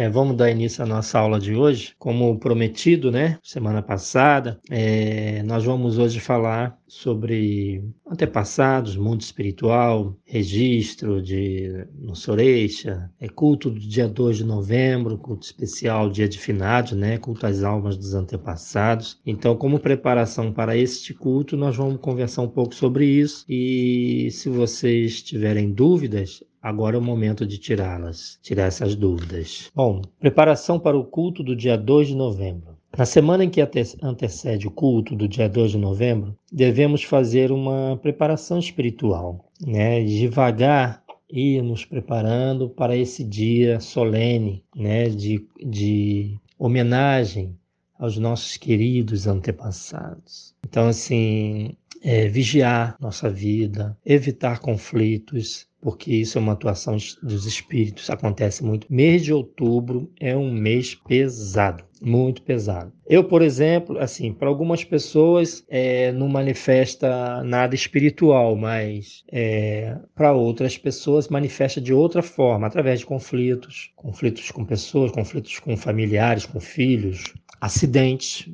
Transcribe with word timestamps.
É, 0.00 0.08
vamos 0.08 0.34
dar 0.34 0.50
início 0.50 0.82
à 0.82 0.86
nossa 0.86 1.18
aula 1.18 1.38
de 1.38 1.54
hoje. 1.54 1.94
Como 1.98 2.38
prometido, 2.38 3.10
né? 3.12 3.38
Semana 3.42 3.82
passada, 3.82 4.58
é, 4.70 5.42
nós 5.42 5.62
vamos 5.62 5.98
hoje 5.98 6.18
falar 6.20 6.74
sobre 6.88 7.84
antepassados, 8.10 8.96
mundo 8.96 9.20
espiritual, 9.20 10.16
registro 10.24 11.20
de 11.20 11.86
Nossoreixa, 11.98 13.10
é 13.20 13.28
culto 13.28 13.70
do 13.70 13.78
dia 13.78 14.08
2 14.08 14.38
de 14.38 14.44
novembro, 14.44 15.18
culto 15.18 15.44
especial 15.44 16.08
dia 16.08 16.26
de 16.26 16.38
finados, 16.38 16.92
né? 16.92 17.18
Culto 17.18 17.46
às 17.46 17.62
almas 17.62 17.98
dos 17.98 18.14
antepassados. 18.14 19.20
Então, 19.26 19.54
como 19.54 19.78
preparação 19.78 20.50
para 20.50 20.78
este 20.78 21.12
culto, 21.12 21.58
nós 21.58 21.76
vamos 21.76 22.00
conversar 22.00 22.40
um 22.40 22.48
pouco 22.48 22.74
sobre 22.74 23.04
isso 23.04 23.44
e 23.46 24.30
se 24.32 24.48
vocês 24.48 25.20
tiverem 25.22 25.70
dúvidas, 25.70 26.42
Agora 26.62 26.96
é 26.96 26.98
o 26.98 27.02
momento 27.02 27.46
de 27.46 27.56
tirá-las, 27.58 28.38
tirar 28.42 28.66
essas 28.66 28.94
dúvidas. 28.94 29.70
Bom, 29.74 30.02
preparação 30.18 30.78
para 30.78 30.98
o 30.98 31.04
culto 31.04 31.42
do 31.42 31.56
dia 31.56 31.76
2 31.76 32.08
de 32.08 32.14
novembro. 32.14 32.76
Na 32.96 33.06
semana 33.06 33.44
em 33.44 33.48
que 33.48 33.62
antecede 34.02 34.66
o 34.66 34.70
culto 34.70 35.14
do 35.14 35.28
dia 35.28 35.48
2 35.48 35.72
de 35.72 35.78
novembro, 35.78 36.36
devemos 36.52 37.02
fazer 37.02 37.52
uma 37.52 37.98
preparação 38.02 38.58
espiritual, 38.58 39.48
né? 39.64 40.02
Devagar 40.02 41.02
ir 41.30 41.62
nos 41.62 41.84
preparando 41.84 42.68
para 42.68 42.96
esse 42.96 43.22
dia 43.24 43.78
solene, 43.78 44.64
né? 44.74 45.08
De, 45.08 45.46
de 45.64 46.36
homenagem 46.58 47.56
aos 47.98 48.18
nossos 48.18 48.56
queridos 48.56 49.26
antepassados. 49.26 50.54
Então, 50.66 50.88
assim, 50.88 51.76
é, 52.02 52.28
vigiar 52.28 52.96
nossa 53.00 53.28
vida, 53.28 53.96
evitar 54.04 54.58
conflitos, 54.60 55.66
porque 55.80 56.12
isso 56.12 56.38
é 56.38 56.40
uma 56.40 56.52
atuação 56.52 56.96
dos 57.22 57.46
espíritos, 57.46 58.10
acontece 58.10 58.62
muito. 58.62 58.86
Mês 58.90 59.24
de 59.24 59.32
outubro 59.32 60.10
é 60.20 60.36
um 60.36 60.52
mês 60.52 60.94
pesado, 60.94 61.84
muito 62.02 62.42
pesado. 62.42 62.92
Eu, 63.06 63.24
por 63.24 63.42
exemplo, 63.42 63.98
assim, 63.98 64.32
para 64.32 64.48
algumas 64.48 64.84
pessoas 64.84 65.64
é, 65.68 66.12
não 66.12 66.28
manifesta 66.28 67.42
nada 67.44 67.74
espiritual, 67.74 68.56
mas 68.56 69.24
é, 69.32 69.96
para 70.14 70.32
outras 70.32 70.76
pessoas 70.76 71.28
manifesta 71.28 71.80
de 71.80 71.94
outra 71.94 72.22
forma, 72.22 72.66
através 72.66 73.00
de 73.00 73.06
conflitos, 73.06 73.90
conflitos 73.96 74.50
com 74.50 74.64
pessoas, 74.64 75.10
conflitos 75.10 75.58
com 75.58 75.76
familiares, 75.76 76.44
com 76.44 76.60
filhos, 76.60 77.32
acidentes 77.60 78.48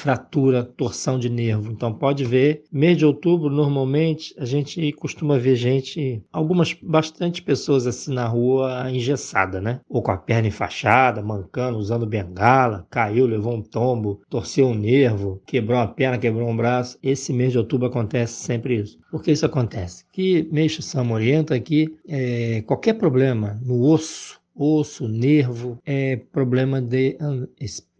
fratura, 0.00 0.64
torção 0.64 1.18
de 1.18 1.28
nervo. 1.28 1.70
Então 1.70 1.92
pode 1.92 2.24
ver, 2.24 2.64
mês 2.72 2.96
de 2.96 3.04
outubro 3.04 3.50
normalmente 3.50 4.34
a 4.38 4.46
gente 4.46 4.92
costuma 4.92 5.38
ver 5.38 5.56
gente, 5.56 6.22
algumas 6.32 6.72
bastante 6.72 7.42
pessoas 7.42 7.86
assim 7.86 8.14
na 8.14 8.26
rua 8.26 8.90
engessada, 8.90 9.60
né? 9.60 9.80
Ou 9.88 10.02
com 10.02 10.10
a 10.10 10.16
perna 10.16 10.48
enfaixada, 10.48 11.22
mancando, 11.22 11.76
usando 11.76 12.06
bengala, 12.06 12.86
caiu, 12.90 13.26
levou 13.26 13.54
um 13.54 13.62
tombo, 13.62 14.22
torceu 14.30 14.68
um 14.68 14.74
nervo, 14.74 15.42
quebrou 15.46 15.78
a 15.78 15.86
perna, 15.86 16.16
quebrou 16.16 16.48
um 16.48 16.56
braço. 16.56 16.98
Esse 17.02 17.30
mês 17.30 17.52
de 17.52 17.58
outubro 17.58 17.86
acontece 17.86 18.42
sempre 18.42 18.80
isso. 18.80 18.98
Por 19.10 19.22
que 19.22 19.32
isso 19.32 19.44
acontece? 19.44 20.06
Que 20.10 20.48
Meixo 20.50 20.80
Sam 20.80 21.10
orienta 21.10 21.60
que 21.60 21.94
é, 22.08 22.62
qualquer 22.62 22.94
problema 22.94 23.60
no 23.62 23.82
osso, 23.82 24.40
osso, 24.54 25.06
nervo, 25.06 25.78
é 25.84 26.16
problema 26.16 26.80
de 26.80 27.18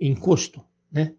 encosto, 0.00 0.62
né? 0.90 1.12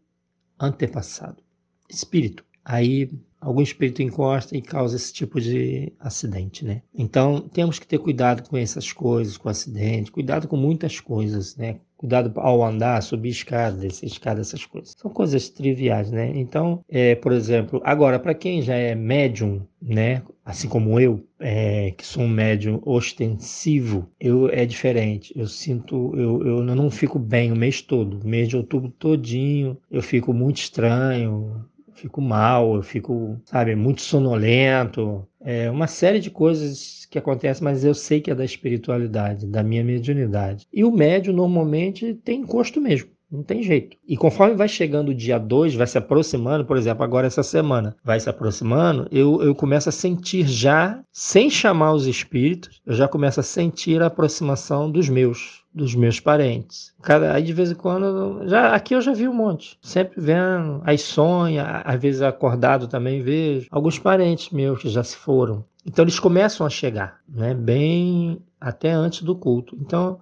Antepassado. 0.66 1.44
Espírito. 1.90 2.46
Aí 2.64 3.10
algum 3.40 3.62
espírito 3.62 4.04
encosta 4.04 4.56
e 4.56 4.62
causa 4.62 4.96
esse 4.96 5.12
tipo 5.12 5.42
de 5.42 5.92
acidente, 6.00 6.64
né? 6.64 6.84
Então 6.94 7.42
temos 7.50 7.80
que 7.80 7.88
ter 7.88 7.98
cuidado 7.98 8.48
com 8.48 8.56
essas 8.56 8.94
coisas, 8.94 9.36
com 9.36 9.50
acidente, 9.50 10.12
cuidado 10.12 10.48
com 10.48 10.56
muitas 10.56 11.00
coisas, 11.00 11.56
né? 11.56 11.80
Cuidado 12.02 12.34
ao 12.40 12.64
andar, 12.64 13.00
subir 13.04 13.30
escada, 13.30 13.78
descer 13.78 14.08
escada, 14.08 14.42
essas 14.42 14.66
coisas. 14.66 14.96
São 14.98 15.12
coisas 15.12 15.50
triviais, 15.50 16.10
né? 16.10 16.32
Então, 16.36 16.84
é, 16.90 17.14
por 17.14 17.32
exemplo, 17.32 17.80
agora, 17.84 18.18
para 18.18 18.34
quem 18.34 18.60
já 18.64 18.74
é 18.74 18.96
médium, 18.96 19.62
né? 19.80 20.24
Assim 20.44 20.68
como 20.68 21.00
eu, 21.00 21.24
é, 21.40 21.92
que 21.92 22.04
sou 22.04 22.24
um 22.24 22.28
médium 22.28 22.82
ostensivo, 22.84 24.10
eu 24.20 24.50
é 24.50 24.66
diferente. 24.66 25.32
Eu 25.38 25.46
sinto, 25.46 26.12
eu, 26.18 26.44
eu 26.44 26.64
não 26.64 26.90
fico 26.90 27.20
bem 27.20 27.52
o 27.52 27.56
mês 27.56 27.84
todo, 27.84 28.28
mês 28.28 28.50
de 28.50 28.58
outubro 28.58 28.90
todinho, 28.90 29.78
eu 29.92 30.02
fico 30.02 30.34
muito 30.34 30.58
estranho, 30.58 31.64
fico 32.02 32.22
mal, 32.22 32.76
eu 32.76 32.84
fico, 32.84 33.40
sabe, 33.46 33.76
muito 33.76 34.02
sonolento. 34.02 35.26
É 35.40 35.70
uma 35.70 35.88
série 35.88 36.20
de 36.20 36.30
coisas 36.30 37.06
que 37.10 37.18
acontecem, 37.18 37.64
mas 37.64 37.84
eu 37.84 37.94
sei 37.94 38.22
que 38.22 38.32
é 38.32 38.36
da 38.36 38.46
espiritualidade, 38.46 39.48
da 39.48 39.64
minha 39.64 39.84
mediunidade. 39.84 40.68
E 40.74 40.84
o 40.84 40.92
médio 40.92 41.34
normalmente 41.34 42.14
tem 42.16 42.42
encosto 42.42 42.82
mesmo. 42.82 43.10
Não 43.32 43.44
tem 43.44 43.64
jeito. 43.64 43.96
E 44.06 44.18
conforme 44.18 44.56
vai 44.56 44.68
chegando 44.68 45.10
o 45.10 45.16
dia 45.16 45.40
2, 45.40 45.76
vai 45.76 45.88
se 45.88 45.98
aproximando, 45.98 46.66
por 46.66 46.76
exemplo, 46.76 47.02
agora 47.02 47.28
essa 47.28 47.42
semana, 47.42 47.96
vai 48.04 48.20
se 48.20 48.30
aproximando, 48.30 49.08
eu, 49.10 49.42
eu 49.42 49.56
começo 49.56 49.88
a 49.88 49.92
sentir 49.92 50.46
já, 50.46 51.02
sem 51.14 51.50
chamar 51.50 51.94
os 51.94 52.08
espíritos, 52.08 52.82
eu 52.86 52.94
já 52.94 53.08
começo 53.08 53.40
a 53.40 53.44
sentir 53.44 54.02
a 54.02 54.08
aproximação 54.08 54.92
dos 54.92 55.08
meus, 55.08 55.61
dos 55.74 55.96
meus 55.96 56.20
parentes. 56.20 56.94
Cada, 57.02 57.34
aí 57.34 57.44
de 57.44 57.54
vez 57.54 57.72
em 57.72 57.76
quando, 57.76 58.48
já, 58.48 58.74
aqui 58.74 58.94
eu 58.94 59.02
já 59.02 59.14
vi 59.14 59.28
um 59.28 59.34
monte, 59.34 59.78
sempre 59.82 60.20
vendo, 60.20 60.82
aí 60.84 60.98
sonha, 60.98 61.82
às 61.86 62.02
vezes 62.02 62.22
acordado 62.22 62.88
também 62.88 63.22
vejo, 63.22 63.68
alguns 63.72 63.98
parentes 63.98 64.52
meus 64.52 64.82
que 64.82 64.90
já 64.90 65.04
se 65.04 65.16
foram. 65.16 65.64
Então 65.86 66.04
eles 66.04 66.20
começam 66.20 66.66
a 66.66 66.70
chegar, 66.70 67.20
né, 67.28 67.54
bem 67.54 68.40
até 68.60 68.92
antes 68.92 69.24
do 69.24 69.36
culto. 69.36 69.76
Então 69.80 70.20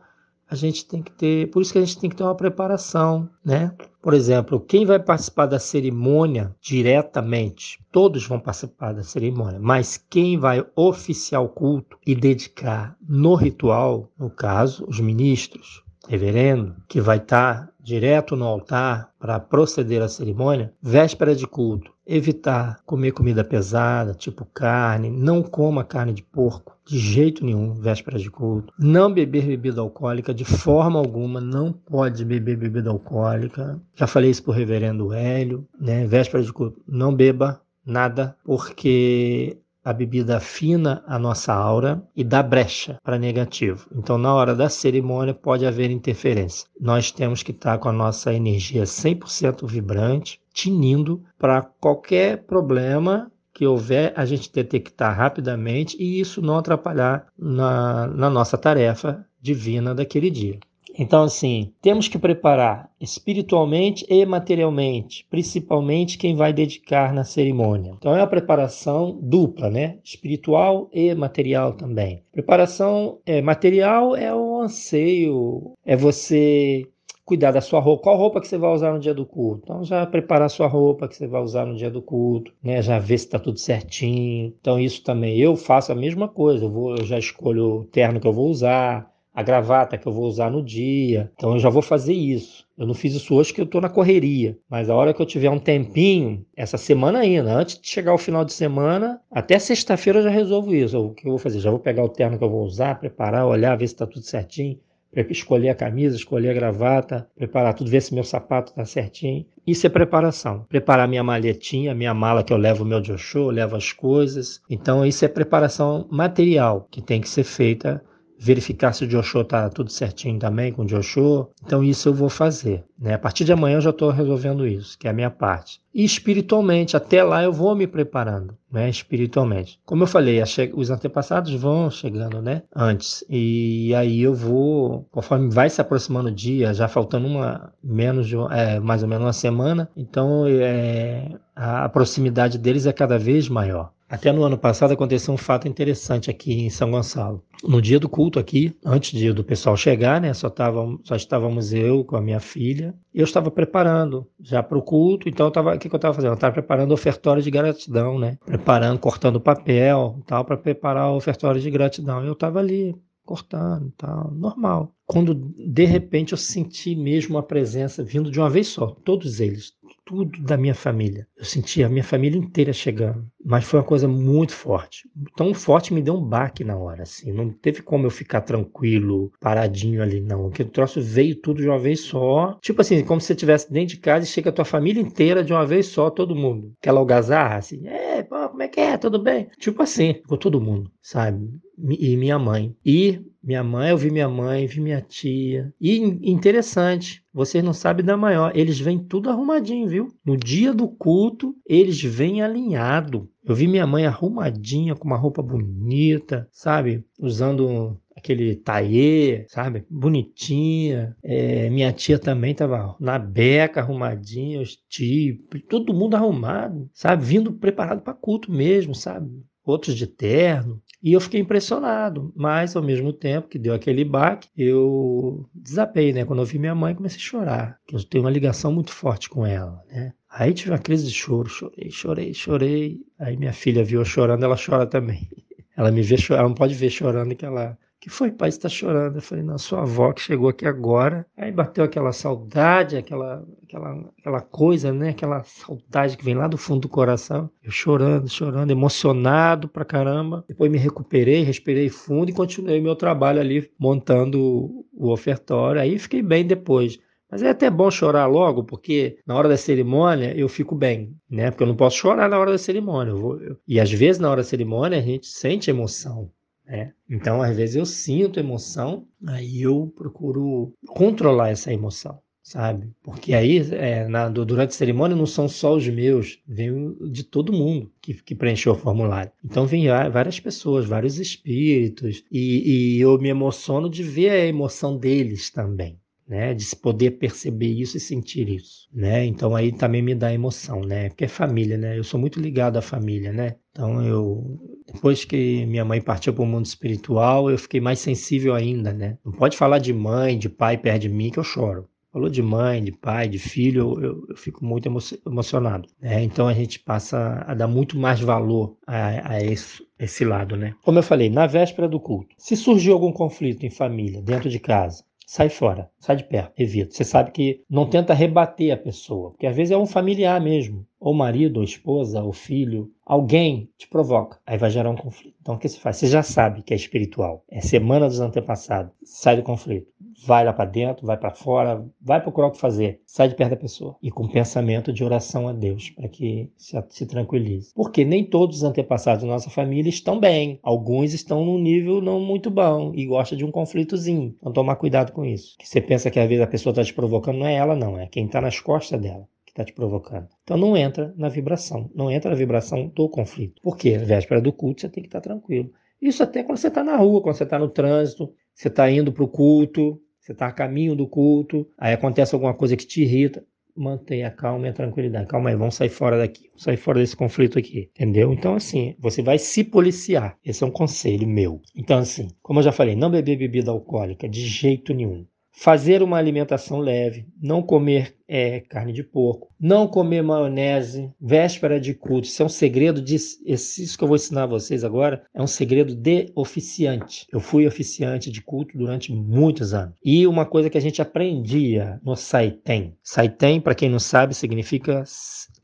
a 0.49 0.55
gente 0.55 0.85
tem 0.85 1.01
que 1.01 1.11
ter, 1.11 1.49
por 1.51 1.61
isso 1.61 1.71
que 1.71 1.77
a 1.77 1.85
gente 1.85 1.99
tem 1.99 2.09
que 2.09 2.15
ter 2.15 2.23
uma 2.23 2.35
preparação, 2.35 3.29
né? 3.45 3.71
Por 4.01 4.13
exemplo, 4.13 4.59
quem 4.59 4.85
vai 4.85 4.97
participar 4.97 5.45
da 5.45 5.59
cerimônia 5.59 6.55
diretamente, 6.61 7.79
todos 7.91 8.25
vão 8.25 8.39
participar 8.39 8.93
da 8.93 9.03
cerimônia, 9.03 9.59
mas 9.59 9.97
quem 10.09 10.37
vai 10.37 10.65
oficiar 10.75 11.43
o 11.43 11.49
culto 11.49 11.97
e 12.05 12.15
dedicar 12.15 12.97
no 13.07 13.35
ritual, 13.35 14.09
no 14.17 14.29
caso, 14.29 14.85
os 14.87 14.99
ministros, 14.99 15.83
reverendo, 16.07 16.75
que 16.87 16.99
vai 16.99 17.17
estar 17.17 17.69
direto 17.79 18.35
no 18.35 18.45
altar 18.45 19.11
para 19.19 19.39
proceder 19.39 20.01
à 20.01 20.07
cerimônia, 20.07 20.73
véspera 20.81 21.35
de 21.35 21.45
culto, 21.45 21.91
evitar 22.09 22.81
comer 22.85 23.11
comida 23.11 23.43
pesada, 23.43 24.15
tipo 24.15 24.43
carne, 24.51 25.11
não 25.11 25.43
coma 25.43 25.83
carne 25.83 26.11
de 26.11 26.23
porco 26.23 26.75
de 26.83 26.97
jeito 26.97 27.45
nenhum, 27.45 27.75
véspera 27.75 28.17
de 28.17 28.31
culto. 28.31 28.73
Não 28.79 29.13
beber 29.13 29.45
bebida 29.45 29.79
alcoólica 29.79 30.33
de 30.33 30.43
forma 30.43 30.97
alguma, 30.97 31.39
não 31.39 31.71
pode 31.71 32.25
beber 32.25 32.57
bebida 32.57 32.89
alcoólica. 32.89 33.79
Já 33.93 34.07
falei 34.07 34.31
isso 34.31 34.43
pro 34.43 34.51
reverendo 34.51 35.13
Hélio, 35.13 35.67
né? 35.79 36.07
Véspera 36.07 36.41
de 36.41 36.51
culto, 36.51 36.81
não 36.87 37.13
beba 37.13 37.61
nada, 37.85 38.35
porque 38.43 39.59
a 39.83 39.93
bebida 39.93 40.37
afina 40.37 41.03
a 41.07 41.17
nossa 41.17 41.53
aura 41.53 42.03
e 42.15 42.23
dá 42.23 42.43
brecha 42.43 42.97
para 43.03 43.17
negativo. 43.17 43.87
Então, 43.95 44.17
na 44.17 44.33
hora 44.33 44.53
da 44.53 44.67
cerimônia, 44.67 45.33
pode 45.33 45.65
haver 45.65 45.89
interferência. 45.89 46.67
Nós 46.79 47.11
temos 47.11 47.41
que 47.41 47.51
estar 47.51 47.77
com 47.77 47.89
a 47.89 47.93
nossa 47.93 48.33
energia 48.33 48.83
100% 48.83 49.65
vibrante, 49.65 50.39
tinindo 50.59 51.23
para 51.37 51.61
qualquer 51.61 52.43
problema 52.43 53.31
que 53.53 53.65
houver, 53.65 54.13
a 54.15 54.25
gente 54.25 54.51
detectar 54.51 55.15
rapidamente 55.15 55.97
e 55.99 56.19
isso 56.19 56.41
não 56.41 56.57
atrapalhar 56.57 57.27
na, 57.37 58.07
na 58.07 58.29
nossa 58.29 58.57
tarefa 58.57 59.25
divina 59.41 59.95
daquele 59.95 60.29
dia. 60.29 60.59
Então, 60.97 61.23
assim, 61.23 61.71
temos 61.81 62.09
que 62.09 62.17
preparar 62.17 62.89
espiritualmente 62.99 64.05
e 64.09 64.25
materialmente, 64.25 65.25
principalmente 65.29 66.17
quem 66.17 66.35
vai 66.35 66.51
dedicar 66.51 67.13
na 67.13 67.23
cerimônia. 67.23 67.93
Então, 67.97 68.13
é 68.13 68.17
uma 68.19 68.27
preparação 68.27 69.17
dupla, 69.21 69.69
né? 69.69 69.99
Espiritual 70.03 70.89
e 70.91 71.15
material 71.15 71.73
também. 71.73 72.23
Preparação 72.33 73.19
é, 73.25 73.41
material 73.41 74.13
é 74.13 74.33
o 74.35 74.59
anseio, 74.59 75.73
é 75.85 75.95
você 75.95 76.85
cuidar 77.29 77.51
da 77.51 77.61
sua 77.61 77.79
roupa. 77.79 78.03
Qual 78.03 78.17
roupa 78.17 78.41
que 78.41 78.47
você 78.47 78.57
vai 78.57 78.71
usar 78.71 78.91
no 78.91 78.99
dia 78.99 79.13
do 79.13 79.23
culto? 79.23 79.61
Então 79.63 79.83
já 79.83 80.03
preparar 80.03 80.47
a 80.47 80.49
sua 80.49 80.65
roupa 80.65 81.07
que 81.07 81.15
você 81.15 81.27
vai 81.27 81.39
usar 81.41 81.63
no 81.63 81.75
dia 81.75 81.91
do 81.91 82.01
culto, 82.01 82.51
né? 82.63 82.81
Já 82.81 82.97
ver 82.97 83.19
se 83.19 83.25
está 83.25 83.37
tudo 83.37 83.59
certinho. 83.59 84.51
Então 84.59 84.79
isso 84.79 85.03
também 85.03 85.37
eu 85.37 85.55
faço 85.55 85.91
a 85.91 85.95
mesma 85.95 86.27
coisa. 86.27 86.65
Eu, 86.65 86.71
vou, 86.71 86.95
eu 86.95 87.05
já 87.05 87.19
escolho 87.19 87.81
o 87.81 87.83
terno 87.85 88.19
que 88.19 88.25
eu 88.25 88.33
vou 88.33 88.49
usar, 88.49 89.11
a 89.31 89.43
gravata 89.43 89.95
que 89.95 90.07
eu 90.07 90.11
vou 90.11 90.25
usar 90.25 90.49
no 90.49 90.63
dia. 90.63 91.31
Então 91.35 91.53
eu 91.53 91.59
já 91.59 91.69
vou 91.69 91.83
fazer 91.83 92.13
isso. 92.13 92.67
Eu 92.75 92.87
não 92.87 92.95
fiz 92.95 93.13
isso 93.13 93.35
hoje 93.35 93.53
que 93.53 93.61
eu 93.61 93.65
estou 93.65 93.79
na 93.79 93.89
correria, 93.89 94.57
mas 94.67 94.89
a 94.89 94.95
hora 94.95 95.13
que 95.13 95.21
eu 95.21 95.25
tiver 95.25 95.51
um 95.51 95.59
tempinho, 95.59 96.43
essa 96.55 96.77
semana 96.77 97.19
ainda, 97.19 97.53
antes 97.53 97.79
de 97.79 97.87
chegar 97.87 98.13
o 98.13 98.17
final 98.17 98.43
de 98.43 98.53
semana, 98.53 99.21
até 99.29 99.59
sexta-feira 99.59 100.19
eu 100.19 100.23
já 100.23 100.29
resolvo 100.29 100.73
isso. 100.73 100.97
O 100.97 101.13
que 101.13 101.27
eu 101.27 101.31
vou 101.31 101.37
fazer? 101.37 101.59
Já 101.59 101.69
vou 101.69 101.79
pegar 101.79 102.03
o 102.03 102.09
terno 102.09 102.39
que 102.39 102.43
eu 102.43 102.49
vou 102.49 102.63
usar, 102.63 102.99
preparar, 102.99 103.45
olhar, 103.45 103.77
ver 103.77 103.87
se 103.87 103.93
está 103.93 104.07
tudo 104.07 104.25
certinho, 104.25 104.79
escolher 105.29 105.69
a 105.69 105.75
camisa, 105.75 106.15
escolher 106.15 106.49
a 106.49 106.53
gravata, 106.53 107.27
preparar 107.35 107.73
tudo, 107.73 107.89
ver 107.89 108.01
se 108.01 108.13
meu 108.13 108.23
sapato 108.23 108.71
está 108.71 108.85
certinho. 108.85 109.45
Isso 109.65 109.85
é 109.85 109.89
preparação. 109.89 110.65
Preparar 110.69 111.07
minha 111.07 111.23
malhetinha, 111.23 111.95
minha 111.95 112.13
mala 112.13 112.43
que 112.43 112.53
eu 112.53 112.57
levo 112.57 112.83
o 112.83 112.87
meu 112.87 113.01
Joshua, 113.01 113.51
levo 113.51 113.75
as 113.75 113.91
coisas. 113.91 114.61
Então 114.69 115.05
isso 115.05 115.25
é 115.25 115.27
preparação 115.27 116.07
material 116.11 116.87
que 116.89 117.01
tem 117.01 117.21
que 117.21 117.29
ser 117.29 117.43
feita 117.43 118.03
verificar 118.39 118.93
se 118.93 119.03
o 119.03 119.07
Joshua 119.07 119.41
está 119.41 119.69
tudo 119.69 119.91
certinho 119.91 120.39
também 120.39 120.71
com 120.71 120.83
o 120.83 120.85
Joshua. 120.85 121.49
Então 121.63 121.83
isso 121.83 122.07
eu 122.07 122.13
vou 122.13 122.29
fazer. 122.29 122.85
Né? 122.97 123.13
A 123.13 123.19
partir 123.19 123.43
de 123.43 123.51
amanhã 123.51 123.77
eu 123.77 123.81
já 123.81 123.89
estou 123.89 124.09
resolvendo 124.09 124.65
isso, 124.65 124.97
que 124.97 125.07
é 125.07 125.11
a 125.11 125.13
minha 125.13 125.29
parte. 125.29 125.81
E 125.93 126.05
espiritualmente, 126.05 126.95
até 126.95 127.23
lá 127.23 127.43
eu 127.43 127.51
vou 127.51 127.75
me 127.75 127.87
preparando, 127.87 128.55
né? 128.71 128.87
Espiritualmente. 128.87 129.79
Como 129.85 130.03
eu 130.03 130.07
falei, 130.07 130.39
os 130.75 130.89
antepassados 130.91 131.51
vão 131.55 131.89
chegando, 131.89 132.41
né? 132.41 132.61
Antes. 132.75 133.23
E 133.27 133.93
aí 133.95 134.21
eu 134.21 134.33
vou, 134.33 135.07
conforme 135.11 135.49
vai 135.49 135.69
se 135.69 135.81
aproximando 135.81 136.29
o 136.29 136.33
dia, 136.33 136.73
já 136.73 136.87
faltando 136.87 137.27
uma 137.27 137.73
menos 137.83 138.27
de 138.27 138.35
é, 138.51 138.79
mais 138.79 139.01
ou 139.01 139.09
menos 139.09 139.25
uma 139.25 139.33
semana, 139.33 139.89
então 139.97 140.45
é, 140.47 141.29
a 141.55 141.89
proximidade 141.89 142.57
deles 142.59 142.85
é 142.85 142.93
cada 142.93 143.17
vez 143.17 143.49
maior. 143.49 143.91
Até 144.09 144.31
no 144.31 144.43
ano 144.43 144.57
passado 144.57 144.91
aconteceu 144.91 145.31
um 145.33 145.37
fato 145.37 145.67
interessante 145.67 146.31
aqui 146.31 146.65
em 146.65 146.69
São 146.71 146.89
Gonçalo. 146.89 147.43
No 147.63 147.79
dia 147.79 147.99
do 147.99 148.09
culto 148.09 148.39
aqui, 148.39 148.75
antes 148.83 149.17
de, 149.17 149.31
do 149.31 149.43
pessoal 149.43 149.77
chegar, 149.77 150.19
né, 150.19 150.33
só, 150.33 150.49
tava, 150.49 150.97
só 151.03 151.15
estávamos 151.15 151.73
eu 151.73 152.03
com 152.03 152.15
a 152.15 152.21
minha 152.21 152.39
filha. 152.39 152.95
Eu 153.13 153.23
estava 153.23 153.51
preparando 153.51 154.25
já 154.41 154.63
para 154.63 154.77
o 154.77 154.81
culto, 154.81 155.29
então 155.29 155.47
o 155.47 155.77
que, 155.77 155.87
que 155.87 155.95
eu 155.95 155.97
estava 155.97 156.13
fazendo? 156.15 156.31
Eu 156.31 156.35
estava 156.35 156.53
preparando 156.53 156.91
ofertório 156.91 157.43
de 157.43 157.51
gratidão, 157.51 158.17
né? 158.17 158.37
Preparando, 158.43 158.97
cortando 158.97 159.39
papel 159.39 160.19
tal, 160.25 160.43
para 160.43 160.57
preparar 160.57 161.11
o 161.11 161.17
ofertório 161.17 161.61
de 161.61 161.69
gratidão. 161.69 162.25
Eu 162.25 162.33
estava 162.33 162.59
ali 162.59 162.95
cortando 163.29 163.93
tal, 163.95 164.31
normal. 164.31 164.91
Quando 165.05 165.35
de 165.35 165.85
repente 165.85 166.31
eu 166.31 166.37
senti 166.37 166.95
mesmo 166.95 167.37
a 167.37 167.43
presença 167.43 168.03
vindo 168.03 168.31
de 168.31 168.39
uma 168.39 168.49
vez 168.49 168.69
só, 168.69 168.87
todos 168.87 169.39
eles, 169.39 169.73
tudo 170.03 170.41
da 170.41 170.57
minha 170.57 170.73
família. 170.73 171.27
Eu 171.37 171.45
senti 171.45 171.83
a 171.83 171.89
minha 171.89 172.03
família 172.03 172.39
inteira 172.39 172.73
chegando, 172.73 173.23
mas 173.43 173.63
foi 173.65 173.79
uma 173.79 173.85
coisa 173.85 174.07
muito 174.07 174.53
forte. 174.53 175.09
Tão 175.35 175.53
forte 175.53 175.93
me 175.93 176.01
deu 176.01 176.15
um 176.15 176.23
baque 176.23 176.63
na 176.63 176.77
hora, 176.77 177.03
assim. 177.03 177.31
Não 177.31 177.49
teve 177.49 177.81
como 177.81 178.05
eu 178.05 178.11
ficar 178.11 178.41
tranquilo, 178.41 179.31
paradinho 179.39 180.01
ali, 180.01 180.19
não. 180.19 180.47
Aquele 180.47 180.69
troço 180.69 181.01
veio 181.01 181.35
tudo 181.35 181.61
de 181.61 181.67
uma 181.69 181.79
vez 181.79 182.01
só. 182.01 182.57
Tipo 182.61 182.81
assim, 182.81 183.03
como 183.03 183.21
se 183.21 183.27
você 183.27 183.33
estivesse 183.33 183.71
dentro 183.71 183.95
de 183.95 184.01
casa 184.01 184.25
e 184.25 184.29
chega 184.29 184.49
a 184.49 184.53
tua 184.53 184.65
família 184.65 185.01
inteira 185.01 185.43
de 185.43 185.53
uma 185.53 185.65
vez 185.65 185.87
só, 185.87 186.09
todo 186.09 186.35
mundo. 186.35 186.73
Aquela 186.81 186.99
algazarra, 186.99 187.57
assim. 187.57 187.87
É, 187.87 188.23
pô, 188.23 188.49
como 188.49 188.61
é 188.61 188.67
que 188.67 188.79
é? 188.79 188.97
Tudo 188.97 189.19
bem? 189.19 189.47
Tipo 189.57 189.83
assim, 189.83 190.15
ficou 190.15 190.37
todo 190.37 190.61
mundo, 190.61 190.91
sabe? 191.01 191.49
E 191.97 192.17
minha 192.17 192.37
mãe. 192.37 192.75
E 192.85 193.21
minha 193.41 193.63
mãe, 193.63 193.91
eu 193.91 193.97
vi 193.97 194.11
minha 194.11 194.27
mãe, 194.27 194.67
vi 194.67 194.81
minha 194.81 195.01
tia. 195.01 195.73
E 195.79 195.97
interessante, 196.29 197.23
vocês 197.33 197.63
não 197.63 197.73
sabem 197.73 198.05
da 198.05 198.17
maior, 198.17 198.51
eles 198.53 198.79
vêm 198.79 198.99
tudo 198.99 199.29
arrumadinho, 199.29 199.87
viu? 199.87 200.07
No 200.25 200.35
dia 200.35 200.73
do 200.73 200.89
culto, 200.89 201.55
eles 201.65 202.01
vêm 202.01 202.41
alinhado. 202.41 203.28
Eu 203.49 203.55
vi 203.55 203.67
minha 203.67 203.87
mãe 203.87 204.05
arrumadinha, 204.05 204.93
com 204.95 205.07
uma 205.07 205.17
roupa 205.17 205.41
bonita, 205.41 206.47
sabe? 206.51 207.03
Usando 207.19 207.99
aquele 208.15 208.55
taie, 208.55 209.45
sabe? 209.47 209.83
Bonitinha. 209.89 211.17
É, 211.23 211.67
minha 211.71 211.91
tia 211.91 212.19
também 212.19 212.53
tava 212.53 212.95
na 212.99 213.17
beca, 213.17 213.79
arrumadinha, 213.79 214.61
os 214.61 214.75
tios, 214.87 215.39
todo 215.67 215.95
mundo 215.95 216.15
arrumado, 216.15 216.87
sabe? 216.93 217.25
Vindo 217.25 217.51
preparado 217.51 218.01
para 218.03 218.13
culto 218.13 218.51
mesmo, 218.51 218.93
sabe? 218.93 219.27
Outros 219.65 219.95
de 219.95 220.05
terno. 220.05 220.79
E 221.01 221.13
eu 221.13 221.19
fiquei 221.19 221.39
impressionado, 221.39 222.31
mas 222.35 222.75
ao 222.75 222.83
mesmo 222.83 223.11
tempo 223.11 223.47
que 223.47 223.57
deu 223.57 223.73
aquele 223.73 224.05
baque, 224.05 224.47
eu 224.55 225.49
desapei, 225.55 226.13
né? 226.13 226.23
Quando 226.23 226.43
eu 226.43 226.45
vi 226.45 226.59
minha 226.59 226.75
mãe, 226.75 226.93
comecei 226.93 227.17
a 227.17 227.21
chorar, 227.21 227.79
que 227.87 227.95
eu 227.95 228.03
tenho 228.03 228.25
uma 228.25 228.29
ligação 228.29 228.71
muito 228.71 228.91
forte 228.91 229.27
com 229.27 229.43
ela, 229.43 229.81
né? 229.87 230.13
Aí 230.29 230.53
tive 230.53 230.71
uma 230.71 230.79
crise 230.79 231.07
de 231.07 231.13
choro, 231.13 231.49
chorei, 231.49 231.91
chorei, 231.91 232.33
chorei. 232.33 233.01
Aí 233.17 233.35
minha 233.35 233.53
filha 233.53 233.83
viu 233.83 234.01
eu 234.01 234.05
chorando, 234.05 234.43
ela 234.43 234.55
chora 234.57 234.85
também. 234.85 235.27
Ela 235.77 235.91
me 235.91 236.01
vê 236.01 236.17
chorando, 236.17 236.39
ela 236.41 236.49
não 236.49 236.55
pode 236.55 236.73
ver 236.73 236.89
chorando 236.89 237.33
que 237.33 237.45
ela 237.45 237.77
que 237.99 238.09
foi, 238.09 238.31
pai, 238.31 238.47
está 238.47 238.69
chorando? 238.69 239.17
Eu 239.17 239.21
falei, 239.21 239.43
não, 239.43 239.57
sua 239.57 239.81
avó 239.81 240.13
que 240.13 240.21
chegou 240.21 240.47
aqui 240.47 240.65
agora. 240.65 241.25
Aí 241.35 241.51
bateu 241.51 241.83
aquela 241.83 242.13
saudade, 242.13 242.95
aquela, 242.95 243.45
aquela, 243.61 244.09
aquela 244.17 244.39
coisa, 244.39 244.93
né? 244.93 245.09
Aquela 245.09 245.43
saudade 245.43 246.15
que 246.15 246.23
vem 246.23 246.33
lá 246.33 246.47
do 246.47 246.57
fundo 246.57 246.81
do 246.81 246.89
coração. 246.89 247.49
Eu 247.61 247.71
chorando, 247.71 248.29
chorando, 248.29 248.71
emocionado 248.71 249.67
pra 249.67 249.83
caramba. 249.83 250.45
Depois 250.47 250.71
me 250.71 250.77
recuperei, 250.77 251.43
respirei 251.43 251.89
fundo 251.89 252.29
e 252.29 252.33
continuei 252.33 252.79
meu 252.79 252.95
trabalho 252.95 253.41
ali 253.41 253.69
montando 253.77 254.85
o 254.93 255.11
ofertório. 255.11 255.81
Aí 255.81 255.99
fiquei 255.99 256.21
bem 256.21 256.47
depois. 256.47 256.97
Mas 257.31 257.43
é 257.43 257.49
até 257.49 257.69
bom 257.69 257.91
chorar 257.91 258.25
logo, 258.25 258.63
porque 258.63 259.19
na 259.25 259.35
hora 259.35 259.47
da 259.47 259.57
cerimônia 259.57 260.35
eu 260.35 260.49
fico 260.49 260.73
bem, 260.73 261.15
né? 261.29 261.51
Porque 261.51 261.63
eu 261.63 261.67
não 261.67 261.75
posso 261.75 261.97
chorar 261.97 262.27
na 262.27 262.39
hora 262.39 262.51
da 262.51 262.57
cerimônia. 262.57 263.11
Eu 263.11 263.17
vou, 263.17 263.39
eu... 263.39 263.57
E 263.67 263.79
às 263.79 263.91
vezes 263.91 264.19
na 264.19 264.29
hora 264.29 264.41
da 264.41 264.47
cerimônia 264.47 264.97
a 264.97 265.01
gente 265.01 265.27
sente 265.27 265.69
emoção. 265.69 266.31
É. 266.67 266.91
Então, 267.09 267.41
às 267.41 267.55
vezes 267.57 267.75
eu 267.75 267.85
sinto 267.85 268.39
emoção, 268.39 269.07
aí 269.25 269.61
eu 269.61 269.91
procuro 269.95 270.71
controlar 270.89 271.49
essa 271.49 271.73
emoção, 271.73 272.19
sabe? 272.43 272.91
Porque 273.01 273.33
aí, 273.33 273.57
é, 273.73 274.07
na, 274.07 274.29
durante 274.29 274.69
a 274.69 274.77
cerimônia, 274.77 275.17
não 275.17 275.25
são 275.25 275.49
só 275.49 275.75
os 275.75 275.87
meus, 275.87 276.39
vem 276.47 276.95
de 277.09 277.23
todo 277.23 277.51
mundo 277.51 277.91
que, 277.99 278.13
que 278.13 278.35
preencheu 278.35 278.73
o 278.73 278.77
formulário. 278.77 279.31
Então, 279.43 279.65
vem 279.65 279.87
várias 279.87 280.39
pessoas, 280.39 280.85
vários 280.85 281.17
espíritos, 281.17 282.23
e, 282.31 282.97
e 282.97 283.01
eu 283.01 283.17
me 283.17 283.29
emociono 283.29 283.89
de 283.89 284.03
ver 284.03 284.29
a 284.29 284.45
emoção 284.45 284.95
deles 284.95 285.49
também 285.49 285.99
né? 286.29 286.53
De 286.53 286.75
poder 286.75 287.11
perceber 287.17 287.67
isso 287.73 287.97
e 287.97 287.99
sentir 287.99 288.47
isso, 288.47 288.87
né? 288.93 289.25
Então 289.25 289.55
aí 289.55 289.71
também 289.71 290.01
me 290.01 290.13
dá 290.13 290.31
emoção, 290.31 290.81
né? 290.81 291.09
Porque 291.09 291.25
é 291.25 291.27
família, 291.27 291.75
né? 291.75 291.97
Eu 291.97 292.03
sou 292.03 292.19
muito 292.19 292.39
ligado 292.39 292.77
à 292.77 292.81
família, 292.81 293.33
né? 293.33 293.55
Então 293.71 294.05
eu 294.05 294.59
depois 294.93 295.25
que 295.25 295.65
minha 295.65 295.83
mãe 295.83 295.99
partiu 295.99 296.33
para 296.33 296.43
o 296.43 296.45
mundo 296.45 296.65
espiritual, 296.65 297.49
eu 297.49 297.57
fiquei 297.57 297.81
mais 297.81 297.99
sensível 297.99 298.53
ainda, 298.53 298.93
né? 298.93 299.17
Não 299.25 299.31
pode 299.31 299.57
falar 299.57 299.79
de 299.79 299.91
mãe, 299.91 300.37
de 300.37 300.49
pai 300.49 300.77
perto 300.77 301.01
de 301.01 301.09
mim 301.09 301.31
que 301.31 301.39
eu 301.39 301.43
choro. 301.43 301.89
Falou 302.11 302.27
de 302.27 302.41
mãe, 302.41 302.83
de 302.83 302.91
pai, 302.91 303.29
de 303.29 303.37
filho, 303.37 303.93
eu, 304.01 304.25
eu, 304.29 304.35
fico 304.35 304.65
muito 304.65 304.87
emo 304.87 304.97
emocionado. 305.27 305.87
Né? 306.01 306.23
Então 306.23 306.47
a 306.47 306.53
gente 306.53 306.79
passa 306.79 307.43
a 307.45 307.53
dar 307.53 307.67
muito 307.67 307.99
mais 307.99 308.19
valor 308.19 308.77
a, 308.87 309.33
a 309.33 309.43
esse 309.43 310.25
lado, 310.25 310.57
né? 310.57 310.73
Como 310.81 310.97
eu 310.97 311.03
falei, 311.03 311.29
na 311.29 311.45
véspera 311.45 311.87
do 311.87 311.99
culto, 311.99 312.35
se 312.37 312.55
surgiu 312.55 312.93
algum 312.93 313.11
conflito 313.11 313.63
em 313.63 313.69
família, 313.69 314.23
dentro 314.23 314.49
de 314.49 314.59
casa, 314.59 315.03
sai 315.29 315.47
fora, 315.47 315.87
sai 315.99 316.15
de 316.15 316.23
perto, 316.23 316.59
evita. 316.59 316.91
Você 316.91 317.03
sabe 317.03 317.29
que 317.29 317.61
não 317.69 317.87
tenta 317.87 318.15
rebater 318.15 318.71
a 318.73 318.77
pessoa, 318.77 319.29
porque 319.29 319.45
às 319.45 319.55
vezes 319.55 319.69
é 319.69 319.77
um 319.77 319.85
familiar 319.85 320.41
mesmo, 320.41 320.87
ou 320.99 321.13
marido, 321.13 321.57
ou 321.57 321.63
esposa, 321.63 322.21
ou 322.21 322.33
filho, 322.33 322.91
alguém 323.05 323.69
te 323.77 323.87
provoca, 323.87 324.39
aí 324.45 324.57
vai 324.57 324.69
gerar 324.69 324.89
um 324.89 324.95
conflito. 324.95 325.35
Então 325.41 325.55
o 325.55 325.57
que 325.57 325.67
você 325.67 325.79
faz? 325.79 325.97
Você 325.97 326.07
já 326.07 326.21
sabe 326.21 326.61
que 326.61 326.73
é 326.73 326.77
espiritual, 326.77 327.43
é 327.49 327.61
semana 327.61 328.07
dos 328.07 328.19
antepassados, 328.19 328.91
sai 329.03 329.37
do 329.37 329.43
conflito, 329.43 329.87
vai 330.25 330.43
lá 330.43 330.53
para 330.53 330.69
dentro, 330.69 331.07
vai 331.07 331.17
para 331.17 331.31
fora, 331.31 331.85
vai 332.01 332.21
procurar 332.21 332.47
o 332.47 332.51
que 332.51 332.59
fazer, 332.59 333.01
sai 333.05 333.29
de 333.29 333.35
perto 333.35 333.51
da 333.51 333.57
pessoa 333.57 333.95
e 334.03 334.11
com 334.11 334.27
pensamento 334.27 334.91
de 334.91 335.03
oração 335.03 335.47
a 335.47 335.53
Deus 335.53 335.89
para 335.91 336.09
que 336.09 336.51
se, 336.57 336.77
se 336.89 337.05
tranquilize. 337.05 337.71
Porque 337.73 338.03
nem 338.03 338.23
todos 338.23 338.57
os 338.57 338.63
antepassados 338.63 339.23
da 339.23 339.29
nossa 339.29 339.49
família 339.49 339.89
estão 339.89 340.19
bem, 340.19 340.59
alguns 340.61 341.13
estão 341.13 341.45
num 341.45 341.57
nível 341.57 342.01
não 342.01 342.19
muito 342.19 342.51
bom 342.51 342.91
e 342.93 343.05
gosta 343.05 343.35
de 343.35 343.45
um 343.45 343.51
conflitozinho. 343.51 344.35
Então 344.37 344.51
tomar 344.51 344.75
cuidado 344.75 345.11
com 345.13 345.25
isso. 345.25 345.55
Que 345.57 345.67
você 345.67 345.81
pensa 345.81 346.11
que 346.11 346.19
às 346.19 346.27
vezes 346.27 346.43
a 346.43 346.47
pessoa 346.47 346.71
está 346.71 346.83
te 346.83 346.93
provocando, 346.93 347.39
não 347.39 347.47
é 347.47 347.55
ela 347.55 347.75
não, 347.75 347.97
é 347.97 348.07
quem 348.07 348.25
está 348.25 348.41
nas 348.41 348.59
costas 348.59 348.99
dela 349.01 349.27
está 349.61 349.65
te 349.65 349.73
provocando. 349.73 350.27
Então 350.43 350.57
não 350.57 350.75
entra 350.75 351.13
na 351.17 351.29
vibração, 351.29 351.89
não 351.93 352.09
entra 352.09 352.31
na 352.31 352.37
vibração 352.37 352.87
do 352.87 353.09
conflito. 353.09 353.61
Porque 353.61 353.97
véspera 353.97 354.41
do 354.41 354.53
culto 354.53 354.81
você 354.81 354.89
tem 354.89 355.03
que 355.03 355.09
estar 355.09 355.21
tá 355.21 355.29
tranquilo. 355.29 355.71
Isso 356.01 356.23
até 356.23 356.43
quando 356.43 356.57
você 356.57 356.69
está 356.69 356.83
na 356.83 356.95
rua, 356.95 357.21
quando 357.21 357.35
você 357.35 357.43
está 357.43 357.59
no 357.59 357.69
trânsito, 357.69 358.33
você 358.53 358.69
está 358.69 358.89
indo 358.89 359.11
para 359.11 359.23
o 359.23 359.27
culto, 359.27 360.01
você 360.19 360.31
está 360.31 360.47
a 360.47 360.51
caminho 360.51 360.95
do 360.95 361.07
culto, 361.07 361.67
aí 361.77 361.93
acontece 361.93 362.33
alguma 362.33 362.53
coisa 362.53 362.77
que 362.77 362.85
te 362.85 363.01
irrita, 363.01 363.43
mantenha 363.75 364.27
a 364.27 364.31
calma 364.31 364.67
e 364.67 364.69
a 364.69 364.73
tranquilidade. 364.73 365.27
Calma 365.27 365.49
aí, 365.49 365.55
vamos 365.55 365.75
sair 365.75 365.89
fora 365.89 366.17
daqui, 366.17 366.47
vamos 366.47 366.63
sair 366.63 366.77
fora 366.77 366.99
desse 366.99 367.15
conflito 367.15 367.59
aqui, 367.59 367.89
entendeu? 367.95 368.31
Então, 368.31 368.55
assim, 368.55 368.95
você 368.99 369.21
vai 369.21 369.37
se 369.37 369.63
policiar. 369.63 370.37
Esse 370.43 370.63
é 370.63 370.67
um 370.67 370.71
conselho 370.71 371.27
meu. 371.27 371.61
Então, 371.75 371.99
assim, 371.99 372.29
como 372.41 372.59
eu 372.59 372.63
já 372.63 372.71
falei, 372.71 372.95
não 372.95 373.09
beber 373.09 373.37
bebida 373.37 373.71
alcoólica 373.71 374.27
de 374.27 374.41
jeito 374.41 374.93
nenhum 374.93 375.25
fazer 375.51 376.01
uma 376.01 376.17
alimentação 376.17 376.79
leve, 376.79 377.27
não 377.41 377.61
comer 377.61 378.15
é, 378.27 378.59
carne 378.61 378.93
de 378.93 379.03
porco, 379.03 379.49
não 379.59 379.87
comer 379.87 380.21
maionese, 380.21 381.11
véspera 381.19 381.79
de 381.79 381.93
culto. 381.93 382.27
Isso 382.27 382.41
é 382.41 382.45
um 382.45 382.49
segredo 382.49 383.01
de. 383.01 383.15
Isso 383.15 383.97
que 383.97 384.03
eu 384.03 384.07
vou 384.07 384.15
ensinar 384.15 384.43
a 384.43 384.47
vocês 384.47 384.83
agora 384.83 385.23
é 385.33 385.41
um 385.41 385.47
segredo 385.47 385.95
de 385.95 386.31
oficiante. 386.35 387.25
Eu 387.31 387.39
fui 387.39 387.65
oficiante 387.67 388.31
de 388.31 388.41
culto 388.41 388.77
durante 388.77 389.11
muitos 389.11 389.73
anos. 389.73 389.95
E 390.03 390.27
uma 390.27 390.45
coisa 390.45 390.69
que 390.69 390.77
a 390.77 390.81
gente 390.81 391.01
aprendia 391.01 391.99
no 392.03 392.15
Saiten. 392.15 392.95
Saiten, 393.03 393.59
para 393.59 393.75
quem 393.75 393.89
não 393.89 393.99
sabe, 393.99 394.35
significa 394.35 395.03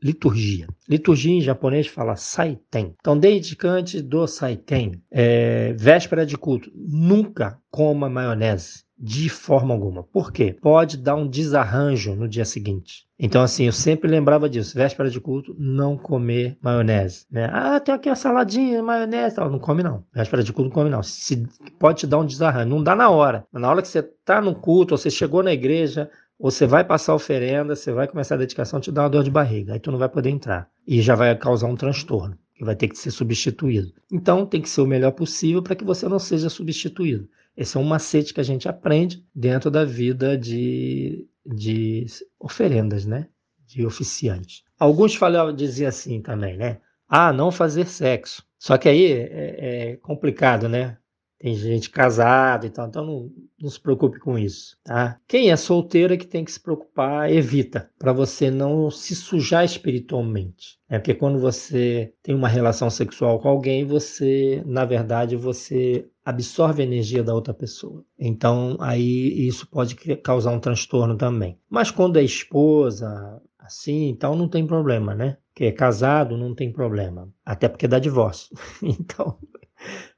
liturgia. 0.02 0.66
Liturgia 0.88 1.32
em 1.32 1.40
japonês 1.40 1.86
fala 1.86 2.16
Saiten. 2.16 2.94
Então, 3.00 3.18
dedicante 3.18 4.02
do 4.02 4.26
Saiten, 4.26 5.00
é, 5.10 5.72
véspera 5.74 6.26
de 6.26 6.36
culto, 6.36 6.70
nunca 6.74 7.58
coma 7.70 8.10
maionese 8.10 8.85
de 8.98 9.28
forma 9.28 9.74
alguma. 9.74 10.02
Por 10.02 10.32
quê? 10.32 10.56
Pode 10.60 10.96
dar 10.96 11.14
um 11.14 11.28
desarranjo 11.28 12.14
no 12.14 12.26
dia 12.26 12.44
seguinte. 12.44 13.06
Então, 13.18 13.42
assim, 13.42 13.64
eu 13.64 13.72
sempre 13.72 14.10
lembrava 14.10 14.48
disso. 14.48 14.76
Véspera 14.76 15.10
de 15.10 15.20
culto, 15.20 15.54
não 15.58 15.96
comer 15.96 16.56
maionese. 16.62 17.26
Né? 17.30 17.48
Ah, 17.52 17.78
tem 17.78 17.94
aqui 17.94 18.08
a 18.08 18.14
saladinha, 18.14 18.82
maionese. 18.82 19.36
Não, 19.36 19.50
não 19.50 19.58
come 19.58 19.82
não. 19.82 20.04
Véspera 20.14 20.42
de 20.42 20.52
culto, 20.52 20.68
não 20.68 20.74
come 20.74 20.90
não. 20.90 21.02
Se, 21.02 21.46
pode 21.78 22.00
te 22.00 22.06
dar 22.06 22.18
um 22.18 22.26
desarranjo. 22.26 22.68
Não 22.68 22.82
dá 22.82 22.94
na 22.94 23.10
hora. 23.10 23.46
Na 23.52 23.70
hora 23.70 23.82
que 23.82 23.88
você 23.88 24.00
está 24.00 24.40
no 24.40 24.54
culto, 24.54 24.94
ou 24.94 24.98
você 24.98 25.10
chegou 25.10 25.42
na 25.42 25.52
igreja, 25.52 26.10
ou 26.38 26.50
você 26.50 26.66
vai 26.66 26.84
passar 26.84 27.14
oferenda, 27.14 27.76
você 27.76 27.92
vai 27.92 28.06
começar 28.06 28.34
a 28.34 28.38
dedicação, 28.38 28.80
te 28.80 28.92
dá 28.92 29.02
uma 29.02 29.10
dor 29.10 29.24
de 29.24 29.30
barriga. 29.30 29.74
Aí 29.74 29.80
tu 29.80 29.90
não 29.90 29.98
vai 29.98 30.08
poder 30.08 30.30
entrar. 30.30 30.68
E 30.86 31.00
já 31.02 31.14
vai 31.14 31.34
causar 31.36 31.66
um 31.66 31.76
transtorno, 31.76 32.36
que 32.54 32.64
vai 32.64 32.76
ter 32.76 32.88
que 32.88 32.98
ser 32.98 33.10
substituído. 33.10 33.92
Então, 34.10 34.46
tem 34.46 34.60
que 34.60 34.68
ser 34.68 34.80
o 34.80 34.86
melhor 34.86 35.12
possível 35.12 35.62
para 35.62 35.74
que 35.74 35.84
você 35.84 36.08
não 36.08 36.18
seja 36.18 36.48
substituído. 36.48 37.28
Esse 37.56 37.76
é 37.76 37.80
um 37.80 37.84
macete 37.84 38.34
que 38.34 38.40
a 38.40 38.44
gente 38.44 38.68
aprende 38.68 39.24
dentro 39.34 39.70
da 39.70 39.84
vida 39.84 40.36
de, 40.36 41.26
de 41.44 42.06
oferendas, 42.38 43.06
né? 43.06 43.28
De 43.66 43.84
oficiantes. 43.86 44.62
Alguns 44.78 45.14
falavam, 45.14 45.54
diziam 45.54 45.88
assim 45.88 46.20
também, 46.20 46.56
né? 46.56 46.80
Ah, 47.08 47.32
não 47.32 47.50
fazer 47.50 47.86
sexo. 47.86 48.44
Só 48.58 48.76
que 48.76 48.88
aí 48.88 49.12
é, 49.12 49.92
é 49.92 49.96
complicado, 49.96 50.68
né? 50.68 50.98
Tem 51.38 51.54
gente 51.54 51.90
casada 51.90 52.66
e 52.66 52.70
tal, 52.70 52.88
então 52.88 53.04
não, 53.04 53.30
não 53.60 53.68
se 53.68 53.78
preocupe 53.78 54.18
com 54.18 54.38
isso, 54.38 54.78
tá? 54.82 55.20
Quem 55.28 55.50
é 55.50 55.56
solteiro 55.56 56.14
é 56.14 56.16
que 56.16 56.26
tem 56.26 56.44
que 56.44 56.50
se 56.50 56.58
preocupar, 56.58 57.30
evita, 57.30 57.90
para 57.98 58.12
você 58.12 58.50
não 58.50 58.90
se 58.90 59.14
sujar 59.14 59.64
espiritualmente. 59.64 60.78
É 60.88 60.98
porque 60.98 61.14
quando 61.14 61.38
você 61.38 62.14
tem 62.22 62.34
uma 62.34 62.48
relação 62.48 62.88
sexual 62.88 63.38
com 63.38 63.48
alguém, 63.48 63.84
você, 63.84 64.62
na 64.64 64.84
verdade, 64.84 65.36
você 65.36 66.08
absorve 66.24 66.82
a 66.82 66.86
energia 66.86 67.22
da 67.22 67.34
outra 67.34 67.52
pessoa. 67.52 68.04
Então, 68.18 68.76
aí 68.80 69.46
isso 69.46 69.68
pode 69.68 69.94
causar 70.22 70.52
um 70.52 70.60
transtorno 70.60 71.16
também. 71.16 71.58
Mas 71.68 71.90
quando 71.90 72.18
é 72.18 72.22
esposa, 72.22 73.40
assim, 73.58 74.08
então 74.08 74.34
não 74.34 74.48
tem 74.48 74.66
problema, 74.66 75.14
né? 75.14 75.36
Que 75.54 75.64
é 75.64 75.72
casado, 75.72 76.36
não 76.36 76.54
tem 76.54 76.72
problema. 76.72 77.28
Até 77.44 77.68
porque 77.68 77.88
dá 77.88 77.98
divórcio. 77.98 78.56
então, 78.82 79.38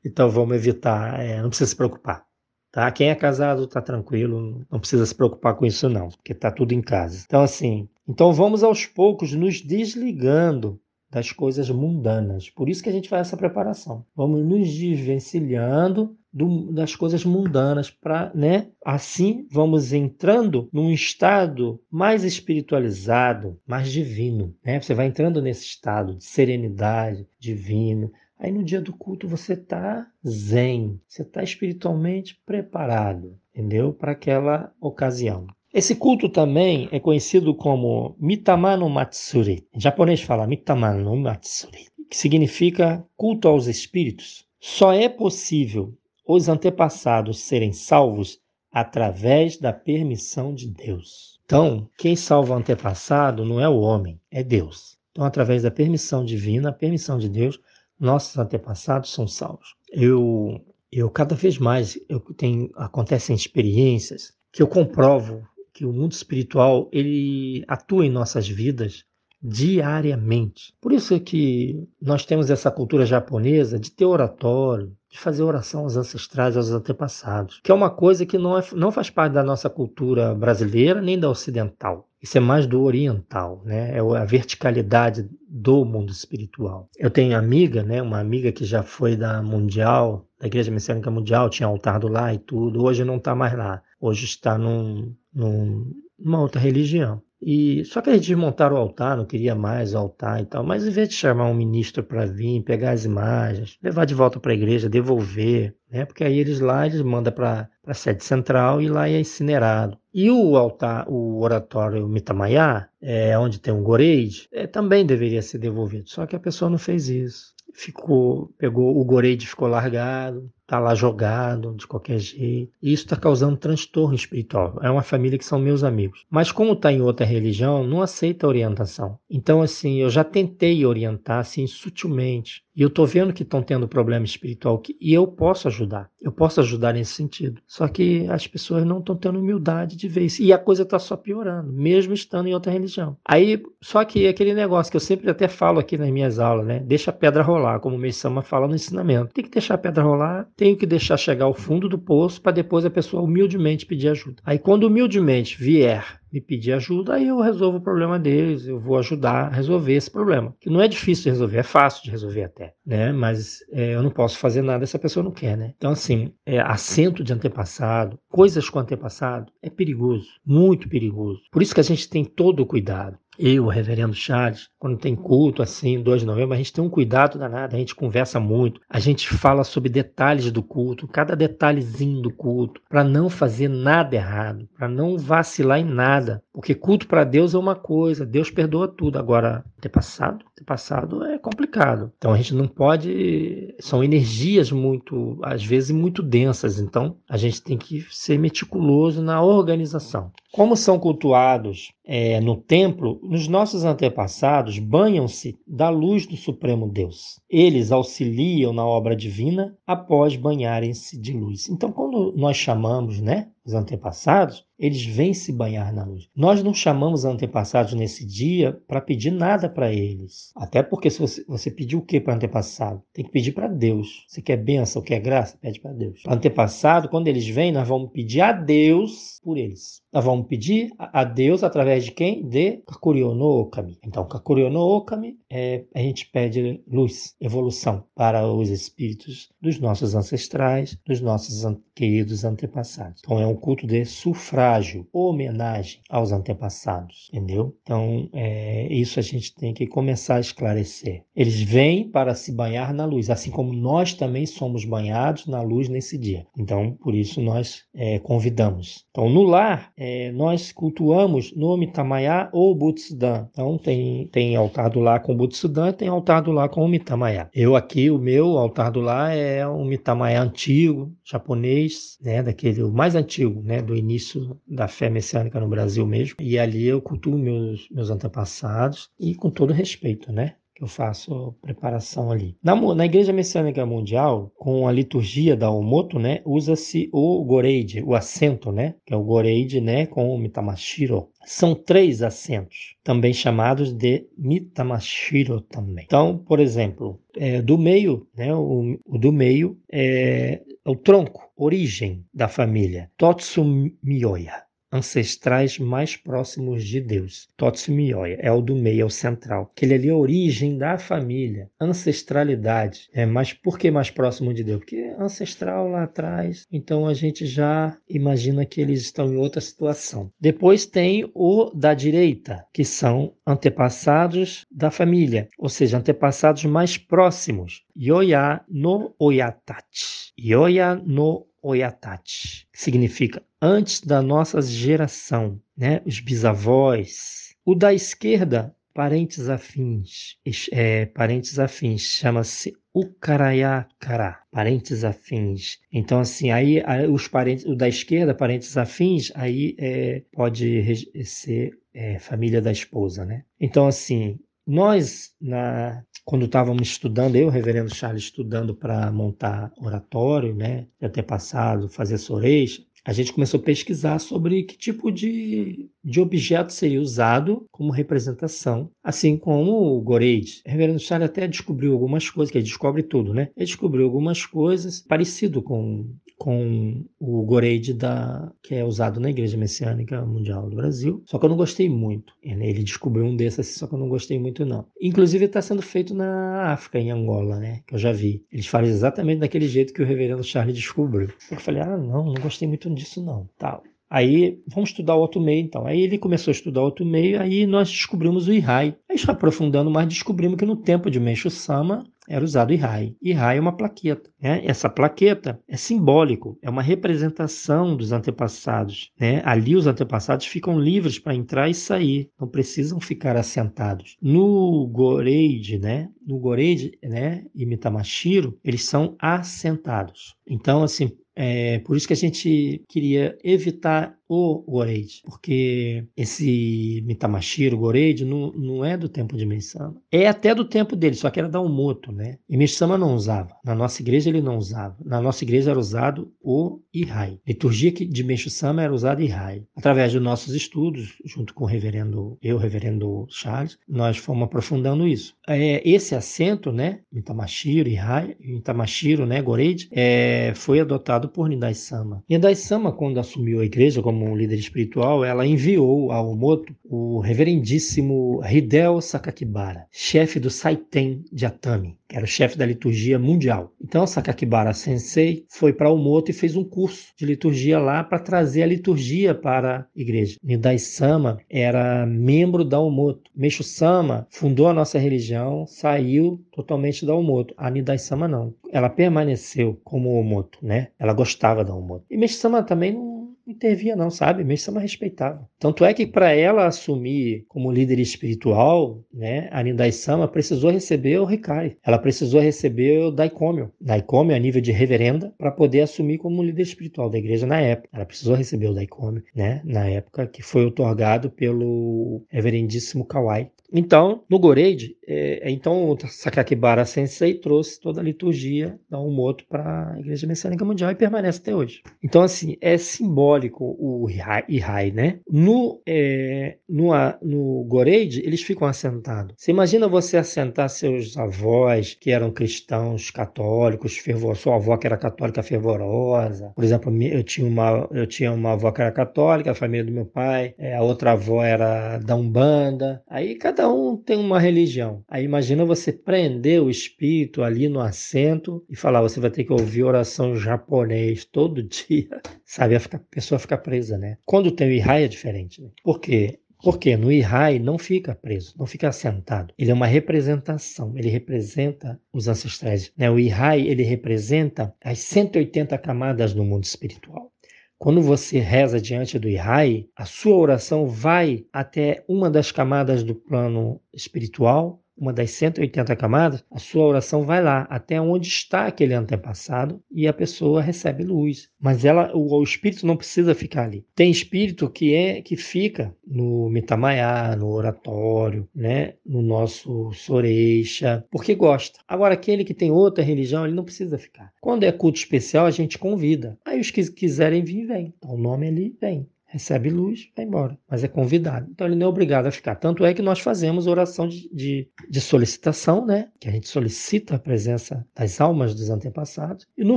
então 0.05 0.31
vamos 0.31 0.57
evitar, 0.57 1.21
é, 1.21 1.41
não 1.43 1.49
precisa 1.49 1.71
se 1.71 1.77
preocupar. 1.77 2.25
Tá? 2.71 2.91
Quem 2.93 3.09
é 3.09 3.15
casado 3.15 3.65
está 3.65 3.81
tranquilo, 3.81 4.67
não 4.71 4.79
precisa 4.79 5.07
se 5.07 5.15
preocupar 5.15 5.57
com 5.57 5.65
isso 5.65 5.88
não, 5.88 6.09
porque 6.09 6.33
está 6.33 6.50
tudo 6.50 6.73
em 6.73 6.83
casa. 6.83 7.23
Então 7.27 7.43
assim, 7.43 7.88
então 8.07 8.33
vamos 8.33 8.62
aos 8.62 8.87
poucos 8.87 9.33
nos 9.33 9.61
desligando 9.61 10.81
das 11.11 11.33
coisas 11.33 11.71
mundanas. 11.71 12.50
Por 12.50 12.69
isso 12.69 12.83
que 12.83 12.88
a 12.88 12.93
gente 12.93 13.09
faz 13.09 13.29
essa 13.29 13.37
preparação. 13.37 14.05
Vamos 14.15 14.45
nos 14.45 14.69
desvencilhando 14.69 16.17
do, 16.33 16.71
das 16.73 16.95
coisas 16.95 17.25
mundanas 17.25 17.91
para, 17.91 18.31
né? 18.35 18.69
Assim 18.85 19.47
vamos 19.50 19.93
entrando 19.93 20.69
num 20.73 20.91
estado 20.93 21.81
mais 21.91 22.25
espiritualizado, 22.25 23.59
mais 23.67 23.91
divino, 23.91 24.55
né? 24.65 24.81
Você 24.81 24.95
vai 24.95 25.07
entrando 25.07 25.41
nesse 25.41 25.65
estado 25.65 26.17
de 26.17 26.25
serenidade 26.25 27.27
divino, 27.38 28.12
Aí 28.38 28.52
no 28.52 28.62
dia 28.62 28.80
do 28.80 28.92
culto 28.92 29.26
você 29.26 29.54
está 29.54 30.07
zen, 30.26 31.00
você 31.09 31.23
está 31.23 31.42
espiritualmente 31.42 32.40
preparado, 32.47 33.37
entendeu? 33.52 33.92
Para 33.92 34.12
aquela 34.12 34.73
ocasião. 34.80 35.47
Esse 35.75 35.95
culto 35.95 36.28
também 36.28 36.88
é 36.92 37.00
conhecido 37.00 37.54
como 37.54 38.16
Mitamano 38.18 38.88
Matsuri. 38.88 39.66
Em 39.75 39.80
japonês 39.80 40.23
fala 40.23 40.47
Mitamano 40.47 41.14
Matsuri, 41.16 41.87
que 42.09 42.16
significa 42.16 43.04
culto 43.16 43.49
aos 43.49 43.66
espíritos. 43.66 44.47
Só 44.61 44.92
é 44.92 45.09
possível 45.09 45.92
os 46.26 46.49
antepassados 46.49 47.40
serem 47.40 47.73
salvos 47.73 48.40
através 48.71 49.57
da 49.57 49.73
permissão 49.73 50.54
de 50.54 50.68
Deus. 50.68 51.40
Então, 51.45 51.88
quem 51.97 52.14
salva 52.14 52.54
o 52.54 52.57
antepassado 52.57 53.45
não 53.45 53.61
é 53.61 53.68
o 53.68 53.80
homem, 53.80 54.21
é 54.30 54.42
Deus. 54.42 54.99
Então, 55.11 55.25
através 55.25 55.62
da 55.62 55.71
permissão 55.71 56.25
divina, 56.25 56.68
a 56.68 56.73
permissão 56.73 57.18
de 57.18 57.28
Deus, 57.28 57.59
nossos 57.99 58.37
antepassados 58.38 59.12
são 59.12 59.26
salvos. 59.26 59.75
Eu, 59.90 60.61
eu 60.90 61.11
cada 61.11 61.35
vez 61.35 61.59
mais 61.59 61.99
eu 62.09 62.21
tenho 62.21 62.71
acontecem 62.76 63.35
experiências 63.35 64.33
que 64.52 64.62
eu 64.62 64.69
comprovo 64.69 65.47
que 65.73 65.85
o 65.85 65.93
mundo 65.93 66.12
espiritual 66.12 66.88
ele 66.93 67.64
atua 67.69 68.05
em 68.05 68.11
nossas 68.11 68.49
vidas 68.49 69.05
diariamente. 69.40 70.75
Por 70.81 70.93
isso 70.93 71.14
é 71.14 71.21
que 71.21 71.87
nós 72.00 72.25
temos 72.25 72.50
essa 72.50 72.71
cultura 72.71 73.07
japonesa 73.07 73.78
de 73.78 73.90
ter 73.90 74.05
oratório, 74.05 74.93
de 75.09 75.19
fazer 75.19 75.43
oração 75.43 75.83
aos 75.83 75.97
ancestrais, 75.97 76.57
aos 76.57 76.71
antepassados, 76.71 77.61
que 77.62 77.71
é 77.71 77.75
uma 77.75 77.90
coisa 77.90 78.26
que 78.26 78.37
não, 78.37 78.59
é, 78.59 78.64
não 78.73 78.90
faz 78.90 79.09
parte 79.11 79.35
da 79.35 79.45
nossa 79.45 79.71
cultura 79.71 80.35
brasileira 80.35 81.00
nem 81.00 81.19
da 81.19 81.31
ocidental. 81.31 82.08
Isso 82.21 82.37
é 82.37 82.41
mais 82.41 82.67
do 82.67 82.83
oriental, 82.83 83.63
né? 83.65 83.97
É 83.97 84.01
a 84.01 84.25
verticalidade 84.25 85.29
do 85.49 85.85
mundo 85.85 86.11
espiritual. 86.11 86.91
Eu 86.97 87.11
tenho 87.11 87.37
amiga, 87.37 87.83
né? 87.83 88.03
Uma 88.03 88.19
amiga 88.19 88.51
que 88.51 88.65
já 88.65 88.83
foi 88.83 89.17
da 89.17 89.41
Mundial, 89.41 90.29
da 90.39 90.47
Igreja 90.47 90.71
Messiânica 90.71 91.11
Mundial, 91.11 91.49
tinha 91.49 91.67
altar 91.67 92.01
do 92.01 92.09
lá 92.09 92.35
e 92.35 92.39
tudo. 92.39 92.83
Hoje 92.83 93.05
não 93.05 93.17
está 93.17 93.35
mais 93.35 93.57
lá. 93.57 93.83
Hoje 94.01 94.25
está 94.25 94.59
num, 94.59 95.15
num, 95.33 95.93
numa 96.19 96.41
outra 96.41 96.61
religião. 96.61 97.23
E 97.40 97.85
só 97.85 98.00
que 98.00 98.11
eles 98.11 98.26
desmontaram 98.26 98.76
o 98.76 98.78
altar, 98.78 99.16
não 99.16 99.25
queria 99.25 99.54
mais 99.54 99.95
o 99.95 99.99
altar 99.99 100.42
e 100.42 100.47
tal. 100.47 100.64
Mas 100.64 100.87
em 100.87 100.90
vez 100.90 101.09
de 101.09 101.14
chamar 101.14 101.47
um 101.47 101.54
ministro 101.54 102.02
para 102.02 102.26
vir, 102.26 102.62
pegar 102.62 102.90
as 102.90 103.04
imagens, 103.04 103.78
levar 103.83 104.04
de 104.04 104.14
volta 104.14 104.40
para 104.40 104.52
a 104.52 104.54
igreja, 104.54 104.88
devolver, 104.88 105.75
né? 105.90 106.04
Porque 106.04 106.25
aí 106.25 106.38
eles 106.38 106.61
lá 106.61 106.87
eles 106.87 107.00
mandam 107.00 107.33
para 107.33 107.68
a 107.87 107.95
sede 107.95 108.25
central 108.25 108.83
e 108.83 108.88
lá 108.88 109.09
é 109.09 109.21
incinerado. 109.21 109.97
E 110.12 110.30
o 110.30 110.57
altar, 110.57 111.07
o 111.09 111.40
oratório 111.40 112.09
Mitamayá, 112.09 112.88
é, 113.00 113.38
onde 113.38 113.61
tem 113.61 113.73
um 113.73 113.83
goreide, 113.83 114.49
é, 114.52 114.66
também 114.66 115.07
deveria 115.07 115.42
ser 115.42 115.59
devolvido. 115.59 116.09
Só 116.11 116.26
que 116.26 116.35
a 116.35 116.40
pessoa 116.40 116.71
não 116.71 116.78
fez 116.78 117.09
isso. 117.09 117.54
Ficou, 117.73 118.52
pegou 118.59 118.99
o 118.99 119.04
goreide 119.04 119.47
ficou 119.47 119.68
largado, 119.68 120.50
está 120.69 120.79
lá 120.79 120.95
jogado 120.95 121.75
de 121.75 121.87
qualquer 121.87 122.19
jeito. 122.19 122.71
E 122.83 122.93
isso 122.93 123.05
está 123.05 123.17
causando 123.17 123.57
transtorno 123.57 124.15
espiritual. 124.15 124.79
É 124.83 124.91
uma 124.91 125.03
família 125.03 125.39
que 125.39 125.45
são 125.45 125.59
meus 125.59 125.83
amigos. 125.83 126.27
Mas 126.29 126.53
como 126.53 126.75
está 126.75 126.93
em 126.93 127.01
outra 127.01 127.25
religião, 127.25 127.83
não 127.83 128.03
aceita 128.03 128.47
orientação. 128.47 129.19
Então, 129.31 129.63
assim, 129.63 129.97
eu 129.97 130.11
já 130.11 130.23
tentei 130.23 130.85
orientar 130.85 131.39
assim 131.39 131.67
sutilmente. 131.67 132.63
E 132.79 132.83
eu 132.83 132.87
estou 132.87 133.05
vendo 133.05 133.33
que 133.33 133.43
estão 133.43 133.61
tendo 133.61 133.89
problema 133.89 134.25
espiritual 134.25 134.81
e 135.01 135.13
eu 135.13 135.27
posso 135.27 135.67
ajudar. 135.67 136.09
Eu 136.23 136.31
posso 136.31 136.61
ajudar 136.61 136.95
nesse 136.95 137.13
sentido. 137.13 137.61
Só 137.67 137.89
que 137.89 138.25
as 138.29 138.47
pessoas 138.47 138.85
não 138.85 139.01
estão 139.01 139.17
tendo 139.17 139.41
humildade 139.41 139.97
de 139.97 140.07
ver 140.07 140.27
isso. 140.27 140.41
E 140.41 140.53
a 140.53 140.59
coisa 140.59 140.85
está 140.85 140.97
só 140.97 141.17
piorando, 141.17 141.73
mesmo 141.73 142.15
estando 142.15 142.47
em 142.47 142.55
outra 142.55 142.71
religião. 142.71 143.17
Aí, 143.27 143.61
só 143.81 144.05
que 144.05 144.29
aquele 144.29 144.55
negócio 144.55 144.93
que 144.93 144.97
eu 144.97 145.01
sempre 145.01 145.29
até 145.29 145.49
falo 145.49 145.81
aqui 145.81 145.99
nas 145.99 146.09
minhas 146.11 146.39
aulas, 146.39 146.67
né? 146.67 146.79
Deixa 146.79 147.11
a 147.11 147.15
pedra 147.15 147.43
rolar, 147.43 147.81
como 147.81 147.97
o 147.97 147.99
Meissama 147.99 148.43
fala 148.43 148.69
no 148.69 148.77
ensinamento. 148.77 149.35
Tem 149.35 149.43
que 149.43 149.51
deixar 149.51 149.75
a 149.75 149.79
pedra 149.79 150.05
rolar, 150.05 150.49
tenho 150.57 150.77
que 150.77 150.87
deixar 150.87 151.17
chegar 151.17 151.47
ao 151.47 151.55
fundo 151.55 151.89
do 151.89 151.99
poço 151.99 152.41
para 152.41 152.53
depois 152.53 152.85
a 152.85 152.91
pessoa 152.91 153.25
humildemente 153.25 153.87
pedir 153.87 154.09
ajuda. 154.11 154.41
Aí 154.45 154.57
quando 154.57 154.85
humildemente 154.85 155.61
vier 155.61 156.21
me 156.33 156.41
pedir 156.41 156.73
ajuda, 156.73 157.15
aí 157.15 157.29
eu 157.29 157.41
resolvo 157.41 157.79
o 157.79 157.83
problema 157.83 158.19
deles, 158.19 158.67
eu 158.67 158.79
vou 158.79 158.99
ajudar 158.99 159.47
a 159.47 159.49
resolver 159.49 159.95
esse 159.95 160.11
problema. 160.11 160.55
Que 160.61 160.71
não 160.71 160.81
é 160.81 160.89
difícil 160.89 161.25
de 161.25 161.31
resolver, 161.31 161.59
é 161.59 161.63
fácil 161.63 162.05
de 162.05 162.11
resolver 162.11 162.45
até, 162.45 162.75
né? 162.85 163.13
Mas 163.13 163.59
é, 163.73 163.95
eu 163.95 164.03
não 164.03 164.11
posso 164.11 164.39
fazer 164.39 164.63
nada 164.63 164.87
se 164.87 164.97
a 164.97 165.01
pessoa 165.01 165.25
não 165.25 165.33
quer, 165.33 165.57
né? 165.57 165.75
Então, 165.77 165.93
assim, 165.93 166.33
é, 166.45 166.61
assento 166.61 167.25
de 167.25 167.33
antepassado, 167.33 168.19
coisas 168.29 168.69
com 168.69 168.79
antepassado, 168.79 169.53
é 169.63 169.71
perigoso, 169.71 170.29
muito 170.45 170.89
perigoso. 170.89 171.41
Por 171.51 171.63
isso 171.63 171.75
que 171.75 171.81
a 171.81 171.85
gente 171.85 172.09
tem 172.09 172.25
todo 172.25 172.61
o 172.61 172.67
cuidado 172.67 173.19
eu, 173.38 173.66
o 173.66 173.68
reverendo 173.68 174.14
Charles, 174.14 174.68
quando 174.78 174.99
tem 174.99 175.14
culto 175.14 175.62
assim, 175.62 176.02
2 176.02 176.23
de 176.23 176.26
novembro, 176.26 176.54
a 176.54 176.57
gente 176.57 176.73
tem 176.73 176.83
um 176.83 176.90
cuidado 176.90 177.38
danado, 177.38 177.76
a 177.76 177.78
gente 177.78 177.95
conversa 177.95 178.40
muito, 178.40 178.80
a 178.88 178.99
gente 178.99 179.28
fala 179.28 179.62
sobre 179.62 179.88
detalhes 179.88 180.50
do 180.50 180.62
culto, 180.62 181.07
cada 181.07 181.37
detalhezinho 181.37 182.21
do 182.21 182.30
culto, 182.30 182.80
para 182.88 183.04
não 183.04 183.30
fazer 183.30 183.68
nada 183.68 184.16
errado, 184.16 184.68
para 184.76 184.88
não 184.88 185.16
vacilar 185.16 185.78
em 185.78 185.85
nada, 185.85 186.42
porque 186.52 186.75
culto 186.75 187.07
para 187.07 187.25
Deus 187.25 187.54
é 187.54 187.59
uma 187.59 187.76
coisa, 187.76 188.26
Deus 188.26 188.50
perdoa 188.50 188.88
tudo. 188.88 189.18
Agora, 189.18 189.64
ter 189.80 189.88
passado, 189.88 190.45
ter 190.57 190.64
passado 190.64 191.25
é 191.25 191.38
complicado. 191.38 192.12
Então 192.18 192.33
a 192.33 192.37
gente 192.37 192.54
não 192.54 192.66
pode, 192.66 193.75
são 193.78 194.02
energias 194.02 194.73
muito, 194.73 195.38
às 195.42 195.64
vezes 195.64 195.90
muito 195.90 196.23
densas, 196.23 196.80
então 196.80 197.16
a 197.28 197.37
gente 197.37 197.62
tem 197.62 197.78
que 197.78 198.04
ser 198.11 198.38
meticuloso 198.38 199.23
na 199.23 199.40
organização. 199.40 200.33
Como 200.52 200.76
são 200.76 200.99
cultuados 200.99 201.92
é, 202.11 202.41
no 202.41 202.57
templo, 202.57 203.21
os 203.23 203.47
nossos 203.49 203.85
antepassados 203.85 204.79
banham-se 204.79 205.59
da 205.67 205.91
luz 205.91 206.27
do 206.27 206.38
Supremo 206.38 206.88
Deus. 206.88 207.38
Eles 207.50 207.93
auxiliam 207.93 208.73
na 208.73 208.87
obra 208.87 209.15
divina 209.15 209.77
após 209.87 210.35
banharem-se 210.35 211.21
de 211.21 211.35
luz. 211.35 211.69
Então, 211.69 211.93
quando 211.93 212.33
nós 212.35 212.57
chamamos, 212.57 213.21
né, 213.21 213.49
os 213.69 213.75
antepassados, 213.75 214.65
eles 214.79 215.05
vêm 215.05 215.35
se 215.35 215.53
banhar 215.53 215.93
na 215.93 216.05
luz. 216.05 216.29
Nós 216.35 216.63
não 216.63 216.73
chamamos 216.73 217.25
antepassados 217.25 217.93
nesse 217.95 218.25
dia 218.25 218.81
para 218.87 219.01
pedir 219.01 219.31
nada 219.31 219.69
para 219.69 219.93
eles. 219.93 220.53
Até 220.57 220.83
porque 220.83 221.11
se 221.11 221.19
você, 221.19 221.45
você 221.47 221.71
pediu 221.71 221.99
o 221.99 222.05
que 222.05 222.21
para 222.21 222.35
antepassado? 222.35 223.03
Tem 223.13 223.25
que 223.25 223.31
pedir 223.31 223.53
para 223.53 223.69
Deus. 223.69 224.25
Você 224.29 224.41
quer 224.41 224.57
bênção, 224.57 225.03
quer 225.03 225.21
graça? 225.21 225.59
Pede 225.61 225.81
para 225.81 225.93
Deus. 225.93 226.23
Para 226.23 226.35
antepassado, 226.35 227.09
quando 227.09 227.29
eles 227.29 227.47
vêm, 227.49 227.73
nós 227.73 227.89
vamos 227.89 228.11
pedir 228.11 228.41
a 228.41 228.53
Deus 228.53 229.41
por 229.43 229.59
eles. 229.59 230.01
Nós 230.13 230.25
vamos 230.25 230.47
pedir 230.47 230.91
a 230.99 231.25
Deus 231.25 231.63
através 231.63 232.05
de 232.05 232.13
quem? 232.13 232.49
De 232.49 232.79
Kakuriono 232.87 233.45
Okami. 233.61 233.99
Então, 234.03 234.27
Kakuriono 234.27 234.81
Okami, 234.81 235.37
é, 235.51 235.85
a 235.95 235.99
gente 235.99 236.31
pede 236.31 236.83
luz, 236.87 237.35
evolução 237.41 238.05
para 238.15 238.47
os 238.47 238.71
espíritos 238.71 239.51
dos 239.61 239.79
nossos 239.79 240.15
ancestrais, 240.15 240.97
dos 241.05 241.21
nossos 241.21 241.65
queridos 241.95 242.45
antepassados. 242.45 243.21
Então, 243.25 243.41
é 243.41 243.47
um 243.47 243.57
culto 243.59 243.87
de 243.87 244.05
sufrágio, 244.05 245.07
homenagem 245.12 246.00
aos 246.09 246.33
antepassados, 246.33 247.29
entendeu? 247.33 247.77
Então, 247.83 248.29
é, 248.33 248.87
isso 248.93 249.19
a 249.19 249.23
gente 249.23 249.55
tem 249.55 249.75
que 249.75 249.87
começar 249.87 250.37
a 250.37 250.41
esclarecer. 250.41 251.25
Eles 251.35 251.61
vêm 251.61 252.09
para 252.09 252.35
se 252.35 252.53
banhar 252.53 252.95
na 252.95 253.05
luz, 253.05 253.31
assim 253.31 253.50
como 253.50 253.73
nós 253.73 254.15
também 254.15 254.47
somos 254.47 254.85
banhados 254.85 255.47
na 255.47 255.61
luz 255.61 255.88
nesse 255.88 256.17
dia. 256.17 256.47
Então, 256.59 256.93
por 256.93 257.15
isso 257.15 257.41
nós 257.41 257.85
é, 257.95 258.19
convidamos. 258.19 259.05
Então, 259.11 259.29
no 259.29 259.43
lar, 259.43 259.93
é, 259.97 260.31
nós 260.33 260.73
cultuamos 260.73 261.55
no 261.55 261.77
Mitamaya 261.77 262.49
ou 262.53 262.75
Butsudan. 262.75 263.49
Então 263.50 263.77
tem, 263.79 264.29
tem 264.29 264.57
altar 264.57 264.91
do 264.91 265.00
lar 265.00 265.21
com 265.23 265.37
Butsudan, 265.37 265.93
tem 265.93 266.09
altar 266.09 266.43
do 266.43 266.53
lar 266.53 266.69
com 266.69 266.85
o 266.85 266.88
Mitamaya. 266.88 267.49
Eu 267.53 267.77
aqui, 267.77 268.11
o 268.11 268.19
meu 268.19 268.59
altar 268.59 268.91
do 268.91 269.00
lar 269.00 269.37
é 269.37 269.67
um 269.67 269.85
Mitamaya 269.85 270.41
antigo, 270.41 271.12
japonês, 271.25 272.19
né, 272.23 272.43
daquele 272.43 272.83
o 272.83 272.93
mais 272.93 273.15
antigo, 273.15 273.48
né, 273.50 273.83
do 273.83 273.95
início 273.97 274.61
da 274.67 274.88
fé 274.88 275.09
messiânica 275.11 275.61
no 275.61 275.69
Brasil 275.69 276.07
mesmo. 276.07 276.37
E 276.40 276.59
ali 276.59 276.87
eu 276.87 277.00
cultuo 277.02 277.38
meus, 277.38 277.88
meus 277.90 278.11
antepassados 278.11 279.11
e 279.19 279.35
com 279.35 279.50
todo 279.50 279.73
respeito, 279.73 280.33
né? 280.33 280.57
Que 280.79 280.85
eu 280.85 280.89
faço 280.89 281.57
preparação 281.61 282.31
ali. 282.31 282.57
Na, 282.63 282.77
na 282.95 283.05
Igreja 283.05 283.33
Messiânica 283.33 283.85
Mundial, 283.85 284.53
com 284.57 284.87
a 284.87 284.93
liturgia 284.93 285.57
da 285.57 285.69
Omoto, 285.69 286.21
né, 286.21 286.41
usa-se 286.47 287.11
o 287.13 287.45
Goreide, 287.45 288.01
o 288.01 288.15
assento, 288.15 288.71
né, 288.71 288.95
que 289.05 289.13
é 289.13 289.17
o 289.17 289.25
Goreide, 289.25 289.81
né, 289.81 290.07
com 290.07 290.33
o 290.33 290.39
Mitamashiro. 290.39 291.31
São 291.45 291.75
três 291.75 292.23
assentos, 292.23 292.95
também 293.03 293.33
chamados 293.33 293.93
de 293.93 294.29
Mitamashiro 294.39 295.61
também. 295.63 296.05
Então, 296.07 296.39
por 296.39 296.61
exemplo, 296.61 297.21
é, 297.37 297.61
do 297.61 297.77
meio, 297.77 298.29
né, 298.37 298.55
o, 298.55 298.97
o 299.05 299.19
do 299.19 299.33
meio 299.33 299.77
é, 299.91 300.63
é 300.87 300.91
o 300.91 300.95
tronco, 300.95 301.51
origem 301.57 302.25
da 302.33 302.47
família, 302.47 303.11
Totsumiyoya 303.17 304.68
ancestrais 304.92 305.78
mais 305.78 306.16
próximos 306.16 306.85
de 306.85 307.00
Deus. 307.00 307.49
Totsumioia 307.57 308.38
é 308.40 308.50
o 308.50 308.61
do 308.61 308.75
meio, 308.75 309.02
é 309.02 309.04
o 309.04 309.11
central. 309.11 309.71
Aquele 309.73 309.95
ali 309.95 310.09
é 310.09 310.12
a 310.12 310.16
origem 310.16 310.76
da 310.78 310.99
família, 310.99 311.71
ancestralidade. 311.80 313.09
É, 313.12 313.26
mas 313.26 313.52
por 313.52 313.78
que 313.78 313.90
mais 313.90 314.11
próximo 314.11 314.52
de 314.52 314.64
Deus? 314.64 314.78
Porque 314.78 315.14
ancestral 315.18 315.88
lá 315.88 316.04
atrás, 316.04 316.66
então 316.71 317.07
a 317.07 317.14
gente 317.14 317.47
já 317.47 317.97
imagina 318.09 318.64
que 318.64 318.80
eles 318.80 319.02
estão 319.02 319.33
em 319.33 319.37
outra 319.37 319.61
situação. 319.61 320.30
Depois 320.40 320.87
tem 320.87 321.30
o 321.35 321.71
da 321.75 321.95
direita, 321.95 322.64
que 322.73 322.85
são 322.85 323.35
antepassados 323.47 324.64
da 324.71 324.90
família, 324.90 325.49
ou 325.59 325.68
seja, 325.68 325.99
antepassados 325.99 326.64
mais 326.64 326.97
próximos. 326.97 327.83
Yoya 327.97 328.61
no 328.68 329.14
Oyatati. 329.18 330.33
Yoya 330.38 330.95
no 330.95 331.47
Oyatati, 331.62 332.68
que 332.73 332.80
significa 332.80 333.42
antes 333.61 334.00
da 334.00 334.23
nossa 334.23 334.61
geração, 334.62 335.61
né? 335.77 336.00
os 336.07 336.21
bisavós. 336.21 337.55
O 337.65 337.75
da 337.75 337.93
esquerda, 337.93 338.75
parentes 338.95 339.49
afins, 339.49 340.37
é, 340.73 341.07
parentes 341.07 341.59
afins, 341.59 342.03
chama-se 342.03 342.75
Ukarayakara, 342.95 344.38
parentes 344.50 345.05
afins. 345.05 345.79
Então, 345.93 346.21
assim, 346.21 346.50
aí 346.50 346.83
os 347.09 347.29
parentes, 347.29 347.65
o 347.65 347.77
da 347.77 347.88
esquerda, 347.88 348.35
parentes 348.35 348.77
afins, 348.77 349.31
aí 349.35 349.77
é, 349.79 350.23
pode 350.33 351.25
ser 351.25 351.79
é, 351.95 352.19
família 352.19 352.61
da 352.61 352.73
esposa, 352.73 353.25
né? 353.25 353.45
Então, 353.61 353.87
assim, 353.87 354.38
nós, 354.67 355.33
na, 355.41 356.03
quando 356.25 356.45
estávamos 356.45 356.88
estudando, 356.88 357.37
eu, 357.37 357.49
reverendo 357.49 357.95
Charles, 357.95 358.25
estudando 358.25 358.75
para 358.75 359.11
montar 359.11 359.73
oratório, 359.79 360.55
né, 360.55 360.87
de 361.00 361.09
ter 361.09 361.23
passado, 361.23 361.88
fazer 361.88 362.19
soreja, 362.19 362.83
a 363.05 363.12
gente 363.12 363.33
começou 363.33 363.61
a 363.61 363.62
pesquisar 363.62 364.19
sobre 364.19 364.62
que 364.64 364.76
tipo 364.76 365.11
de, 365.11 365.88
de 366.02 366.21
objeto 366.21 366.73
seria 366.73 367.00
usado 367.00 367.67
como 367.71 367.93
representação, 367.93 368.90
assim 369.02 369.37
como 369.37 369.96
o 369.96 370.01
Goreide. 370.01 370.62
O 370.66 370.70
reverendo 370.70 370.99
Charles 370.99 371.29
até 371.29 371.46
descobriu 371.46 371.92
algumas 371.92 372.29
coisas, 372.31 372.51
que 372.51 372.59
ele 372.59 372.64
descobre 372.64 373.03
tudo, 373.03 373.33
né? 373.33 373.51
Ele 373.57 373.66
descobriu 373.66 374.05
algumas 374.05 374.44
coisas 374.44 375.01
parecido 375.01 375.62
com 375.62 376.07
com 376.38 377.05
o 377.18 377.42
Goreide 377.42 377.92
da, 377.92 378.53
que 378.62 378.74
é 378.74 378.85
usado 378.85 379.18
na 379.18 379.31
Igreja 379.31 379.57
Messiânica 379.57 380.24
Mundial 380.24 380.70
do 380.70 380.77
Brasil. 380.77 381.22
Só 381.27 381.38
que 381.38 381.44
eu 381.44 381.51
não 381.51 381.57
gostei 381.57 381.88
muito. 381.88 382.33
Ele 382.42 382.83
descobriu 382.83 383.24
um 383.24 383.37
desses, 383.37 383.74
só 383.74 383.87
que 383.87 383.94
eu 383.94 383.98
não 383.98 384.09
gostei 384.09 384.38
muito 384.38 384.64
não. 384.64 384.87
Inclusive 385.01 385.46
está 385.46 385.61
sendo 385.61 385.83
feito 385.83 386.14
na 386.14 386.72
África, 386.72 386.98
em 386.98 387.11
Angola, 387.11 387.59
né? 387.59 387.83
Que 387.87 387.94
eu 387.94 387.98
já 387.98 388.12
vi. 388.12 388.44
Eles 388.53 388.66
fazem 388.66 388.90
exatamente 388.90 389.40
daquele 389.40 389.66
jeito 389.66 389.92
que 389.92 390.03
o 390.03 390.07
Reverendo 390.07 390.44
Charles 390.44 390.77
descobriu. 390.77 391.31
Eu 391.51 391.59
falei, 391.59 391.83
ah, 391.83 391.96
não, 391.96 392.24
não 392.24 392.35
gostei 392.35 392.68
muito 392.68 392.88
disso 392.94 393.22
não. 393.22 393.48
Tal. 393.59 393.83
Aí, 394.11 394.59
vamos 394.66 394.90
estudar 394.90 395.14
o 395.14 395.21
outro 395.21 395.40
meio, 395.40 395.61
então. 395.61 395.87
Aí 395.87 396.01
ele 396.01 396.18
começou 396.18 396.51
a 396.51 396.53
estudar 396.53 396.81
o 396.81 396.85
outro 396.85 397.05
meio, 397.05 397.40
aí 397.40 397.66
nós 397.66 397.90
descobrimos 397.90 398.49
o 398.49 398.53
Ihai. 398.53 398.97
Aí, 399.09 399.16
aprofundando 399.27 399.90
mais, 399.90 400.09
descobrimos 400.09 400.59
que 400.59 400.64
no 400.64 400.77
tempo 400.77 401.11
de 401.11 401.21
Meixo 401.21 401.51
Sama, 401.51 402.05
era 402.29 402.44
usado 402.44 402.73
Ihai. 402.73 403.14
Ihai 403.23 403.57
é 403.57 403.61
uma 403.61 403.77
plaqueta. 403.77 404.31
Né? 404.40 404.61
Essa 404.64 404.88
plaqueta 404.88 405.59
é 405.66 405.77
simbólico, 405.77 406.59
é 406.61 406.68
uma 406.68 406.83
representação 406.83 407.97
dos 407.97 408.12
antepassados. 408.12 409.11
Né? 409.18 409.40
Ali 409.44 409.75
os 409.75 409.87
antepassados 409.87 410.47
ficam 410.47 410.79
livres 410.79 411.18
para 411.18 411.35
entrar 411.35 411.68
e 411.71 411.75
sair, 411.75 412.31
não 412.38 412.47
precisam 412.47 413.01
ficar 413.01 413.37
assentados. 413.37 414.16
No 414.21 414.87
Goreide, 414.88 415.79
né? 415.79 416.11
no 416.25 416.38
Goreide 416.38 416.92
né? 417.03 417.44
e 417.55 417.64
Mitamashiro, 417.64 418.59
eles 418.62 418.85
são 418.85 419.16
assentados. 419.18 420.37
Então, 420.47 420.83
assim, 420.83 421.12
é 421.40 421.79
por 421.81 421.96
isso 421.96 422.07
que 422.09 422.12
a 422.12 422.16
gente 422.16 422.85
queria 422.88 423.38
evitar 423.44 424.17
o 424.29 424.62
Goreide, 424.69 425.23
porque 425.25 426.05
esse 426.17 427.03
Mitamashiro, 427.07 427.79
Goreide, 427.79 428.25
não, 428.25 428.53
não 428.53 428.85
é 428.85 428.97
do 428.97 429.09
tempo 429.09 429.37
de 429.37 429.47
Meisama. 429.47 429.97
É 430.12 430.29
até 430.29 430.55
do 430.55 430.64
tempo 430.64 430.95
dele, 430.95 431.14
só 431.14 431.31
que 431.31 431.38
era 431.38 431.49
da 431.49 431.61
Umoto, 431.61 432.12
né? 432.12 432.38
E 432.49 432.57
Meisama 432.57 432.99
não 432.99 433.14
usava. 433.14 433.57
Na 433.64 433.75
nossa 433.75 434.03
igreja 434.03 434.29
ele 434.29 434.43
não 434.43 434.59
usava. 434.59 434.97
Na 435.05 435.21
nossa 435.21 435.45
igreja 435.45 435.71
era 435.71 435.79
usado 435.79 436.33
o 436.41 436.81
Ihai. 436.93 437.38
Liturgia 437.47 437.91
de 437.91 438.25
Meishu-sama 438.25 438.83
era 438.83 438.93
usada 438.93 439.23
Ihai. 439.23 439.62
Através 439.77 440.12
dos 440.12 440.23
nossos 440.23 440.55
estudos, 440.55 441.17
junto 441.25 441.55
com 441.55 441.64
o 441.64 441.67
reverendo, 441.67 442.37
eu, 442.43 442.59
reverendo 442.59 443.27
Charles, 443.31 443.79
nós 443.88 444.17
fomos 444.19 444.45
aprofundando 444.45 445.07
isso. 445.07 445.35
É, 445.47 445.88
esse 445.88 446.14
assento, 446.14 446.71
né, 446.71 447.01
Mitamashiro, 447.11 447.88
Ihai, 447.88 448.37
Mitamashiro, 448.41 449.25
né, 449.25 449.41
Goreide, 449.41 449.88
é, 449.91 450.53
foi 450.55 450.81
adotado 450.81 451.29
por 451.29 451.49
Nidai-sama. 451.49 452.23
Nidai-sama, 452.29 452.93
quando 452.93 453.19
assumiu 453.19 453.61
a 453.61 453.64
igreja 453.64 454.03
como 454.03 454.17
como 454.18 454.37
líder 454.37 454.59
espiritual, 454.59 455.24
ela 455.24 455.46
enviou 455.46 456.11
ao 456.11 456.35
Moto 456.35 456.74
o 456.85 457.20
reverendíssimo 457.20 458.40
Hideo 458.44 459.00
Sakakibara, 459.00 459.87
chefe 459.92 460.40
do 460.40 460.50
Saiten 460.50 461.24
de 461.33 461.46
Atami, 461.46 461.96
que 462.09 462.16
era 462.16 462.24
o 462.24 462.28
chefe 462.28 462.59
da 462.59 462.66
liturgia 462.66 463.18
mundial. 463.18 463.72
Então, 463.81 464.07
Sakakibara 464.07 464.74
Sensei 464.74 465.44
foi 465.48 465.72
para 465.72 465.90
Omoto 465.90 466.31
e 466.31 466.35
fez 466.35 466.57
um 466.57 466.64
curso 466.64 467.12
de 467.16 467.24
liturgia 467.24 467.78
lá 467.78 468.02
para 468.02 468.18
trazer 468.18 468.62
a 468.64 468.66
liturgia 468.66 469.35
para 469.35 469.81
a 469.81 469.87
igreja. 469.94 470.37
Nidai 470.42 470.78
Sama 470.78 471.38
era 471.48 472.04
membro 472.04 472.64
da 472.64 472.81
Omoto. 472.81 473.31
Meixo 473.37 473.62
Sama 473.62 474.26
fundou 474.31 474.66
a 474.66 474.74
nossa 474.74 474.98
religião, 474.98 475.64
saiu 475.68 476.44
totalmente 476.50 477.07
da 477.07 477.14
Omoto. 477.14 477.54
A 477.57 477.70
Nidai 477.70 477.98
Sama 477.98 478.26
não. 478.26 478.52
Ela 478.72 478.90
permaneceu 478.90 479.81
como 479.85 480.18
Omoto, 480.18 480.59
né? 480.61 480.88
Ela 480.98 481.12
gostava 481.12 481.64
da 481.64 481.74
Omoto. 481.74 482.04
E 482.11 482.16
Meixo 482.16 482.35
Sama 482.35 482.64
também 482.64 482.92
não 482.92 483.17
intervia 483.51 483.97
não, 483.97 484.11
sabe? 484.11 484.45
Mesmo 484.45 484.79
respeitava. 484.79 485.49
Tanto 485.59 485.85
é 485.85 485.95
que 485.95 486.07
para 486.07 486.33
ela 486.33 486.67
assumir 486.67 487.45
como 487.49 487.73
líder 487.73 487.99
espiritual, 487.99 489.03
né, 489.13 489.49
a 489.51 489.63
Nindai 489.63 489.93
Sama 489.93 490.29
precisou 490.29 490.71
receber 490.71 491.19
o 491.19 491.25
Rikai. 491.25 491.77
Ela 491.85 491.99
precisou 491.99 492.41
receber 492.41 492.99
o 493.01 493.11
Daikomyo. 493.11 493.73
Daikomyo 493.81 494.35
a 494.35 494.39
nível 494.39 494.61
de 494.61 494.73
reverenda 494.73 495.33
para 495.39 495.51
poder 495.51 495.81
assumir 495.81 496.19
como 496.19 496.43
líder 496.43 496.63
espiritual 496.63 497.09
da 497.11 497.19
igreja 497.19 497.47
na 497.47 497.61
época. 497.61 497.89
Ela 497.93 498.07
precisou 498.07 498.35
receber 498.35 498.69
o 498.69 498.75
Daikomyo, 498.75 499.23
né, 499.35 499.63
na 499.65 499.89
época 499.89 500.27
que 500.27 500.43
foi 500.43 500.67
otorgado 500.67 501.31
pelo 501.31 502.23
reverendíssimo 502.29 503.05
Kawai 503.05 503.51
Então, 503.72 504.22
no 504.28 504.38
Goreide, 504.38 504.96
é, 505.07 505.50
então 505.50 505.90
o 505.90 505.98
Sakakibara 506.07 506.85
Sensei 506.85 507.35
trouxe 507.35 507.81
toda 507.81 508.00
a 508.00 508.04
liturgia 508.04 508.78
da 508.90 508.98
Umoto 508.98 509.44
para 509.48 509.92
a 509.92 510.00
Igreja 510.00 510.26
Messiânica 510.26 510.64
Mundial 510.64 510.90
e 510.90 510.94
permanece 510.94 511.40
até 511.40 511.54
hoje. 511.54 511.83
Então, 512.02 512.22
assim, 512.22 512.57
é 512.61 512.78
simbólico 512.78 513.76
o 513.78 514.09
Ihai, 514.11 514.90
né? 514.90 515.20
No, 515.31 515.81
é, 515.87 516.57
no, 516.68 516.88
no 517.22 517.64
Goreide, 517.64 518.22
eles 518.24 518.42
ficam 518.42 518.66
assentados. 518.66 519.35
Você 519.37 519.50
imagina 519.50 519.88
você 519.88 520.16
assentar 520.16 520.68
seus 520.68 521.16
avós, 521.16 521.96
que 521.98 522.11
eram 522.11 522.31
cristãos 522.31 523.11
católicos, 523.11 523.96
fervor, 523.96 524.37
sua 524.37 524.57
avó 524.57 524.76
que 524.76 524.87
era 524.87 524.96
católica 524.96 525.42
fervorosa. 525.42 526.52
Por 526.54 526.64
exemplo, 526.64 526.92
eu 527.02 527.22
tinha 527.22 527.46
uma, 527.46 527.88
eu 527.92 528.07
tinha 528.07 528.33
uma 528.33 528.52
avó 528.52 528.70
que 528.72 528.81
era 528.81 528.92
católica, 528.92 529.50
a 529.50 529.54
família 529.54 529.85
do 529.85 529.92
meu 529.92 530.07
pai, 530.07 530.54
é, 530.59 530.74
a 530.74 530.83
outra 530.83 531.12
avó 531.12 531.42
era 531.42 531.98
da 531.98 532.14
Umbanda. 532.14 533.02
Aí 533.09 533.35
cada 533.37 533.58
um 533.66 533.97
tem 533.97 534.18
uma 534.18 534.38
religião. 534.38 535.03
Aí 535.09 535.25
imagina 535.25 535.64
você 535.64 535.92
prender 535.92 536.62
o 536.62 536.71
espírito 536.71 537.42
ali 537.42 537.68
no 537.68 537.81
assento 537.81 538.64
e 538.68 538.77
falar, 538.77 539.01
você 539.01 539.18
vai 539.18 539.31
ter 539.31 539.44
que 539.44 539.53
ouvir 539.53 539.83
oração 539.83 540.37
japonês 540.37 541.25
todo 541.25 541.62
dia. 541.64 542.09
Sabe, 542.44 542.77
a 542.77 542.81
pessoa 543.11 543.38
fica 543.38 543.57
presa, 543.57 543.97
né? 543.97 544.18
Quando 544.25 544.51
tem 544.51 544.68
o 544.68 544.73
Ihai 544.73 545.05
é 545.05 545.09
diferente. 545.09 545.62
Né? 545.62 545.71
Por 545.83 546.01
quê? 546.01 546.38
Porque 546.62 546.97
no 546.97 547.11
Ihai 547.12 547.59
não 547.59 547.79
fica 547.79 548.14
preso, 548.14 548.55
não 548.59 548.66
fica 548.66 548.88
assentado. 548.88 549.55
Ele 549.57 549.71
é 549.71 549.75
uma 549.75 549.87
representação, 549.87 550.92
ele 550.97 551.09
representa 551.09 552.01
os 552.12 552.27
ancestrais. 552.27 552.92
Né? 552.97 553.09
O 553.09 553.18
Ihai, 553.18 553.61
ele 553.61 553.85
representa 553.85 554.75
as 554.83 554.99
180 554.99 555.79
camadas 555.79 556.35
do 556.35 556.44
mundo 556.44 556.64
espiritual. 556.64 557.33
Quando 557.79 558.03
você 558.03 558.41
reza 558.41 558.81
diante 558.81 559.21
do 559.21 559.29
Ihai, 559.29 559.87
a 559.95 560.05
sua 560.05 560.37
oração 560.37 560.88
vai 560.88 561.47
até 561.53 562.05
uma 562.09 562.29
das 562.29 562.51
camadas 562.51 563.05
do 563.05 563.14
plano 563.14 563.81
espiritual 563.95 564.83
uma 564.99 565.13
das 565.13 565.31
180 565.31 565.95
camadas, 565.97 566.45
a 566.51 566.59
sua 566.59 566.87
oração 566.87 567.23
vai 567.23 567.43
lá, 567.43 567.67
até 567.71 568.01
onde 568.01 568.29
está 568.29 568.67
aquele 568.67 568.95
antepassado, 568.95 569.81
e 569.91 570.07
a 570.07 570.13
pessoa 570.13 570.61
recebe 570.61 571.05
luz. 571.05 571.49
Mas 571.59 571.85
ela, 571.85 572.11
o, 572.15 572.39
o 572.39 572.43
espírito 572.43 572.87
não 572.87 572.97
precisa 572.97 573.35
ficar 573.35 573.65
ali. 573.65 573.87
Tem 573.95 574.11
espírito 574.11 574.69
que 574.69 574.95
é 574.95 575.23
que 575.23 575.37
fica 575.37 575.95
no 576.07 576.49
Mitamaiá, 576.49 577.37
no 577.37 577.49
oratório, 577.49 578.49
né, 578.55 578.95
no 579.05 579.23
nosso 579.23 579.93
Soreixa, 579.93 581.05
porque 581.11 581.35
gosta. 581.35 581.81
Agora, 581.87 582.15
aquele 582.15 582.45
que 582.45 582.55
tem 582.55 582.71
outra 582.71 583.05
religião, 583.05 583.45
ele 583.45 583.55
não 583.55 583.65
precisa 583.65 583.99
ficar. 583.99 584.33
Quando 584.41 584.65
é 584.65 584.73
culto 584.73 584.99
especial, 584.99 585.47
a 585.47 585.51
gente 585.51 585.79
convida. 585.79 586.39
Aí 586.45 586.61
os 586.61 586.71
que 586.71 586.91
quiserem 586.91 587.45
vir, 587.45 587.67
vem. 587.67 587.95
Então, 587.99 588.15
o 588.15 588.19
nome 588.19 588.49
ali 588.49 588.77
vem 588.81 589.09
recebe 589.29 589.69
luz, 589.69 590.09
vai 590.17 590.25
embora, 590.25 590.59
mas 590.69 590.83
é 590.83 590.88
convidado. 590.88 591.49
Então 591.51 591.67
ele 591.67 591.77
não 591.77 591.87
é 591.87 591.88
obrigado 591.88 592.27
a 592.27 592.31
ficar. 592.31 592.55
Tanto 592.57 592.85
é 592.85 592.95
que 592.95 593.03
nós 593.03 593.21
fazemos 593.21 593.67
oração 593.67 594.09
de, 594.09 594.29
de, 594.33 594.69
de, 594.88 595.01
solicitação, 595.01 595.85
né? 595.85 596.09
Que 596.19 596.29
a 596.29 596.33
gente 596.33 596.49
solicita 596.49 597.14
a 597.14 597.19
presença 597.19 597.87
das 597.95 598.21
almas 598.21 598.55
dos 598.55 598.71
antepassados. 598.71 599.47
E 599.57 599.62
no 599.62 599.77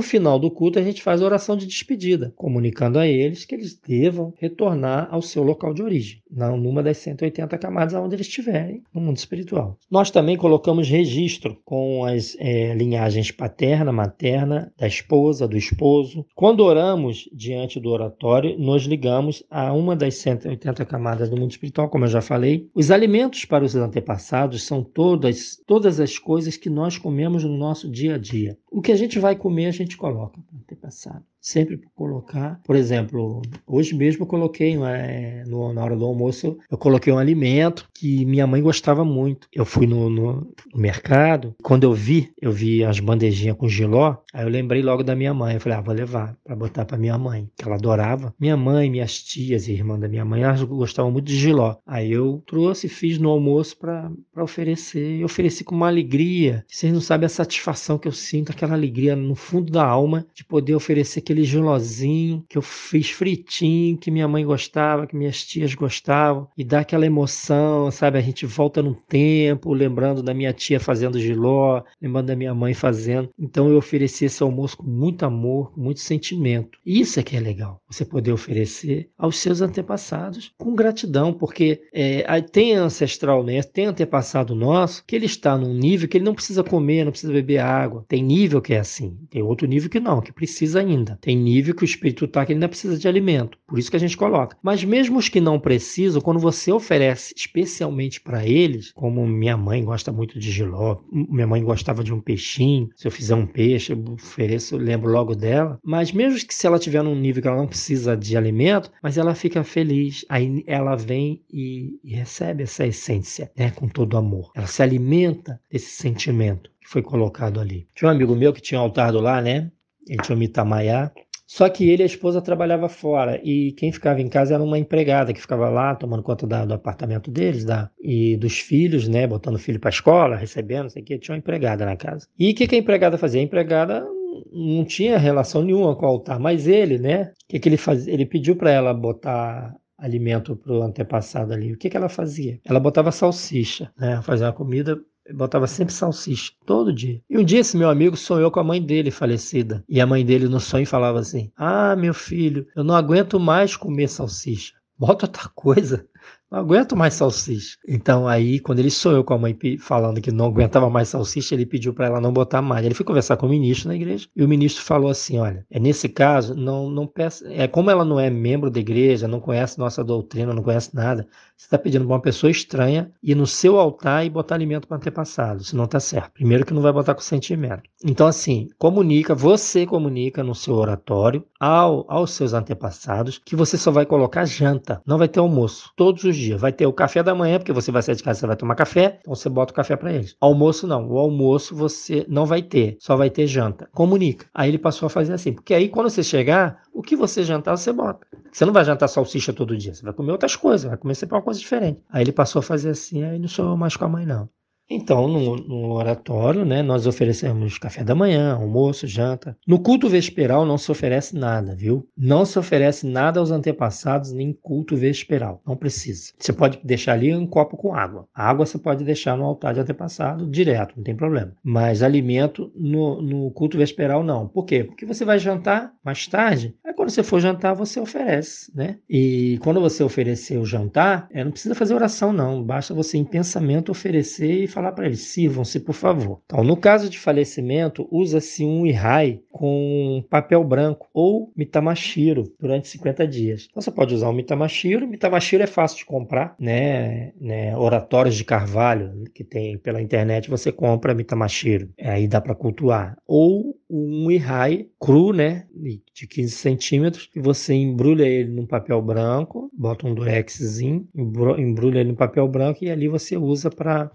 final 0.00 0.38
do 0.38 0.50
culto 0.50 0.78
a 0.78 0.82
gente 0.82 1.02
faz 1.02 1.20
oração 1.20 1.56
de 1.56 1.66
despedida, 1.66 2.32
comunicando 2.34 2.98
a 2.98 3.06
eles 3.06 3.44
que 3.44 3.54
eles 3.54 3.78
devam 3.78 4.32
retornar 4.38 5.08
ao 5.10 5.20
seu 5.20 5.42
local 5.42 5.74
de 5.74 5.82
origem, 5.82 6.22
numa 6.30 6.82
das 6.82 6.96
180 6.98 7.58
camadas 7.58 7.92
onde 7.94 8.16
eles 8.16 8.26
estiverem 8.26 8.82
no 8.92 9.02
mundo 9.02 9.18
espiritual. 9.18 9.78
Nós 9.90 10.10
também 10.10 10.36
colocamos 10.36 10.88
registro 10.88 11.60
com 11.64 12.06
as 12.06 12.34
é, 12.38 12.74
linhagens 12.74 13.30
paterna, 13.30 13.92
materna, 13.92 14.72
da 14.78 14.86
esposa, 14.86 15.46
do 15.46 15.58
esposo. 15.58 16.24
Quando 16.34 16.60
oramos 16.60 17.28
diante 17.32 17.78
do 17.78 17.90
oratório, 17.90 18.58
nos 18.58 18.84
ligamos 18.84 19.41
a 19.50 19.72
uma 19.72 19.96
das 19.96 20.16
180 20.16 20.84
camadas 20.84 21.28
do 21.28 21.36
mundo 21.36 21.50
espiritual, 21.50 21.88
como 21.88 22.04
eu 22.04 22.08
já 22.08 22.20
falei. 22.20 22.70
Os 22.74 22.90
alimentos 22.90 23.44
para 23.44 23.64
os 23.64 23.74
antepassados 23.74 24.64
são 24.64 24.82
todas, 24.82 25.56
todas 25.66 26.00
as 26.00 26.18
coisas 26.18 26.56
que 26.56 26.70
nós 26.70 26.98
comemos 26.98 27.44
no 27.44 27.56
nosso 27.56 27.90
dia 27.90 28.14
a 28.14 28.18
dia. 28.18 28.58
O 28.70 28.80
que 28.80 28.92
a 28.92 28.96
gente 28.96 29.18
vai 29.18 29.36
comer, 29.36 29.66
a 29.66 29.72
gente 29.72 29.96
coloca 29.96 30.40
para 30.40 30.56
o 30.56 30.58
antepassado 30.58 31.24
sempre 31.42 31.80
colocar. 31.94 32.60
Por 32.64 32.76
exemplo, 32.76 33.42
hoje 33.66 33.94
mesmo 33.94 34.22
eu 34.22 34.26
coloquei 34.26 34.76
é, 34.84 35.42
no, 35.46 35.72
na 35.72 35.82
hora 35.82 35.96
do 35.96 36.04
almoço, 36.04 36.56
eu 36.70 36.78
coloquei 36.78 37.12
um 37.12 37.18
alimento 37.18 37.88
que 37.92 38.24
minha 38.24 38.46
mãe 38.46 38.62
gostava 38.62 39.04
muito. 39.04 39.48
Eu 39.52 39.64
fui 39.64 39.86
no, 39.86 40.08
no, 40.08 40.52
mercado, 40.74 41.54
quando 41.62 41.84
eu 41.84 41.92
vi, 41.92 42.32
eu 42.40 42.52
vi 42.52 42.84
as 42.84 43.00
bandejinhas 43.00 43.56
com 43.56 43.68
giló, 43.68 44.16
aí 44.32 44.44
eu 44.44 44.48
lembrei 44.48 44.82
logo 44.82 45.02
da 45.02 45.16
minha 45.16 45.34
mãe. 45.34 45.54
Eu 45.54 45.60
falei, 45.60 45.78
ah, 45.78 45.80
vou 45.80 45.94
levar 45.94 46.36
para 46.44 46.54
botar 46.54 46.84
para 46.84 46.96
minha 46.96 47.18
mãe, 47.18 47.50
que 47.56 47.64
ela 47.64 47.74
adorava. 47.74 48.32
Minha 48.38 48.56
mãe, 48.56 48.88
minhas 48.88 49.20
tias 49.20 49.66
e 49.66 49.72
irmã 49.72 49.98
da 49.98 50.08
minha 50.08 50.24
mãe, 50.24 50.42
elas 50.42 50.62
gostavam 50.62 51.10
muito 51.10 51.26
de 51.26 51.36
giló. 51.36 51.76
Aí 51.84 52.12
eu 52.12 52.42
trouxe, 52.46 52.88
fiz 52.88 53.18
no 53.18 53.30
almoço 53.30 53.76
para 53.76 54.10
oferecer. 54.36 55.20
Eu 55.20 55.26
ofereci 55.26 55.64
com 55.64 55.74
uma 55.74 55.88
alegria. 55.88 56.64
Vocês 56.68 56.92
não 56.92 57.00
sabem 57.00 57.26
a 57.26 57.28
satisfação 57.28 57.98
que 57.98 58.06
eu 58.06 58.12
sinto, 58.12 58.52
aquela 58.52 58.74
alegria 58.74 59.16
no 59.16 59.34
fundo 59.34 59.72
da 59.72 59.84
alma 59.84 60.26
de 60.34 60.44
poder 60.44 60.74
oferecer 60.74 61.20
aquele 61.20 61.31
gelozinho 61.44 62.44
que 62.48 62.58
eu 62.58 62.62
fiz 62.62 63.10
fritinho, 63.10 63.96
que 63.96 64.10
minha 64.10 64.28
mãe 64.28 64.44
gostava, 64.44 65.06
que 65.06 65.16
minhas 65.16 65.44
tias 65.44 65.74
gostavam, 65.74 66.48
e 66.56 66.64
dá 66.64 66.80
aquela 66.80 67.06
emoção, 67.06 67.90
sabe? 67.90 68.18
A 68.18 68.22
gente 68.22 68.46
volta 68.46 68.82
no 68.82 68.94
tempo, 68.94 69.72
lembrando 69.72 70.22
da 70.22 70.34
minha 70.34 70.52
tia 70.52 70.78
fazendo 70.78 71.20
giló, 71.20 71.82
lembrando 72.00 72.26
da 72.26 72.36
minha 72.36 72.54
mãe 72.54 72.74
fazendo. 72.74 73.30
Então 73.38 73.68
eu 73.68 73.76
ofereci 73.76 74.26
esse 74.26 74.42
almoço 74.42 74.76
com 74.76 74.86
muito 74.86 75.24
amor, 75.24 75.72
com 75.72 75.80
muito 75.80 76.00
sentimento. 76.00 76.78
Isso 76.84 77.18
é 77.18 77.22
que 77.22 77.36
é 77.36 77.40
legal, 77.40 77.80
você 77.88 78.04
poder 78.04 78.32
oferecer 78.32 79.10
aos 79.16 79.38
seus 79.38 79.60
antepassados 79.60 80.52
com 80.58 80.74
gratidão, 80.74 81.32
porque 81.32 81.82
é, 81.92 82.40
tem 82.40 82.74
ancestral, 82.74 83.42
né? 83.42 83.62
tem 83.62 83.86
antepassado 83.86 84.54
nosso 84.54 85.04
que 85.06 85.16
ele 85.16 85.26
está 85.26 85.56
num 85.56 85.74
nível 85.74 86.08
que 86.08 86.16
ele 86.16 86.24
não 86.24 86.34
precisa 86.34 86.62
comer, 86.62 87.04
não 87.04 87.12
precisa 87.12 87.32
beber 87.32 87.58
água. 87.58 88.04
Tem 88.08 88.22
nível 88.22 88.60
que 88.60 88.74
é 88.74 88.78
assim, 88.78 89.16
tem 89.30 89.42
outro 89.42 89.66
nível 89.66 89.90
que 89.90 90.00
não, 90.00 90.20
que 90.20 90.32
precisa 90.32 90.80
ainda. 90.80 91.18
Tem 91.22 91.36
nível 91.36 91.72
que 91.72 91.84
o 91.84 91.86
espírito 91.86 92.24
está 92.24 92.44
que 92.44 92.50
ele 92.50 92.56
ainda 92.56 92.68
precisa 92.68 92.98
de 92.98 93.06
alimento. 93.06 93.56
Por 93.64 93.78
isso 93.78 93.88
que 93.88 93.96
a 93.96 94.00
gente 94.00 94.16
coloca. 94.16 94.56
Mas 94.60 94.82
mesmo 94.82 95.18
os 95.18 95.28
que 95.28 95.40
não 95.40 95.58
precisam, 95.58 96.20
quando 96.20 96.40
você 96.40 96.72
oferece 96.72 97.32
especialmente 97.36 98.20
para 98.20 98.44
eles, 98.44 98.90
como 98.92 99.24
minha 99.24 99.56
mãe 99.56 99.84
gosta 99.84 100.10
muito 100.10 100.36
de 100.36 100.50
giló, 100.50 100.98
minha 101.12 101.46
mãe 101.46 101.62
gostava 101.62 102.02
de 102.02 102.12
um 102.12 102.20
peixinho, 102.20 102.90
se 102.96 103.06
eu 103.06 103.12
fizer 103.12 103.36
um 103.36 103.46
peixe, 103.46 103.92
eu 103.92 104.04
ofereço, 104.12 104.74
eu 104.74 104.80
lembro 104.80 105.12
logo 105.12 105.36
dela. 105.36 105.78
Mas 105.84 106.10
mesmo 106.10 106.44
que 106.44 106.52
se 106.52 106.66
ela 106.66 106.78
tiver 106.78 107.04
num 107.04 107.14
nível 107.14 107.40
que 107.40 107.46
ela 107.46 107.56
não 107.56 107.68
precisa 107.68 108.16
de 108.16 108.36
alimento, 108.36 108.90
mas 109.00 109.16
ela 109.16 109.34
fica 109.36 109.62
feliz, 109.62 110.24
aí 110.28 110.64
ela 110.66 110.96
vem 110.96 111.40
e, 111.48 112.00
e 112.02 112.14
recebe 112.14 112.64
essa 112.64 112.84
essência, 112.84 113.48
né, 113.56 113.70
com 113.70 113.86
todo 113.86 114.16
amor. 114.16 114.50
Ela 114.56 114.66
se 114.66 114.82
alimenta 114.82 115.60
desse 115.70 115.90
sentimento 115.90 116.68
que 116.80 116.88
foi 116.88 117.00
colocado 117.00 117.60
ali. 117.60 117.86
Tinha 117.94 118.10
um 118.10 118.12
amigo 118.12 118.34
meu 118.34 118.52
que 118.52 118.60
tinha 118.60 118.80
um 118.80 118.82
altar 118.82 119.12
do 119.12 119.20
lá, 119.20 119.40
né? 119.40 119.70
Ele 120.08 120.22
tinha 120.22 120.36
um 120.36 120.42
Itamaiá. 120.42 121.10
Só 121.46 121.68
que 121.68 121.90
ele 121.90 122.02
e 122.02 122.04
a 122.04 122.06
esposa 122.06 122.40
trabalhava 122.40 122.88
fora 122.88 123.38
e 123.44 123.72
quem 123.72 123.92
ficava 123.92 124.22
em 124.22 124.28
casa 124.28 124.54
era 124.54 124.62
uma 124.62 124.78
empregada 124.78 125.34
que 125.34 125.40
ficava 125.40 125.68
lá 125.68 125.94
tomando 125.94 126.22
conta 126.22 126.46
da, 126.46 126.64
do 126.64 126.72
apartamento 126.72 127.30
deles 127.30 127.62
da, 127.62 127.90
e 128.00 128.38
dos 128.38 128.58
filhos, 128.58 129.06
né, 129.06 129.26
botando 129.26 129.56
o 129.56 129.58
filho 129.58 129.78
para 129.78 129.90
escola, 129.90 130.34
recebendo, 130.34 130.88
sei 130.88 131.02
que 131.02 131.18
tinha 131.18 131.34
uma 131.34 131.38
empregada 131.40 131.84
na 131.84 131.94
casa. 131.94 132.26
E 132.38 132.50
o 132.50 132.54
que, 132.54 132.66
que 132.66 132.74
a 132.74 132.78
empregada 132.78 133.18
fazia? 133.18 133.38
A 133.38 133.44
empregada 133.44 134.02
não 134.50 134.82
tinha 134.82 135.18
relação 135.18 135.62
nenhuma 135.62 135.94
com 135.94 136.06
o 136.06 136.08
altar, 136.08 136.40
mas 136.40 136.66
ele, 136.66 136.96
né, 136.98 137.32
o 137.44 137.48
que, 137.50 137.58
que 137.58 137.68
ele 137.68 137.76
fazia? 137.76 138.14
Ele 138.14 138.24
pediu 138.24 138.56
para 138.56 138.70
ela 138.70 138.94
botar 138.94 139.74
alimento 139.98 140.56
para 140.56 140.72
o 140.72 140.82
antepassado 140.82 141.52
ali. 141.52 141.72
O 141.72 141.78
que, 141.78 141.90
que 141.90 141.96
ela 141.96 142.08
fazia? 142.08 142.58
Ela 142.64 142.80
botava 142.80 143.12
salsicha, 143.12 143.92
né, 143.98 144.20
fazia 144.22 144.46
uma 144.46 144.52
comida 144.54 144.98
botava 145.30 145.66
sempre 145.66 145.94
salsicha, 145.94 146.52
todo 146.66 146.92
dia. 146.92 147.20
E 147.28 147.38
um 147.38 147.44
dia 147.44 147.60
esse 147.60 147.76
meu 147.76 147.88
amigo 147.88 148.16
sonhou 148.16 148.50
com 148.50 148.60
a 148.60 148.64
mãe 148.64 148.82
dele 148.82 149.10
falecida. 149.10 149.84
E 149.88 150.00
a 150.00 150.06
mãe 150.06 150.24
dele 150.24 150.48
no 150.48 150.60
sonho 150.60 150.86
falava 150.86 151.20
assim: 151.20 151.50
Ah, 151.56 151.94
meu 151.96 152.14
filho, 152.14 152.66
eu 152.74 152.82
não 152.82 152.94
aguento 152.94 153.38
mais 153.38 153.76
comer 153.76 154.08
salsicha. 154.08 154.74
Bota 154.98 155.26
outra 155.26 155.48
coisa 155.54 156.06
não 156.52 156.60
aguento 156.60 156.94
mais 156.94 157.14
salsicha. 157.14 157.76
Então 157.86 158.28
aí, 158.28 158.60
quando 158.60 158.78
ele 158.78 158.90
sonhou 158.90 159.24
com 159.24 159.34
a 159.34 159.38
mãe 159.38 159.56
falando 159.78 160.20
que 160.20 160.30
não 160.30 160.46
aguentava 160.46 160.88
mais 160.88 161.08
salsicha, 161.08 161.54
ele 161.54 161.66
pediu 161.66 161.92
para 161.92 162.06
ela 162.06 162.20
não 162.20 162.32
botar 162.32 162.62
mais. 162.62 162.84
Ele 162.84 162.94
foi 162.94 163.04
conversar 163.04 163.36
com 163.36 163.46
o 163.46 163.50
ministro 163.50 163.88
na 163.88 163.96
igreja 163.96 164.28
e 164.36 164.44
o 164.44 164.48
ministro 164.48 164.84
falou 164.84 165.10
assim: 165.10 165.38
olha, 165.38 165.66
é 165.70 165.80
nesse 165.80 166.08
caso, 166.08 166.54
não, 166.54 166.88
não 166.88 167.06
peça. 167.06 167.46
É 167.52 167.66
como 167.66 167.90
ela 167.90 168.04
não 168.04 168.20
é 168.20 168.30
membro 168.30 168.70
da 168.70 168.78
igreja, 168.78 169.26
não 169.26 169.40
conhece 169.40 169.78
nossa 169.78 170.04
doutrina, 170.04 170.52
não 170.52 170.62
conhece 170.62 170.94
nada. 170.94 171.26
Você 171.56 171.66
está 171.66 171.78
pedindo 171.78 172.04
para 172.04 172.14
uma 172.14 172.20
pessoa 172.22 172.50
estranha 172.50 173.10
ir 173.22 173.34
no 173.34 173.46
seu 173.46 173.78
altar 173.78 174.24
e 174.26 174.30
botar 174.30 174.54
alimento 174.54 174.86
para 174.86 174.96
antepassado. 174.96 175.62
Isso 175.62 175.76
não 175.76 175.84
está 175.84 176.00
certo. 176.00 176.32
Primeiro 176.32 176.66
que 176.66 176.74
não 176.74 176.82
vai 176.82 176.92
botar 176.92 177.14
com 177.14 177.20
sentimento. 177.20 177.82
Então, 178.04 178.26
assim, 178.26 178.68
comunica, 178.78 179.34
você 179.34 179.86
comunica 179.86 180.42
no 180.42 180.54
seu 180.54 180.74
oratório 180.74 181.44
ao, 181.58 182.04
aos 182.08 182.32
seus 182.32 182.52
antepassados 182.52 183.38
que 183.38 183.56
você 183.56 183.78
só 183.78 183.90
vai 183.90 184.04
colocar 184.04 184.44
janta, 184.44 185.00
não 185.06 185.16
vai 185.16 185.28
ter 185.28 185.38
almoço. 185.38 185.90
Todo 185.96 186.12
todos 186.12 186.24
os 186.24 186.36
dias. 186.42 186.60
Vai 186.60 186.72
ter 186.72 186.86
o 186.86 186.92
café 186.92 187.22
da 187.22 187.34
manhã, 187.34 187.58
porque 187.58 187.72
você 187.72 187.90
vai 187.90 188.02
sair 188.02 188.16
de 188.16 188.22
casa, 188.22 188.40
você 188.40 188.46
vai 188.46 188.56
tomar 188.56 188.74
café, 188.74 189.18
então 189.20 189.34
você 189.34 189.48
bota 189.48 189.72
o 189.72 189.76
café 189.76 189.96
para 189.96 190.12
eles. 190.12 190.36
Almoço 190.40 190.86
não, 190.86 191.08
o 191.08 191.18
almoço 191.18 191.74
você 191.74 192.26
não 192.28 192.44
vai 192.44 192.62
ter, 192.62 192.96
só 192.98 193.16
vai 193.16 193.30
ter 193.30 193.46
janta. 193.46 193.88
Comunica. 193.92 194.46
Aí 194.54 194.68
ele 194.68 194.78
passou 194.78 195.06
a 195.06 195.10
fazer 195.10 195.32
assim, 195.32 195.52
porque 195.52 195.74
aí 195.74 195.88
quando 195.88 196.10
você 196.10 196.22
chegar, 196.22 196.82
o 196.92 197.02
que 197.02 197.16
você 197.16 197.42
jantar, 197.42 197.76
você 197.76 197.92
bota. 197.92 198.26
Você 198.52 198.64
não 198.64 198.72
vai 198.72 198.84
jantar 198.84 199.08
salsicha 199.08 199.52
todo 199.52 199.76
dia, 199.76 199.94
você 199.94 200.02
vai 200.02 200.12
comer 200.12 200.32
outras 200.32 200.56
coisas, 200.56 200.88
vai 200.88 200.98
comer 200.98 201.14
sempre 201.14 201.36
uma 201.36 201.42
coisa 201.42 201.58
diferente. 201.60 202.00
Aí 202.10 202.22
ele 202.22 202.32
passou 202.32 202.60
a 202.60 202.62
fazer 202.62 202.90
assim, 202.90 203.22
aí 203.22 203.38
não 203.38 203.48
sou 203.48 203.76
mais 203.76 203.96
com 203.96 204.04
a 204.04 204.08
mãe 204.08 204.26
não. 204.26 204.48
Então, 204.88 205.26
no, 205.26 205.56
no, 205.56 205.92
oratório, 205.92 206.64
né, 206.64 206.82
nós 206.82 207.06
oferecemos 207.06 207.78
café 207.78 208.04
da 208.04 208.14
manhã, 208.14 208.54
almoço, 208.54 209.06
janta. 209.06 209.56
No 209.66 209.80
culto 209.80 210.08
vesperal 210.08 210.66
não 210.66 210.76
se 210.76 210.90
oferece 210.90 211.34
nada, 211.34 211.74
viu? 211.74 212.06
Não 212.16 212.44
se 212.44 212.58
oferece 212.58 213.06
nada 213.06 213.40
aos 213.40 213.50
antepassados, 213.50 214.32
nem 214.32 214.52
culto 214.52 214.96
vesperal. 214.96 215.62
Não 215.66 215.76
precisa. 215.76 216.32
Você 216.38 216.52
pode 216.52 216.78
deixar 216.84 217.14
ali 217.14 217.34
um 217.34 217.46
copo 217.46 217.76
com 217.76 217.94
água. 217.94 218.26
A 218.34 218.48
água 218.48 218.66
você 218.66 218.78
pode 218.78 219.04
deixar 219.04 219.36
no 219.36 219.44
altar 219.44 219.74
de 219.74 219.80
antepassado 219.80 220.46
direto, 220.46 220.94
não 220.96 221.04
tem 221.04 221.16
problema. 221.16 221.52
Mas 221.62 222.02
alimento 222.02 222.70
no, 222.74 223.22
no 223.22 223.50
culto 223.50 223.78
vesperal 223.78 224.22
não. 224.22 224.46
Por 224.46 224.64
quê? 224.64 224.84
Porque 224.84 225.06
você 225.06 225.24
vai 225.24 225.38
jantar 225.38 225.92
mais 226.04 226.26
tarde. 226.26 226.74
Aí 226.84 226.92
quando 226.92 227.10
você 227.10 227.22
for 227.22 227.40
jantar, 227.40 227.74
você 227.74 227.98
oferece, 227.98 228.70
né? 228.74 228.98
E 229.08 229.58
quando 229.62 229.80
você 229.80 230.02
oferecer 230.02 230.58
o 230.58 230.66
jantar, 230.66 231.28
é, 231.30 231.42
não 231.42 231.50
precisa 231.50 231.74
fazer 231.74 231.94
oração, 231.94 232.32
não. 232.32 232.62
Basta 232.62 232.92
você 232.92 233.16
em 233.16 233.24
pensamento 233.24 233.90
oferecer 233.90 234.64
e 234.64 234.66
falar 234.72 234.92
para 234.92 235.06
eles: 235.06 235.20
sirvam-se, 235.20 235.80
por 235.80 235.94
favor. 235.94 236.40
Então, 236.44 236.64
no 236.64 236.76
caso 236.76 237.08
de 237.08 237.18
falecimento, 237.18 238.06
usa-se 238.10 238.64
um 238.64 238.86
ihai 238.86 239.40
com 239.50 240.24
papel 240.28 240.62
branco 240.64 241.08
ou 241.12 241.52
mitamashiro 241.56 242.52
durante 242.58 242.88
50 242.88 243.26
dias. 243.26 243.68
Então, 243.70 243.82
você 243.82 243.90
pode 243.90 244.14
usar 244.14 244.28
o 244.28 244.32
mitamashiro. 244.32 245.06
Mitamashiro 245.06 245.62
é 245.62 245.66
fácil 245.66 245.98
de 245.98 246.04
comprar, 246.06 246.54
né? 246.58 247.32
né? 247.40 247.76
Oratórios 247.76 248.34
de 248.34 248.44
carvalho 248.44 249.24
que 249.34 249.44
tem 249.44 249.78
pela 249.78 250.00
internet, 250.00 250.50
você 250.50 250.72
compra 250.72 251.14
mitamashiro. 251.14 251.90
Aí 252.00 252.26
dá 252.26 252.40
para 252.40 252.54
cultuar. 252.54 253.16
Ou 253.26 253.76
um 253.94 254.30
ihai 254.30 254.88
cru, 254.98 255.32
né, 255.34 255.66
de 256.14 256.26
15 256.26 256.50
centímetros, 256.50 257.28
e 257.36 257.40
você 257.40 257.74
embrulha 257.74 258.24
ele 258.24 258.50
num 258.50 258.66
papel 258.66 259.02
branco, 259.02 259.70
bota 259.76 260.06
um 260.06 260.14
durexzinho, 260.14 261.06
embrulha 261.14 262.00
ele 262.00 262.10
no 262.10 262.16
papel 262.16 262.48
branco 262.48 262.82
e 262.82 262.90
ali 262.90 263.06
você 263.06 263.36
usa 263.36 263.70
para 263.70 264.10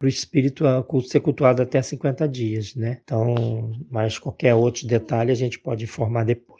o 0.00 0.06
espírito 0.06 0.64
ser 1.04 1.20
cultuado 1.20 1.62
até 1.62 1.82
50 1.82 2.28
dias, 2.28 2.76
né? 2.76 3.00
Então, 3.02 3.72
mais 3.90 4.18
qualquer 4.18 4.54
outro 4.54 4.86
detalhe 4.86 5.32
a 5.32 5.34
gente 5.34 5.58
pode 5.58 5.84
informar 5.84 6.24
depois. 6.24 6.55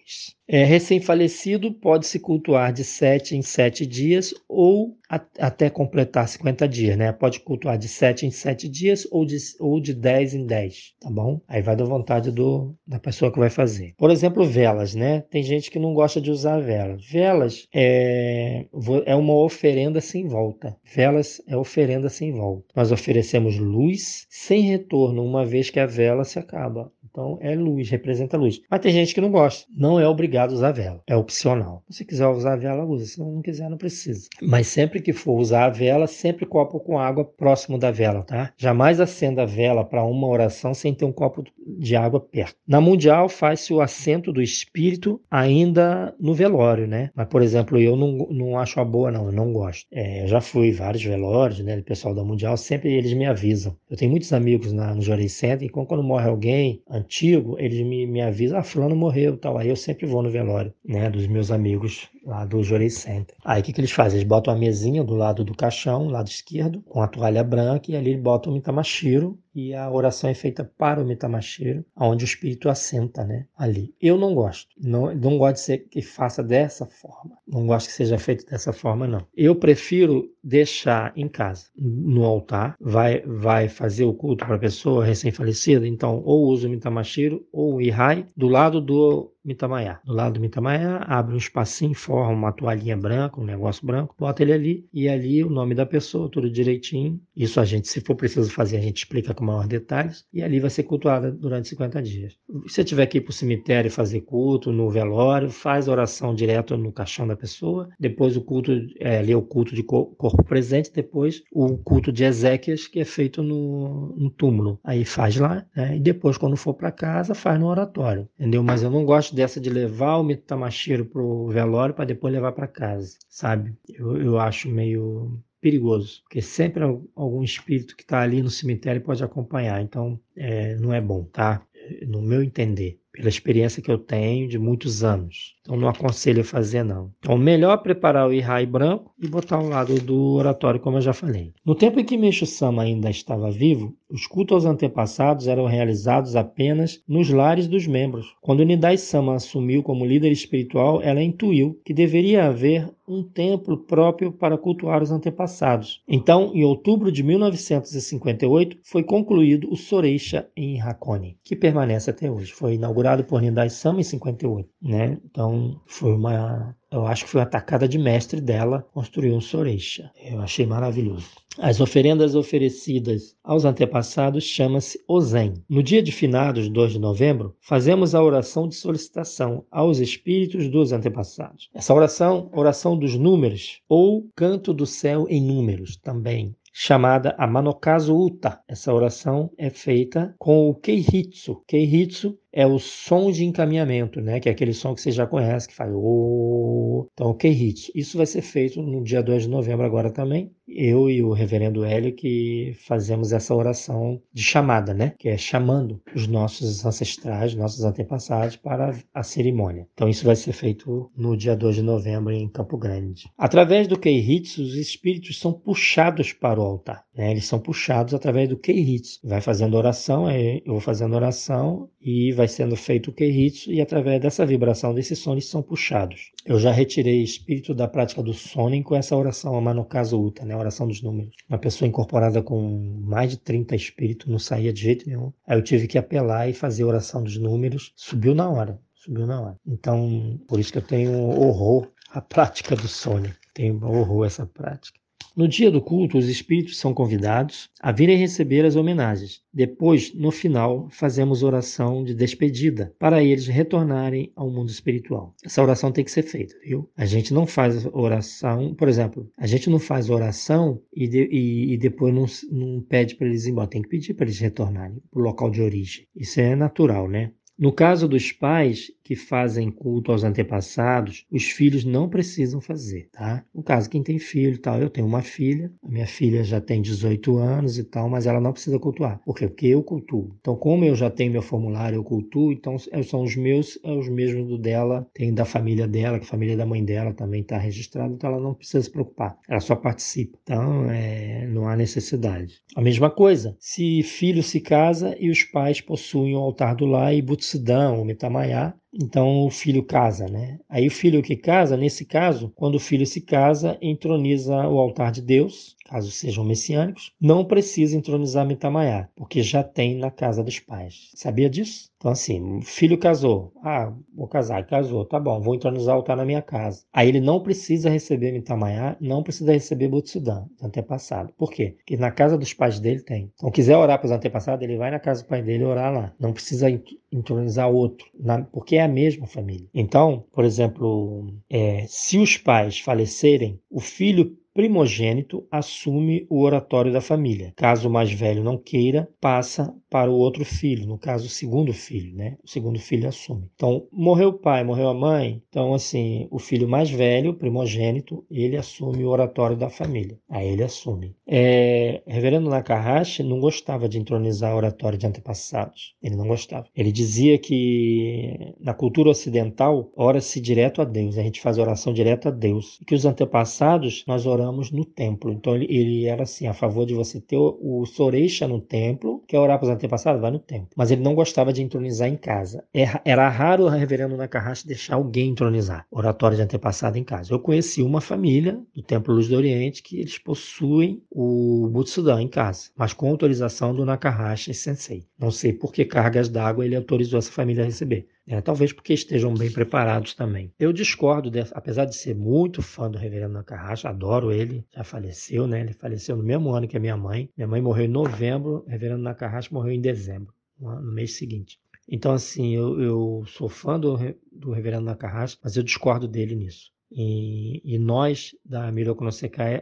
É, 0.49 0.63
Recém-falecido 0.63 1.73
pode 1.73 2.07
se 2.07 2.21
cultuar 2.21 2.73
de 2.73 2.85
7 2.85 3.37
em 3.37 3.43
7 3.43 3.85
dias 3.85 4.33
ou 4.49 4.97
a, 5.09 5.21
até 5.39 5.69
completar 5.69 6.29
50 6.29 6.69
dias, 6.69 6.97
né? 6.97 7.13
Pode 7.13 7.41
cultuar 7.41 7.77
de 7.77 7.89
7 7.89 8.27
em 8.27 8.31
7 8.31 8.69
dias 8.69 9.07
ou 9.11 9.25
de, 9.25 9.37
ou 9.59 9.81
de 9.81 9.93
10 9.93 10.35
em 10.35 10.47
10, 10.47 10.95
tá 11.01 11.11
bom? 11.11 11.41
Aí 11.49 11.63
vai 11.63 11.75
da 11.75 11.85
vontade 11.85 12.31
do, 12.31 12.75
da 12.87 13.01
pessoa 13.01 13.33
que 13.33 13.39
vai 13.39 13.51
fazer. 13.51 13.95
Por 13.97 14.11
exemplo, 14.11 14.45
velas, 14.45 14.95
né? 14.95 15.25
Tem 15.31 15.43
gente 15.43 15.71
que 15.71 15.79
não 15.79 15.95
gosta 15.95 16.21
de 16.21 16.31
usar 16.31 16.61
velas. 16.61 17.05
Velas 17.05 17.67
é, 17.75 18.67
é 19.05 19.17
uma 19.17 19.35
oferenda 19.35 20.01
sem 20.01 20.29
volta. 20.29 20.77
Velas 20.85 21.43
é 21.49 21.57
oferenda 21.57 22.09
sem 22.09 22.33
volta. 22.33 22.67
Nós 22.75 22.93
oferecemos 22.93 23.59
luz 23.59 24.27
sem 24.31 24.63
retorno, 24.63 25.25
uma 25.25 25.45
vez 25.45 25.71
que 25.71 25.81
a 25.81 25.87
vela 25.87 26.25
se 26.25 26.39
acaba. 26.39 26.93
Então 27.17 27.39
é 27.41 27.55
luz, 27.55 27.89
representa 27.89 28.37
luz. 28.37 28.61
Mas 28.71 28.81
tem 28.81 28.93
gente 28.93 29.15
que 29.15 29.23
não 29.23 29.31
gosta. 29.31 29.67
Não 29.75 29.99
é 29.99 30.07
obrigado 30.07 30.51
a 30.51 30.55
usar 30.55 30.73
vela. 30.73 31.03
É 31.07 31.17
opcional. 31.17 31.83
Se 31.89 32.05
quiser 32.05 32.27
usar 32.29 32.53
a 32.53 32.57
vela, 32.57 32.85
usa. 32.85 33.07
Se 33.07 33.19
não 33.19 33.41
quiser, 33.41 33.71
não 33.71 33.79
precisa. 33.79 34.29
Mas 34.43 34.67
sempre 34.67 35.01
que 35.01 35.15
for 35.15 35.41
usar 35.41 35.65
a 35.65 35.71
vela, 35.71 36.07
sempre 36.07 36.45
copo 36.45 36.79
com 36.79 36.99
água 36.99 37.25
próximo 37.25 37.79
da 37.79 37.91
vela, 37.91 38.23
tá? 38.23 38.53
Jamais 38.59 39.01
acenda 39.01 39.45
a 39.45 39.47
vela 39.47 39.83
para 39.83 40.05
uma 40.05 40.29
oração 40.29 40.75
sem 40.75 40.93
ter 40.93 41.07
um 41.07 41.13
copo 41.13 41.43
de 41.79 41.97
água 41.97 42.21
perto. 42.21 42.57
Na 42.69 42.83
mundial 42.83 43.31
faz-se 43.31 43.73
o 43.73 43.81
assento 43.81 44.31
do 44.31 44.43
espírito 44.43 45.19
ainda 45.31 46.15
no 46.21 46.35
velório, 46.35 46.87
né? 46.87 47.11
Mas, 47.15 47.29
por 47.29 47.41
exemplo, 47.41 47.79
eu 47.79 47.97
não, 47.97 48.29
não 48.31 48.59
acho 48.59 48.79
a 48.79 48.85
boa, 48.85 49.11
não. 49.11 49.25
Eu 49.27 49.33
não 49.33 49.55
gosto. 49.55 49.87
É, 49.91 50.25
eu 50.25 50.29
já 50.29 50.43
fui 50.43 50.71
vários 50.71 51.03
velórios, 51.03 51.61
né? 51.61 51.77
Do 51.77 51.83
pessoal 51.83 52.15
da 52.15 52.23
mundial, 52.23 52.59
sempre 52.59 52.93
eles 52.93 53.15
me 53.15 53.25
avisam. 53.25 53.75
Eu 53.89 53.97
tenho 53.97 54.11
muitos 54.11 54.35
amigos 54.35 54.71
na, 54.71 54.95
no 54.95 55.01
Jorei 55.01 55.31
Center, 55.31 55.67
e 55.67 55.71
quando 55.71 56.03
morre 56.03 56.29
alguém, 56.29 56.83
antigo, 57.07 57.57
eles 57.59 57.81
me, 57.87 58.07
me 58.07 58.21
avisam, 58.21 58.59
ah, 58.59 58.63
fulano 58.63 58.97
morreu 58.97 59.37
tal. 59.37 59.57
Aí 59.57 59.69
eu 59.69 59.77
sempre 59.77 60.05
vou 60.07 60.23
no 60.23 60.31
velório, 60.31 60.75
né, 60.85 61.09
dos 61.09 61.27
meus 61.27 61.51
amigos 61.51 62.09
lá 62.25 62.45
do 62.45 62.63
Jorei 62.63 62.91
Center. 62.91 63.37
Aí 63.45 63.63
o 63.63 63.65
que, 63.65 63.73
que 63.73 63.81
eles 63.81 63.93
fazem? 63.93 64.19
Eles 64.19 64.29
botam 64.29 64.53
a 64.53 64.57
mesinha 64.57 65.03
do 65.05 65.15
lado 65.15 65.45
do 65.45 65.55
caixão, 65.55 66.09
lado 66.09 66.29
esquerdo, 66.29 66.83
com 66.83 67.01
a 67.01 67.09
toalha 67.09 67.45
branca, 67.45 67.91
e 67.91 67.97
ali 67.97 68.11
eles 68.11 68.23
botam 68.23 68.53
o 68.53 68.55
mitamashiro, 68.57 69.39
e 69.57 69.75
a 69.75 69.91
oração 69.91 70.29
é 70.29 70.35
feita 70.35 70.71
para 70.77 71.03
o 71.03 71.07
mitamashiro, 71.07 71.83
onde 71.97 72.25
o 72.25 72.27
espírito 72.27 72.69
assenta, 72.69 73.25
né, 73.25 73.47
ali. 73.57 73.95
Eu 73.99 74.19
não 74.19 74.35
gosto, 74.35 74.69
não, 74.79 75.15
não 75.15 75.39
gosto 75.39 75.55
de 75.55 75.61
ser 75.61 75.79
que 75.89 76.03
faça 76.03 76.43
dessa 76.43 76.85
forma, 76.85 77.39
não 77.49 77.67
gosto 77.67 77.87
que 77.87 77.95
seja 77.95 78.19
feito 78.19 78.45
dessa 78.45 78.71
forma, 78.71 79.07
não. 79.07 79.27
Eu 79.35 79.57
prefiro 79.57 80.31
deixar 80.45 81.13
em 81.17 81.27
casa, 81.27 81.65
no 81.75 82.25
altar, 82.25 82.77
vai, 82.79 83.23
vai 83.23 83.69
fazer 83.69 84.05
o 84.05 84.13
culto 84.13 84.45
para 84.45 84.57
a 84.57 84.61
pessoa 84.61 85.05
recém-falecida, 85.05 85.87
então 85.87 86.23
ou 86.25 86.45
usa 86.49 86.69
o 86.69 86.71
mitamashiro 86.71 87.47
ou 87.51 87.77
o 87.77 87.81
ihai 87.81 88.27
do 88.37 88.49
lado 88.49 88.79
do 88.81 89.33
Mitamaiá. 89.47 90.01
Do 90.05 90.13
lado 90.13 90.35
do 90.35 90.41
Mitamaiá, 90.41 91.05
abre 91.07 91.35
um 91.35 91.39
espacinho, 91.39 91.95
forma 91.95 92.33
uma 92.33 92.53
toalhinha 92.53 92.97
branca, 92.97 93.41
um 93.41 93.45
negócio 93.45 93.87
branco, 93.87 94.15
bota 94.19 94.43
ele 94.43 94.53
ali 94.53 94.89
e 94.93 95.09
ali 95.09 95.45
o 95.45 95.51
nome 95.51 95.75
da 95.75 95.87
pessoa, 95.87 96.29
tudo 96.31 96.51
direitinho. 96.51 97.21
Isso 97.35 97.61
a 97.61 97.65
gente, 97.65 97.89
se 97.89 98.01
for 98.01 98.15
preciso 98.15 98.51
fazer, 98.51 98.79
a 98.79 98.81
gente 98.81 98.99
explica 98.99 99.33
com 99.33 99.45
maior 99.45 99.67
detalhes. 99.67 100.25
E 100.33 100.43
ali 100.43 100.59
vai 100.59 100.71
ser 100.71 100.83
cultuada 100.83 101.31
durante 101.31 101.69
50 101.69 102.03
dias. 102.03 102.37
Se 102.67 102.83
tiver 102.85 103.07
que 103.07 103.19
ir 103.19 103.21
para 103.21 103.31
o 103.31 103.35
cemitério 103.35 103.91
fazer 103.91 104.23
culto, 104.23 104.73
no 104.73 104.91
velório, 104.91 105.51
faz 105.51 105.87
oração 105.87 106.35
direto 106.35 106.77
no 106.77 106.93
caixão 106.93 107.27
da 107.27 107.37
pessoa. 107.37 107.89
Depois 108.01 108.37
o 108.37 108.43
culto, 108.43 108.73
é, 108.99 109.19
ali 109.19 109.33
é 109.33 109.37
o 109.37 109.43
culto 109.43 109.75
de 109.75 109.83
corpo 109.83 110.43
presente. 110.45 110.91
Depois 110.93 111.43
o 111.53 111.77
culto 111.79 112.11
de 112.11 112.25
Ezequias, 112.25 112.87
que 112.89 113.01
é 113.01 113.05
feito 113.05 113.43
no, 113.43 114.15
no 114.17 114.31
túmulo. 114.31 114.81
Aí 114.83 115.05
faz 115.05 115.37
lá, 115.37 115.65
né? 115.77 115.97
E 115.97 116.01
depois, 116.01 116.37
quando 116.37 116.57
for 116.57 116.75
para 116.75 116.91
casa, 116.91 117.35
faz 117.35 117.61
no 117.61 117.67
oratório. 117.67 118.29
Entendeu? 118.39 118.63
Mas 118.63 118.83
eu 118.83 118.91
não 118.91 119.05
gosto 119.05 119.36
dessa 119.37 119.61
de 119.61 119.71
levar 119.71 120.17
o 120.17 120.25
Mitamashiro 120.25 121.05
pro 121.05 121.49
velório 121.49 121.95
para 121.95 122.07
depois 122.07 122.33
levar 122.33 122.53
para 122.53 122.67
casa, 122.67 123.19
sabe? 123.29 123.77
Eu, 123.89 124.17
eu 124.17 124.39
acho 124.39 124.69
meio 124.69 125.39
perigoso, 125.61 126.23
porque 126.23 126.41
sempre 126.41 126.83
algum 127.15 127.43
espírito 127.43 127.97
que 127.97 128.03
está 128.03 128.21
ali 128.21 128.43
no 128.43 128.51
cemitério 128.51 129.03
pode 129.03 129.23
acompanhar, 129.23 129.83
então 129.83 130.19
é, 130.35 130.75
não 130.77 130.93
é 130.93 131.01
bom, 131.01 131.25
tá? 131.25 131.65
No 132.07 132.23
meu 132.23 132.43
entender, 132.43 132.99
pela 133.13 133.29
experiência 133.29 133.83
que 133.83 133.91
eu 133.91 133.99
tenho 133.99 134.49
de 134.49 134.59
muitos 134.59 135.05
anos. 135.05 135.56
Então 135.67 135.77
não 135.77 135.89
aconselho 135.89 136.43
a 136.43 136.45
fazer 136.45 136.85
não. 136.85 137.11
Então 137.19 137.37
melhor 137.37 137.79
preparar 137.79 138.29
o 138.29 138.33
Ihai 138.33 138.65
branco 138.65 139.13
e 139.21 139.27
botar 139.27 139.57
ao 139.57 139.69
lado 139.69 140.01
do 140.01 140.35
oratório, 140.35 140.79
como 140.79 140.99
eu 140.99 141.03
já 141.03 141.13
falei. 141.13 141.53
No 141.65 141.75
tempo 141.75 141.99
em 141.99 142.05
que 142.05 142.17
Meixo 142.17 142.47
Sama 142.47 142.85
ainda 142.85 143.11
estava 143.11 143.51
vivo, 143.51 143.93
os 144.09 144.27
cultos 144.27 144.55
aos 144.55 144.65
antepassados 144.65 145.49
eram 145.49 145.67
realizados 145.67 146.37
apenas 146.37 147.03
nos 147.09 147.29
lares 147.29 147.67
dos 147.67 147.87
membros. 147.89 148.37
Quando 148.41 148.65
Nidai 148.65 148.97
Sama 148.97 149.35
assumiu 149.35 149.83
como 149.83 150.07
líder 150.07 150.31
espiritual, 150.31 151.03
ela 151.03 151.21
intuiu 151.21 151.81
que 151.85 151.93
deveria 151.93 152.47
haver 152.47 152.89
um 153.09 153.23
templo 153.23 153.77
próprio 153.77 154.33
para 154.33 154.59
cultuar 154.59 155.03
os 155.03 155.11
antepassados. 155.11 156.03
Então, 156.09 156.51
em 156.55 156.65
outubro 156.65 157.11
de 157.13 157.23
1958, 157.23 158.79
foi 158.83 159.03
concluído 159.03 159.71
o 159.71 159.77
Soreisha 159.77 160.49
em 160.57 160.81
Hakone, 160.81 161.39
que 161.45 161.55
permanece 161.55 162.11
até 162.11 162.31
hoje. 162.31 162.53
Foi 162.53 162.75
inaugurado 162.75 163.25
por 163.25 163.41
Nidai 163.41 163.71
Sama 163.71 164.01
em 164.01 164.05
58, 164.05 164.69
né? 164.83 165.19
Então 165.25 165.56
então, 165.57 165.81
foi 165.87 166.13
uma. 166.13 166.77
Eu 166.91 167.07
acho 167.07 167.25
que 167.25 167.31
foi 167.31 167.41
uma 167.41 167.47
atacada 167.47 167.89
de 167.89 167.99
mestre 167.99 168.41
dela 168.41 168.87
construir 168.93 169.33
um 169.33 169.41
Soreisha. 169.41 170.11
Eu 170.23 170.41
achei 170.41 170.67
maravilhoso. 170.67 171.29
As 171.59 171.81
oferendas 171.81 172.35
oferecidas 172.35 173.35
aos 173.43 173.65
antepassados 173.65 174.45
chama-se 174.45 175.03
Ozen. 175.09 175.55
No 175.69 175.83
dia 175.83 176.03
de 176.03 176.13
finados, 176.13 176.69
2 176.69 176.93
de 176.93 176.99
novembro, 176.99 177.57
fazemos 177.61 178.15
a 178.15 178.23
oração 178.23 178.69
de 178.69 178.75
solicitação 178.75 179.65
aos 179.71 179.99
espíritos 179.99 180.69
dos 180.69 180.93
antepassados. 180.93 181.71
Essa 181.75 181.95
oração, 181.95 182.51
oração 182.53 182.97
dos 182.97 183.17
números, 183.17 183.81
ou 183.89 184.29
canto 184.37 184.73
do 184.73 184.87
céu 184.87 185.27
em 185.29 185.41
números, 185.41 185.97
também 185.97 186.55
chamada 186.79 187.35
a 187.39 187.47
Manokazu 187.47 188.15
Uta. 188.15 188.61
Essa 188.69 188.93
oração 188.93 189.51
é 189.57 189.71
feita 189.71 190.35
com 190.39 190.69
o 190.69 190.75
Keihitsu. 190.75 191.63
Keihitsu 191.67 192.39
é 192.57 192.67
o 192.67 192.79
som 192.79 193.31
de 193.31 193.45
encaminhamento, 193.45 194.19
né? 194.19 194.41
Que 194.41 194.49
é 194.49 194.53
aquele 194.53 194.73
som 194.73 194.95
que 194.95 195.03
você 195.03 195.11
já 195.11 195.27
conhece, 195.27 195.69
que 195.69 195.75
faz 195.75 195.93
o. 195.95 197.07
Então, 197.13 197.29
o 197.29 197.35
K-Hit. 197.35 197.93
Isso 197.95 198.17
vai 198.17 198.25
ser 198.25 198.41
feito 198.41 198.81
no 198.81 199.05
dia 199.05 199.23
2 199.23 199.43
de 199.43 199.51
novembro 199.51 199.85
agora 199.85 200.11
também. 200.11 200.51
Eu 200.67 201.11
e 201.11 201.23
o 201.23 201.33
reverendo 201.33 201.85
Hélio 201.85 202.15
que 202.15 202.75
fazemos 202.87 203.31
essa 203.33 203.55
oração 203.55 204.23
de 204.33 204.43
chamada, 204.43 204.95
né? 204.95 205.13
Que 205.19 205.29
é 205.29 205.37
chamando 205.37 206.01
os 206.15 206.27
nossos 206.27 206.85
ancestrais, 206.87 207.55
nossos 207.55 207.85
antepassados 207.85 208.57
para 208.57 208.99
a 209.13 209.23
cerimônia. 209.23 209.87
Então, 209.93 210.09
isso 210.09 210.25
vai 210.25 210.35
ser 210.35 210.53
feito 210.53 211.11
no 211.15 211.37
dia 211.37 211.55
2 211.55 211.77
de 211.77 211.83
novembro 211.83 212.33
em 212.33 212.49
Campo 212.49 212.79
Grande. 212.79 213.31
Através 213.37 213.87
do 213.87 213.99
K-Hits, 213.99 214.57
os 214.57 214.75
espíritos 214.77 215.39
são 215.39 215.53
puxados 215.53 216.33
para 216.33 216.59
o 216.59 216.65
altar. 216.65 217.05
Né? 217.15 217.33
Eles 217.33 217.45
são 217.45 217.59
puxados 217.59 218.15
através 218.15 218.49
do 218.49 218.57
K-Hits. 218.57 219.21
Vai 219.23 219.43
fazendo 219.43 219.77
oração, 219.77 220.31
eu 220.31 220.73
vou 220.73 220.81
fazendo 220.81 221.15
oração 221.15 221.91
e 222.07 222.31
vai 222.31 222.47
sendo 222.47 222.77
feito 222.77 223.11
o 223.11 223.13
K-Hits 223.13 223.67
e 223.67 223.81
através 223.81 224.21
dessa 224.21 224.47
vibração 224.47 224.95
desses 224.95 225.19
sons 225.19 225.33
eles 225.33 225.49
são 225.49 225.61
puxados. 225.61 226.31
Eu 226.45 226.57
já 226.57 226.71
retirei 226.71 227.21
espírito 227.21 227.75
da 227.75 227.89
prática 227.89 228.23
do 228.23 228.33
sono 228.33 228.81
com 228.85 228.95
essa 228.95 229.17
oração, 229.17 229.61
caso 229.89 230.23
Uta, 230.23 230.45
né? 230.45 230.55
a 230.55 230.59
oração 230.59 230.87
dos 230.87 231.03
números. 231.03 231.35
Uma 231.49 231.59
pessoa 231.59 231.89
incorporada 231.89 232.41
com 232.45 233.03
mais 233.05 233.31
de 233.31 233.39
30 233.39 233.75
espíritos 233.75 234.29
não 234.29 234.39
saía 234.39 234.73
de 234.73 234.83
jeito 234.83 235.09
nenhum. 235.09 235.33
Aí 235.45 235.59
eu 235.59 235.65
tive 235.65 235.89
que 235.89 235.99
apelar 235.99 236.49
e 236.49 236.53
fazer 236.53 236.85
a 236.85 236.87
oração 236.87 237.25
dos 237.25 237.37
números. 237.39 237.93
Subiu 237.97 238.37
na 238.37 238.49
hora, 238.49 238.81
subiu 238.95 239.27
na 239.27 239.41
hora. 239.41 239.57
Então, 239.67 240.39
por 240.47 240.61
isso 240.61 240.71
que 240.71 240.79
eu 240.79 240.83
tenho 240.83 241.13
horror 241.13 241.89
à 242.11 242.21
prática 242.21 242.77
do 242.77 242.87
sono. 242.87 243.35
Tenho 243.53 243.85
horror 243.85 244.23
a 244.23 244.27
essa 244.29 244.47
prática. 244.47 245.01
No 245.37 245.47
dia 245.47 245.71
do 245.71 245.83
culto, 245.83 246.17
os 246.17 246.31
espíritos 246.31 246.79
são 246.79 246.95
convidados 246.95 247.69
a 247.79 247.93
virem 247.93 248.17
receber 248.17 248.65
as 248.65 248.75
homenagens. 248.75 249.43
Depois, 249.53 250.15
no 250.15 250.31
final, 250.31 250.89
fazemos 250.91 251.43
oração 251.43 252.03
de 252.03 252.15
despedida 252.15 252.95
para 252.99 253.23
eles 253.23 253.47
retornarem 253.47 254.33
ao 254.35 254.51
mundo 254.51 254.71
espiritual. 254.71 255.35
Essa 255.45 255.63
oração 255.63 255.93
tem 255.93 256.03
que 256.03 256.11
ser 256.11 256.23
feita, 256.23 256.55
viu? 256.65 256.89
A 256.97 257.05
gente 257.05 257.35
não 257.35 257.47
faz 257.47 257.85
oração, 257.93 258.75
por 258.75 258.89
exemplo, 258.89 259.31
a 259.37 259.47
gente 259.47 259.69
não 259.69 259.79
faz 259.79 260.09
oração 260.09 260.81
e, 260.91 261.07
de, 261.07 261.29
e, 261.31 261.75
e 261.75 261.77
depois 261.77 262.15
não, 262.15 262.25
não 262.51 262.81
pede 262.81 263.15
para 263.15 263.27
eles 263.27 263.45
ir 263.45 263.51
embora. 263.51 263.69
Tem 263.69 263.83
que 263.83 263.91
pedir 263.91 264.15
para 264.15 264.25
eles 264.25 264.39
retornarem 264.39 265.03
para 265.11 265.21
o 265.21 265.23
local 265.23 265.51
de 265.51 265.61
origem. 265.61 266.07
Isso 266.17 266.41
é 266.41 266.57
natural, 266.57 267.11
né? 267.11 267.33
No 267.59 267.73
caso 267.73 268.07
dos 268.09 268.33
pais 268.33 268.91
que 269.07 269.15
fazem 269.15 269.71
culto 269.71 270.11
aos 270.11 270.25
antepassados, 270.25 271.25
os 271.31 271.45
filhos 271.45 271.85
não 271.85 272.09
precisam 272.09 272.61
fazer, 272.61 273.09
tá? 273.13 273.45
No 273.55 273.63
caso, 273.63 273.89
quem 273.89 274.03
tem 274.03 274.19
filho 274.19 274.59
tal, 274.59 274.81
eu 274.81 274.91
tenho 274.91 275.07
uma 275.07 275.23
filha, 275.23 275.73
a 275.85 275.89
minha 275.89 276.09
filha 276.09 276.43
já 276.43 276.61
tem 276.61 276.83
18 276.83 277.39
anos 277.39 277.79
e 277.79 277.85
tal, 277.85 278.11
mas 278.11 278.27
ela 278.27 278.41
não 278.41 278.53
precisa 278.53 278.81
cultuar. 278.81 279.21
Por 279.25 279.37
quê? 279.37 279.47
Porque 279.47 279.67
eu 279.69 279.81
cultuo. 279.81 280.35
Então, 280.41 280.57
como 280.57 280.85
eu 280.85 280.97
já 280.97 281.09
tenho 281.09 281.31
meu 281.31 281.41
formulário, 281.41 281.97
eu 281.97 282.03
cultuo, 282.03 282.51
então 282.51 282.77
são 282.79 283.23
os 283.23 283.37
meus, 283.37 283.79
é 283.85 283.93
os 283.93 284.09
mesmos 284.09 284.49
do 284.49 284.59
dela, 284.59 285.09
tem 285.15 285.33
da 285.33 285.45
família 285.45 285.87
dela, 285.87 286.19
que 286.19 286.25
a 286.25 286.29
família 286.29 286.57
da 286.57 286.67
mãe 286.67 286.85
dela 286.85 287.13
também 287.13 287.43
está 287.43 287.59
registrada, 287.59 288.13
então 288.13 288.29
ela 288.29 288.43
não 288.43 288.55
precisa 288.55 288.83
se 288.83 288.91
preocupar, 288.91 289.39
ela 289.49 289.61
só 289.61 289.77
participa. 289.77 290.37
Então, 290.43 290.91
é, 290.91 291.47
não 291.47 291.69
há 291.69 291.77
necessidade. 291.77 292.55
A 292.75 292.83
mesma 292.83 293.09
coisa, 293.09 293.57
se 293.61 294.03
filho 294.03 294.43
se 294.43 294.61
casa 294.61 295.17
e 295.21 295.31
os 295.31 295.45
pais 295.45 295.81
possuem 295.81 296.35
o 296.35 296.39
altar 296.39 296.75
do 296.75 296.87
lar 296.87 297.15
e 297.15 297.23
Butsudan, 297.23 298.05
Mitamayá, 298.05 298.75
então 299.01 299.47
o 299.47 299.51
filho 299.51 299.85
casa, 299.85 300.27
né? 300.29 300.59
Aí 300.69 300.87
o 300.87 300.91
filho 300.91 301.23
que 301.23 301.37
casa, 301.37 301.77
nesse 301.77 302.05
caso, 302.05 302.51
quando 302.57 302.77
o 302.77 302.81
filho 302.81 303.07
se 303.07 303.21
casa, 303.21 303.79
entroniza 303.81 304.55
o 304.69 304.79
altar 304.79 305.13
de 305.13 305.23
Deus, 305.23 305.77
caso 305.85 306.11
sejam 306.11 306.45
messiânicos, 306.45 307.13
não 307.21 307.45
precisa 307.45 307.97
entronizar 307.97 308.47
Mitamayá, 308.47 309.09
porque 309.15 309.43
já 309.43 309.63
tem 309.63 309.97
na 309.97 310.11
casa 310.11 310.43
dos 310.43 310.59
pais. 310.59 311.11
Sabia 311.15 311.49
disso? 311.51 311.91
Então, 312.07 312.13
assim, 312.13 312.61
filho 312.63 312.97
casou. 312.97 313.53
Ah, 313.65 313.93
vou 314.15 314.29
casar, 314.29 314.65
casou, 314.65 315.05
tá 315.05 315.19
bom, 315.19 315.41
vou 315.41 315.57
entronizar 315.57 315.93
o 315.97 315.99
altar 315.99 316.17
na 316.17 316.25
minha 316.25 316.41
casa. 316.41 316.85
Aí 316.93 317.09
ele 317.09 317.21
não 317.21 317.43
precisa 317.43 317.91
receber 317.91 318.31
Mitamayá, 318.31 318.97
não 319.01 319.25
precisa 319.25 319.53
receber 319.53 319.89
Butsudan, 319.89 320.47
antepassado. 320.63 321.33
Por 321.37 321.51
quê? 321.51 321.75
Porque 321.79 321.97
na 321.97 322.13
casa 322.13 322.39
dos 322.39 322.55
pais 322.55 322.79
dele 322.79 323.03
tem. 323.03 323.33
Então, 323.35 323.51
quiser 323.51 323.77
orar 323.77 323.99
para 323.99 324.07
os 324.07 324.13
antepassados, 324.13 324.63
ele 324.63 324.77
vai 324.77 324.93
na 324.93 325.01
casa 325.01 325.25
do 325.25 325.27
pai 325.27 325.43
dele 325.43 325.65
orar 325.65 325.93
lá. 325.93 326.15
Não 326.17 326.33
precisa 326.33 326.69
entronizar 327.11 327.69
outro, 327.69 328.07
na, 328.15 328.45
porque 328.45 328.77
é 328.77 328.83
a 328.83 328.89
mesma 328.89 329.27
família. 329.27 329.67
Então, 329.75 330.25
por 330.33 330.45
exemplo, 330.45 331.27
é, 331.51 331.87
se 331.89 332.19
os 332.19 332.37
pais 332.37 332.79
falecerem, 332.79 333.59
o 333.69 333.81
filho 333.81 334.39
primogênito 334.57 335.47
assume 335.51 336.27
o 336.31 336.41
oratório 336.41 336.91
da 336.91 337.03
família. 337.03 337.53
Caso 337.55 337.89
o 337.89 337.93
mais 337.93 338.11
velho 338.11 338.43
não 338.43 338.57
queira, 338.57 339.07
passa 339.21 339.75
para 339.91 340.11
o 340.11 340.15
outro 340.15 340.45
filho, 340.45 340.87
no 340.87 340.99
caso 340.99 341.27
o 341.27 341.31
segundo 341.31 341.73
filho, 341.75 342.15
né? 342.17 342.39
O 342.43 342.49
segundo 342.49 342.79
filho 342.79 343.07
assume. 343.07 343.51
Então, 343.55 343.87
morreu 343.93 344.31
o 344.31 344.39
pai, 344.39 344.65
morreu 344.65 344.89
a 344.89 344.95
mãe, 344.95 345.43
então 345.49 345.75
assim, 345.75 346.27
o 346.31 346.39
filho 346.39 346.67
mais 346.67 346.91
velho, 346.91 347.35
primogênito, 347.35 348.25
ele 348.31 348.57
assume 348.57 349.05
o 349.05 349.09
oratório 349.09 349.57
da 349.57 349.69
família. 349.69 350.19
Aí 350.29 350.49
ele 350.49 350.63
assume. 350.63 351.15
É, 351.27 352.03
Reverendo 352.07 352.49
Nakahashi 352.49 353.23
não 353.23 353.39
gostava 353.39 353.87
de 353.89 353.99
entronizar 353.99 354.55
o 354.55 354.57
oratório 354.57 354.99
de 354.99 355.07
antepassados. 355.07 355.95
Ele 356.03 356.17
não 356.17 356.27
gostava. 356.27 356.67
Ele 356.75 356.91
dizia 356.91 357.39
que 357.39 358.55
na 358.59 358.73
cultura 358.73 359.11
ocidental 359.11 359.91
ora-se 359.95 360.41
direto 360.41 360.81
a 360.81 360.85
Deus, 360.85 361.19
a 361.19 361.23
gente 361.23 361.43
faz 361.43 361.59
oração 361.59 361.93
direto 361.93 362.29
a 362.29 362.31
Deus. 362.31 362.79
E 362.81 362.85
que 362.87 362.95
os 362.95 363.05
antepassados 363.05 364.05
nós 364.07 364.25
oramos 364.25 364.46
oramos 364.47 364.71
no 364.71 364.85
templo. 364.85 365.33
Então 365.33 365.55
ele, 365.55 365.67
ele 365.69 366.07
era 366.07 366.23
assim, 366.23 366.47
a 366.47 366.55
favor 366.55 366.87
de 366.87 366.95
você 366.95 367.21
ter 367.21 367.37
o, 367.37 367.59
o 367.61 367.87
Soreixa 367.87 368.47
no 368.47 368.61
templo, 368.61 369.23
quer 369.27 369.39
orar 369.39 369.59
para 369.59 369.67
os 369.67 369.75
antepassados? 369.75 370.21
Vai 370.21 370.31
no 370.31 370.39
templo. 370.39 370.69
Mas 370.77 370.91
ele 370.91 371.03
não 371.03 371.15
gostava 371.15 371.53
de 371.53 371.63
entronizar 371.63 372.09
em 372.09 372.17
casa. 372.17 372.65
Era, 372.73 373.03
é, 373.05 373.11
era 373.17 373.29
raro 373.29 373.65
o 373.65 373.69
reverendo 373.69 374.17
Nakahashi 374.17 374.67
deixar 374.67 374.95
alguém 374.95 375.31
entronizar 375.31 375.87
oratório 375.91 376.37
de 376.37 376.43
antepassado 376.43 376.99
em 376.99 377.05
casa. 377.05 377.33
Eu 377.33 377.41
conheci 377.41 377.83
uma 377.83 378.01
família 378.01 378.61
do 378.75 378.83
Templo 378.83 379.15
Luz 379.15 379.29
do 379.29 379.37
Oriente 379.37 379.83
que 379.83 379.99
eles 379.99 380.19
possuem 380.19 381.03
o 381.11 381.69
Butsudan 381.73 382.23
em 382.23 382.29
casa, 382.29 382.71
mas 382.77 382.93
com 382.93 383.09
autorização 383.09 383.75
do 383.75 383.85
Nakahashi 383.85 384.55
Sensei. 384.55 385.07
Não 385.19 385.31
sei 385.31 385.53
por 385.53 385.73
que 385.73 385.85
cargas 385.85 386.29
d'água 386.29 386.65
ele 386.65 386.77
autorizou 386.77 387.19
essa 387.19 387.33
família 387.33 387.63
a 387.63 387.67
receber. 387.67 388.07
É, 388.29 388.41
talvez 388.41 388.73
porque 388.73 388.93
estejam 388.93 389.33
bem 389.33 389.53
preparados 389.53 390.13
também. 390.13 390.53
Eu 390.59 390.73
discordo, 390.73 391.31
apesar 391.53 391.85
de 391.85 391.95
ser 391.95 392.15
muito 392.15 392.61
fã 392.61 392.91
do 392.91 392.99
Reverendo 392.99 393.35
Nakahashi, 393.35 393.87
adoro 393.87 394.33
ele, 394.33 394.67
já 394.75 394.83
faleceu, 394.83 395.47
né? 395.47 395.61
Ele 395.61 395.73
faleceu 395.73 396.17
no 396.17 396.25
mesmo 396.25 396.51
ano 396.51 396.67
que 396.67 396.77
a 396.77 396.81
minha 396.81 396.97
mãe. 396.97 397.31
Minha 397.37 397.47
mãe 397.47 397.61
morreu 397.61 397.85
em 397.85 397.89
novembro, 397.89 398.65
o 398.67 398.69
Reverendo 398.69 399.03
Nakahashi 399.03 399.53
morreu 399.53 399.71
em 399.71 399.81
dezembro, 399.81 400.35
no 400.59 400.93
mês 400.93 401.17
seguinte. 401.17 401.61
Então, 401.89 402.13
assim, 402.13 402.57
eu, 402.57 402.81
eu 402.81 403.25
sou 403.29 403.49
fã 403.49 403.79
do, 403.79 403.97
do 404.33 404.51
Reverendo 404.51 404.87
Nakahashi, 404.87 405.39
mas 405.43 405.57
eu 405.57 405.63
discordo 405.63 406.09
dele 406.09 406.35
nisso. 406.35 406.73
E, 406.91 407.61
e, 407.65 407.79
nós, 407.79 408.35
da 408.45 408.71
Miroku 408.71 409.05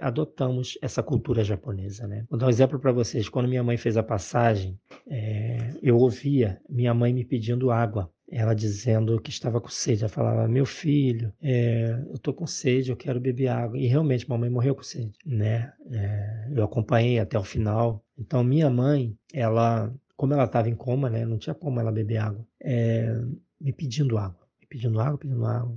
adotamos 0.01 0.79
essa 0.81 1.03
cultura 1.03 1.43
japonesa. 1.43 2.07
Né? 2.07 2.25
Vou 2.29 2.39
dar 2.39 2.47
um 2.47 2.51
exemplo 2.51 2.79
para 2.79 2.93
vocês. 2.93 3.29
Quando 3.29 3.49
minha 3.49 3.63
mãe 3.63 3.77
fez 3.77 3.97
a 3.97 4.03
passagem, 4.03 4.79
é, 5.09 5.75
eu 5.83 5.97
ouvia 5.97 6.61
minha 6.69 6.93
mãe 6.93 7.13
me 7.13 7.25
pedindo 7.25 7.71
água 7.71 8.11
ela 8.29 8.55
dizendo 8.55 9.21
que 9.21 9.31
estava 9.31 9.61
com 9.61 9.69
sede. 9.69 10.03
Ela 10.03 10.09
falava: 10.09 10.49
Meu 10.49 10.67
filho, 10.67 11.33
é, 11.41 12.03
eu 12.09 12.15
estou 12.15 12.33
com 12.35 12.47
sede, 12.47 12.91
eu 12.91 12.97
quero 12.97 13.21
beber 13.21 13.49
água. 13.49 13.79
E 13.79 13.87
realmente, 13.87 14.29
mamãe 14.29 14.51
morreu 14.51 14.75
com 14.75 14.83
sede, 14.83 15.13
né? 15.25 15.73
É, 15.91 16.49
eu 16.53 16.65
acompanhei 16.65 17.19
até 17.19 17.39
o 17.39 17.45
final. 17.45 18.05
Então, 18.19 18.43
minha 18.43 18.71
mãe, 18.71 19.17
ela, 19.33 19.93
como 20.17 20.33
ela 20.33 20.45
estava 20.45 20.69
em 20.69 20.75
coma, 20.75 21.11
né? 21.11 21.25
Não 21.25 21.39
tinha 21.39 21.55
como 21.55 21.81
ela 21.81 21.93
beber 21.93 22.19
água, 22.19 22.47
é, 22.63 23.15
me 23.61 23.73
pedindo 23.73 24.17
água. 24.17 24.45
Me 24.61 24.67
pedindo 24.67 25.01
água, 25.01 25.19
pedindo 25.19 25.45
água. 25.45 25.77